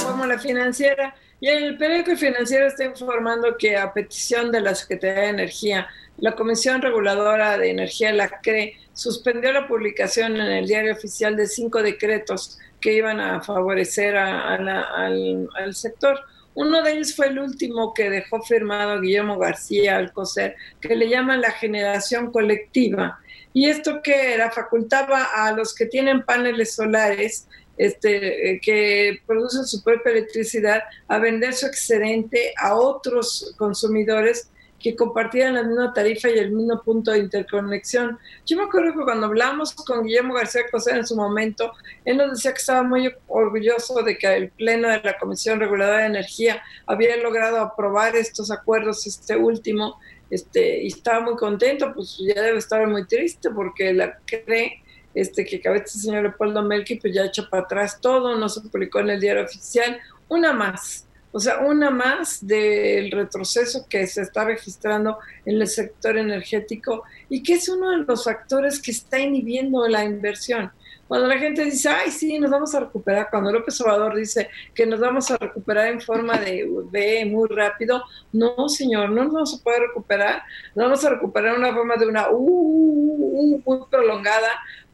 [0.06, 5.22] Como la financiera, y el periódico financiero está informando que a petición de la Secretaría
[5.22, 5.88] de Energía,
[6.18, 11.46] la Comisión Reguladora de Energía, la CRE, suspendió la publicación en el diario oficial de
[11.46, 16.20] cinco decretos que iban a favorecer al, sector.
[16.54, 21.40] Uno de ellos fue el último que dejó firmado Guillermo García Alcocer, que le llaman
[21.40, 23.18] la generación colectiva.
[23.54, 27.48] Y esto que era, facultaba a los que tienen paneles solares
[27.80, 34.94] este, eh, que producen su propia electricidad a vender su excedente a otros consumidores que
[34.94, 38.18] compartían la misma tarifa y el mismo punto de interconexión.
[38.44, 41.72] Yo me acuerdo que cuando hablamos con Guillermo García Coser en su momento,
[42.04, 46.00] él nos decía que estaba muy orgulloso de que el Pleno de la Comisión Reguladora
[46.00, 49.98] de Energía había logrado aprobar estos acuerdos, este último,
[50.28, 54.82] este, y estaba muy contento, pues ya debe estar muy triste porque la cree
[55.14, 58.60] este, que cabeza el señor Leopoldo Melqui, pues ya echó para atrás todo, no se
[58.62, 64.22] publicó en el diario oficial, una más, o sea, una más del retroceso que se
[64.22, 69.18] está registrando en el sector energético y que es uno de los factores que está
[69.18, 70.72] inhibiendo la inversión.
[71.10, 74.86] Cuando la gente dice, ay, sí, nos vamos a recuperar, cuando López Obrador dice que
[74.86, 79.62] nos vamos a recuperar en forma de B muy rápido, no, señor, no nos se
[79.62, 80.44] puede recuperar,
[80.76, 84.50] nos vamos a recuperar en una forma de una U muy prolongada,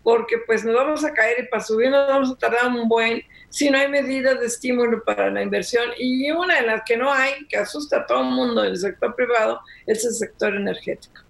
[0.06, 3.24] porque pues nos vamos a caer y para subir nos vamos a tardar un buen
[3.48, 7.12] si no hay medidas de estímulo para la inversión y una de las que no
[7.12, 11.22] hay, que asusta a todo el mundo del sector privado, es el sector energético.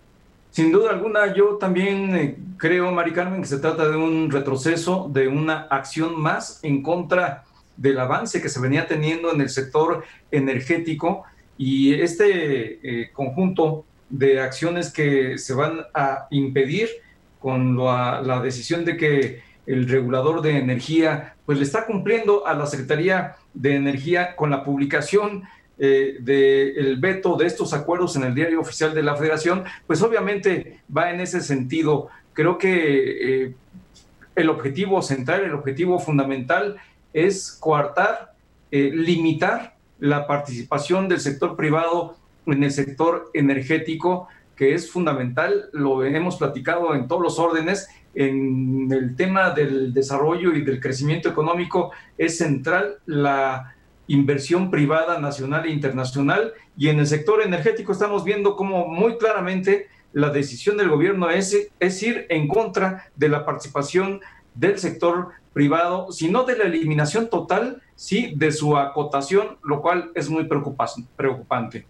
[0.51, 5.09] Sin duda alguna, yo también eh, creo, Mari Carmen, que se trata de un retroceso,
[5.11, 7.45] de una acción más en contra
[7.79, 11.25] del avance que se venía teniendo en el sector energético
[11.57, 16.91] y este eh, conjunto de acciones que se van a impedir
[17.39, 22.67] con la, decisión de que el regulador de energía pues le está cumpliendo a la
[22.67, 25.45] Secretaría de Energía con la publicación
[25.79, 30.81] eh, del veto de estos acuerdos en el diario oficial de la Federación, pues obviamente
[30.95, 32.09] va en ese sentido.
[32.33, 33.55] Creo que eh,
[34.35, 36.77] el objetivo central, el objetivo fundamental
[37.13, 38.35] es coartar,
[38.71, 46.05] eh, limitar la participación del sector privado en el sector energético que es fundamental, lo
[46.05, 51.93] hemos platicado en todos los órdenes, en el tema del desarrollo y del crecimiento económico
[52.17, 53.75] es central la
[54.07, 59.89] inversión privada nacional e internacional y en el sector energético estamos viendo como muy claramente
[60.13, 64.21] la decisión del gobierno es, es ir en contra de la participación
[64.55, 70.31] del sector privado, sino de la eliminación total, sí, de su acotación, lo cual es
[70.31, 71.87] muy preocupante.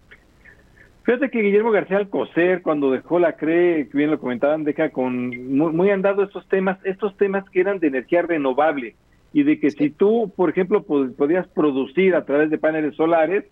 [1.07, 5.55] Fíjate que Guillermo García Alcocer, cuando dejó la CRE, que bien lo comentaban, deja con
[5.55, 8.93] muy, andado estos temas, estos temas que eran de energía renovable
[9.31, 13.45] y de que si tú, por ejemplo, podías producir a través de paneles solares,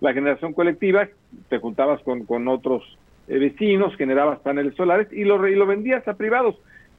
[0.00, 1.06] la generación colectiva,
[1.48, 2.82] te juntabas con, con otros
[3.28, 6.56] eh, vecinos, generabas paneles solares y lo, y lo vendías a privados.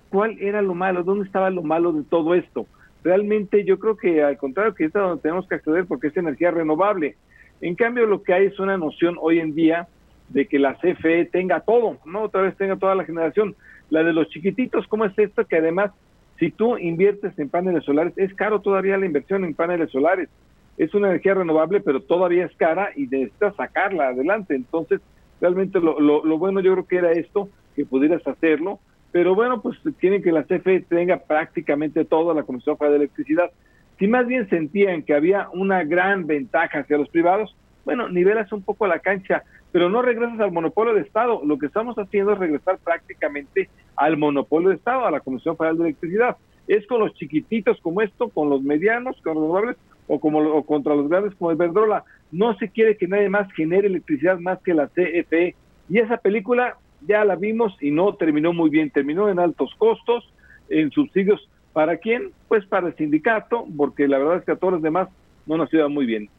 [0.07, 1.03] ¿Cuál era lo malo?
[1.03, 2.67] ¿Dónde estaba lo malo de todo esto?
[3.03, 6.15] Realmente yo creo que al contrario que es a donde tenemos que acceder porque es
[6.15, 7.17] energía renovable.
[7.61, 9.88] En cambio, lo que hay es una noción hoy en día
[10.30, 12.23] de que la CFE tenga todo, ¿no?
[12.23, 13.56] Otra vez tenga toda la generación.
[13.90, 15.45] La de los chiquititos, ¿cómo es esto?
[15.45, 15.91] Que además,
[16.38, 20.30] si tú inviertes en paneles solares, es caro todavía la inversión en paneles solares.
[20.77, 24.56] Es una energía renovable, pero todavía es cara y necesitas sacarla adelante.
[24.56, 25.02] Entonces,
[25.41, 28.80] realmente lo, lo, bueno yo creo que era esto, que pudieras hacerlo.
[29.11, 33.52] Pero bueno, pues tienen que la CFE tenga prácticamente toda la Comisión Federal de Electricidad.
[33.99, 37.53] Si más bien sentían que había una gran ventaja hacia los privados,
[37.84, 39.43] bueno, nivelas un poco la cancha,
[39.73, 41.41] pero no regresas al monopolio de Estado.
[41.45, 45.77] Lo que estamos haciendo es regresar prácticamente al monopolio de Estado, a la Comisión Federal
[45.77, 46.38] de Electricidad.
[46.67, 49.77] Es con los chiquititos como esto, con los medianos, con los renovables,
[50.07, 52.05] o, contra los grandes como el Verdrola.
[52.31, 55.55] No se quiere que nadie más genere electricidad más que la CFE.
[55.89, 58.91] Y esa película ya la vimos y no terminó muy bien.
[58.91, 60.31] Terminó en altos costos,
[60.69, 61.49] en subsidios
[61.80, 62.34] ¿Para quién?
[62.49, 65.07] Pues para el sindicato, porque la verdad es que a todos los demás
[65.45, 66.30] no nos iba muy bien.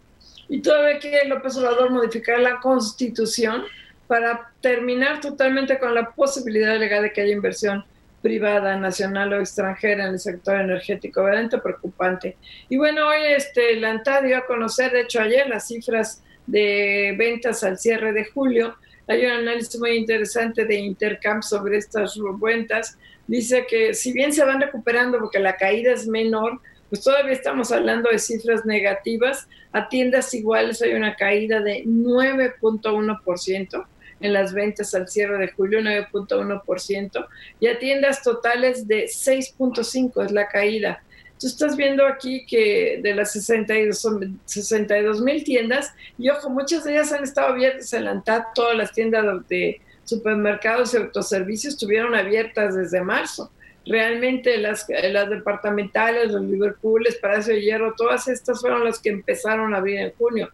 [0.51, 3.63] Y todavía quiere López Obrador modificar la constitución
[4.07, 7.83] para terminar totalmente con la posibilidad legal de que haya inversión
[8.21, 12.37] privada, nacional o extranjera en el sector energético, verdaderamente preocupante.
[12.69, 17.15] Y bueno, hoy este, la ANTA dio a conocer, de hecho ayer, las cifras de
[17.17, 18.77] ventas al cierre de julio.
[19.09, 22.99] Hay un análisis muy interesante de Intercamp sobre estas ventas
[23.31, 27.71] dice que si bien se van recuperando porque la caída es menor, pues todavía estamos
[27.71, 29.47] hablando de cifras negativas.
[29.71, 33.87] A tiendas iguales hay una caída de 9.1%.
[34.23, 37.27] en las ventas al cierre de julio, 9.1%,
[37.59, 41.03] y a tiendas totales de 6.5 es la caída.
[41.39, 47.13] Tú estás viendo aquí que de las 62 mil tiendas, y ojo, muchas de ellas
[47.13, 49.81] han estado abiertas en la ANTAD, todas las tiendas de
[50.11, 53.51] supermercados y autoservicios estuvieron abiertas desde marzo.
[53.87, 59.73] Realmente las, las departamentales, los Liverpooles, Palacio de Hierro, todas estas fueron las que empezaron
[59.73, 60.51] a abrir en junio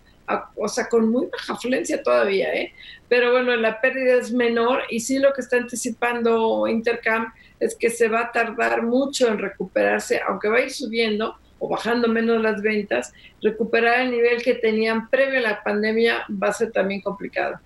[0.57, 2.73] o sea, con muy baja afluencia todavía, ¿eh?
[3.09, 7.91] Pero bueno, la pérdida es menor y sí lo que está anticipando Intercam es que
[7.91, 12.43] se va a tardar mucho en recuperarse, aunque va a ir subiendo o bajando menos
[12.43, 17.01] las ventas, recuperar el nivel que tenían previo a la pandemia va a ser también
[17.01, 17.59] complicado.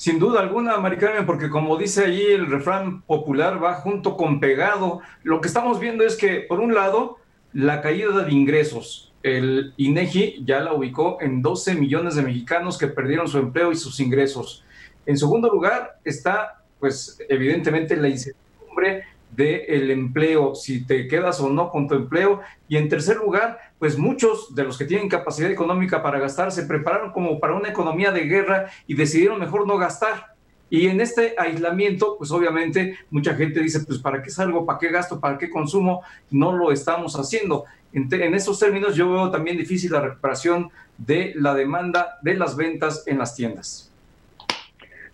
[0.00, 5.00] Sin duda alguna, Maricarmen, porque como dice allí el refrán popular, va junto con pegado.
[5.24, 7.18] Lo que estamos viendo es que, por un lado,
[7.52, 12.86] la caída de ingresos, el INEGI ya la ubicó en 12 millones de mexicanos que
[12.86, 14.64] perdieron su empleo y sus ingresos.
[15.04, 21.70] En segundo lugar está, pues, evidentemente la incertidumbre del empleo, si te quedas o no
[21.70, 22.40] con tu empleo.
[22.68, 26.64] Y en tercer lugar, pues muchos de los que tienen capacidad económica para gastar se
[26.64, 30.34] prepararon como para una economía de guerra y decidieron mejor no gastar.
[30.68, 34.66] Y en este aislamiento, pues obviamente mucha gente dice, pues ¿para qué salgo?
[34.66, 35.18] ¿Para qué gasto?
[35.18, 36.02] ¿Para qué consumo?
[36.30, 37.64] No lo estamos haciendo.
[37.94, 43.04] En, esos términos yo veo también difícil la recuperación de la demanda de las ventas
[43.06, 43.90] en las tiendas.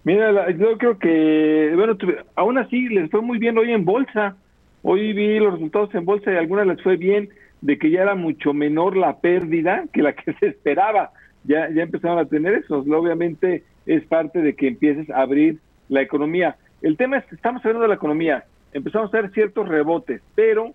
[0.03, 1.97] Mira, yo creo que, bueno,
[2.35, 4.35] aún así les fue muy bien hoy en bolsa.
[4.83, 7.31] Hoy vi los resultados en bolsa y algunas les fue bien
[7.67, 11.11] de que ya era mucho menor la pérdida que la que se esperaba.
[11.43, 12.79] Ya, ya empezaron a tener eso.
[12.79, 16.57] Obviamente es parte de que empieces a abrir la economía.
[16.81, 18.45] El tema es que estamos hablando de la economía.
[18.73, 20.75] Empezamos a ver ciertos rebotes, pero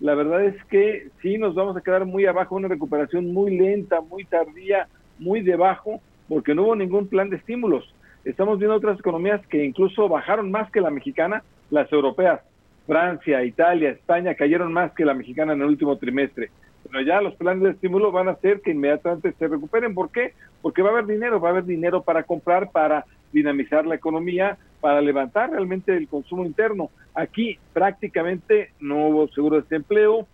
[0.00, 4.00] la verdad es que sí nos vamos a quedar muy abajo, una recuperación muy lenta,
[4.00, 4.88] muy tardía,
[5.20, 7.94] muy debajo, porque no hubo ningún plan de estímulos.
[8.24, 12.40] Estamos viendo otras economías que incluso bajaron más que la mexicana, las europeas.
[12.86, 16.50] Francia, Italia, España cayeron más que la mexicana en el último trimestre.
[16.90, 19.94] Pero ya los planes de estímulo van a hacer que inmediatamente se recuperen.
[19.94, 20.34] ¿Por qué?
[20.60, 24.58] Porque va a haber dinero, va a haber dinero para comprar, para dinamizar la economía,
[24.80, 26.90] para levantar realmente el consumo interno.
[27.14, 30.26] Aquí prácticamente no hubo seguro de desempleo,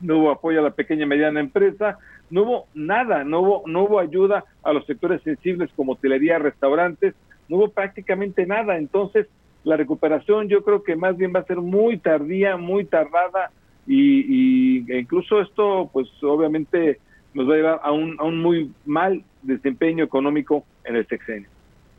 [0.00, 1.98] no hubo apoyo a la pequeña y mediana empresa,
[2.30, 7.14] no hubo nada, no hubo, no hubo ayuda a los sectores sensibles como hotelería, restaurantes,
[7.48, 8.78] no hubo prácticamente nada.
[8.78, 9.26] Entonces,
[9.64, 13.50] la recuperación yo creo que más bien va a ser muy tardía, muy tardada
[13.86, 16.98] y, e incluso esto, pues obviamente
[17.34, 21.48] nos va a llevar a un, a un muy mal desempeño económico en el sexenio.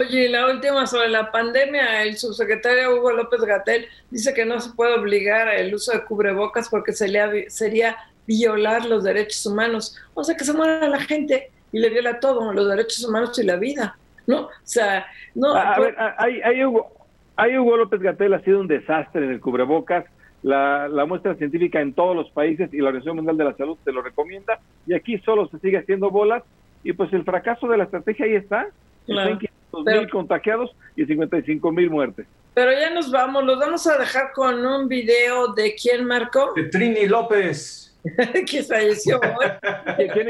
[0.01, 4.73] Oye, la última sobre la pandemia, el subsecretario Hugo López Gatel dice que no se
[4.73, 9.95] puede obligar al uso de cubrebocas porque sería, sería violar los derechos humanos.
[10.15, 13.43] O sea, que se muera la gente y le viola todo, los derechos humanos y
[13.43, 14.45] la vida, ¿no?
[14.45, 15.05] O sea,
[15.35, 15.53] no...
[15.53, 16.91] A, ver, ahí, Hugo,
[17.47, 20.05] Hugo López Gatel ha sido un desastre en el cubrebocas.
[20.43, 23.77] La, la, muestra científica en todos los países y la Organización Mundial de la Salud
[23.83, 24.59] te lo recomienda.
[24.87, 26.43] Y aquí solo se sigue haciendo bolas.
[26.83, 28.67] Y pues el fracaso de la estrategia ahí está.
[29.05, 29.37] Claro
[29.79, 32.27] mil contagiados y 55 mil muertes.
[32.53, 36.53] Pero ya nos vamos, los vamos a dejar con un video de quién marcó.
[36.55, 37.90] De Trini López.
[38.49, 39.47] que falleció hoy.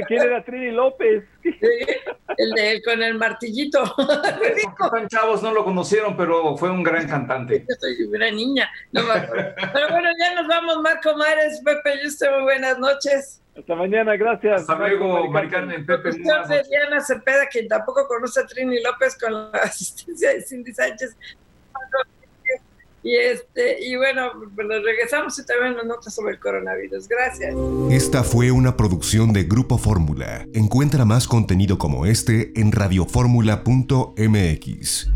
[0.08, 1.24] ¿Quién, era Trini López?
[1.44, 3.84] el de con el martillito.
[3.98, 7.66] Los chavos no lo conocieron, pero fue un gran cantante.
[7.68, 8.70] Yo soy una niña.
[8.92, 13.42] pero bueno, ya nos vamos, Marco Mares, Pepe y usted, muy buenas noches.
[13.58, 14.62] Hasta mañana, gracias.
[14.62, 16.12] Hasta luego, Maricarmen, Pepe.
[16.12, 21.16] Diana Cepeda, quien tampoco conoce a Trini López con la asistencia de Cindy Sánchez.
[23.04, 27.08] Y este, y bueno, nos regresamos y también nos notas sobre el coronavirus.
[27.08, 27.56] Gracias.
[27.90, 30.46] Esta fue una producción de Grupo Fórmula.
[30.54, 35.10] Encuentra más contenido como este en radioformula.mx.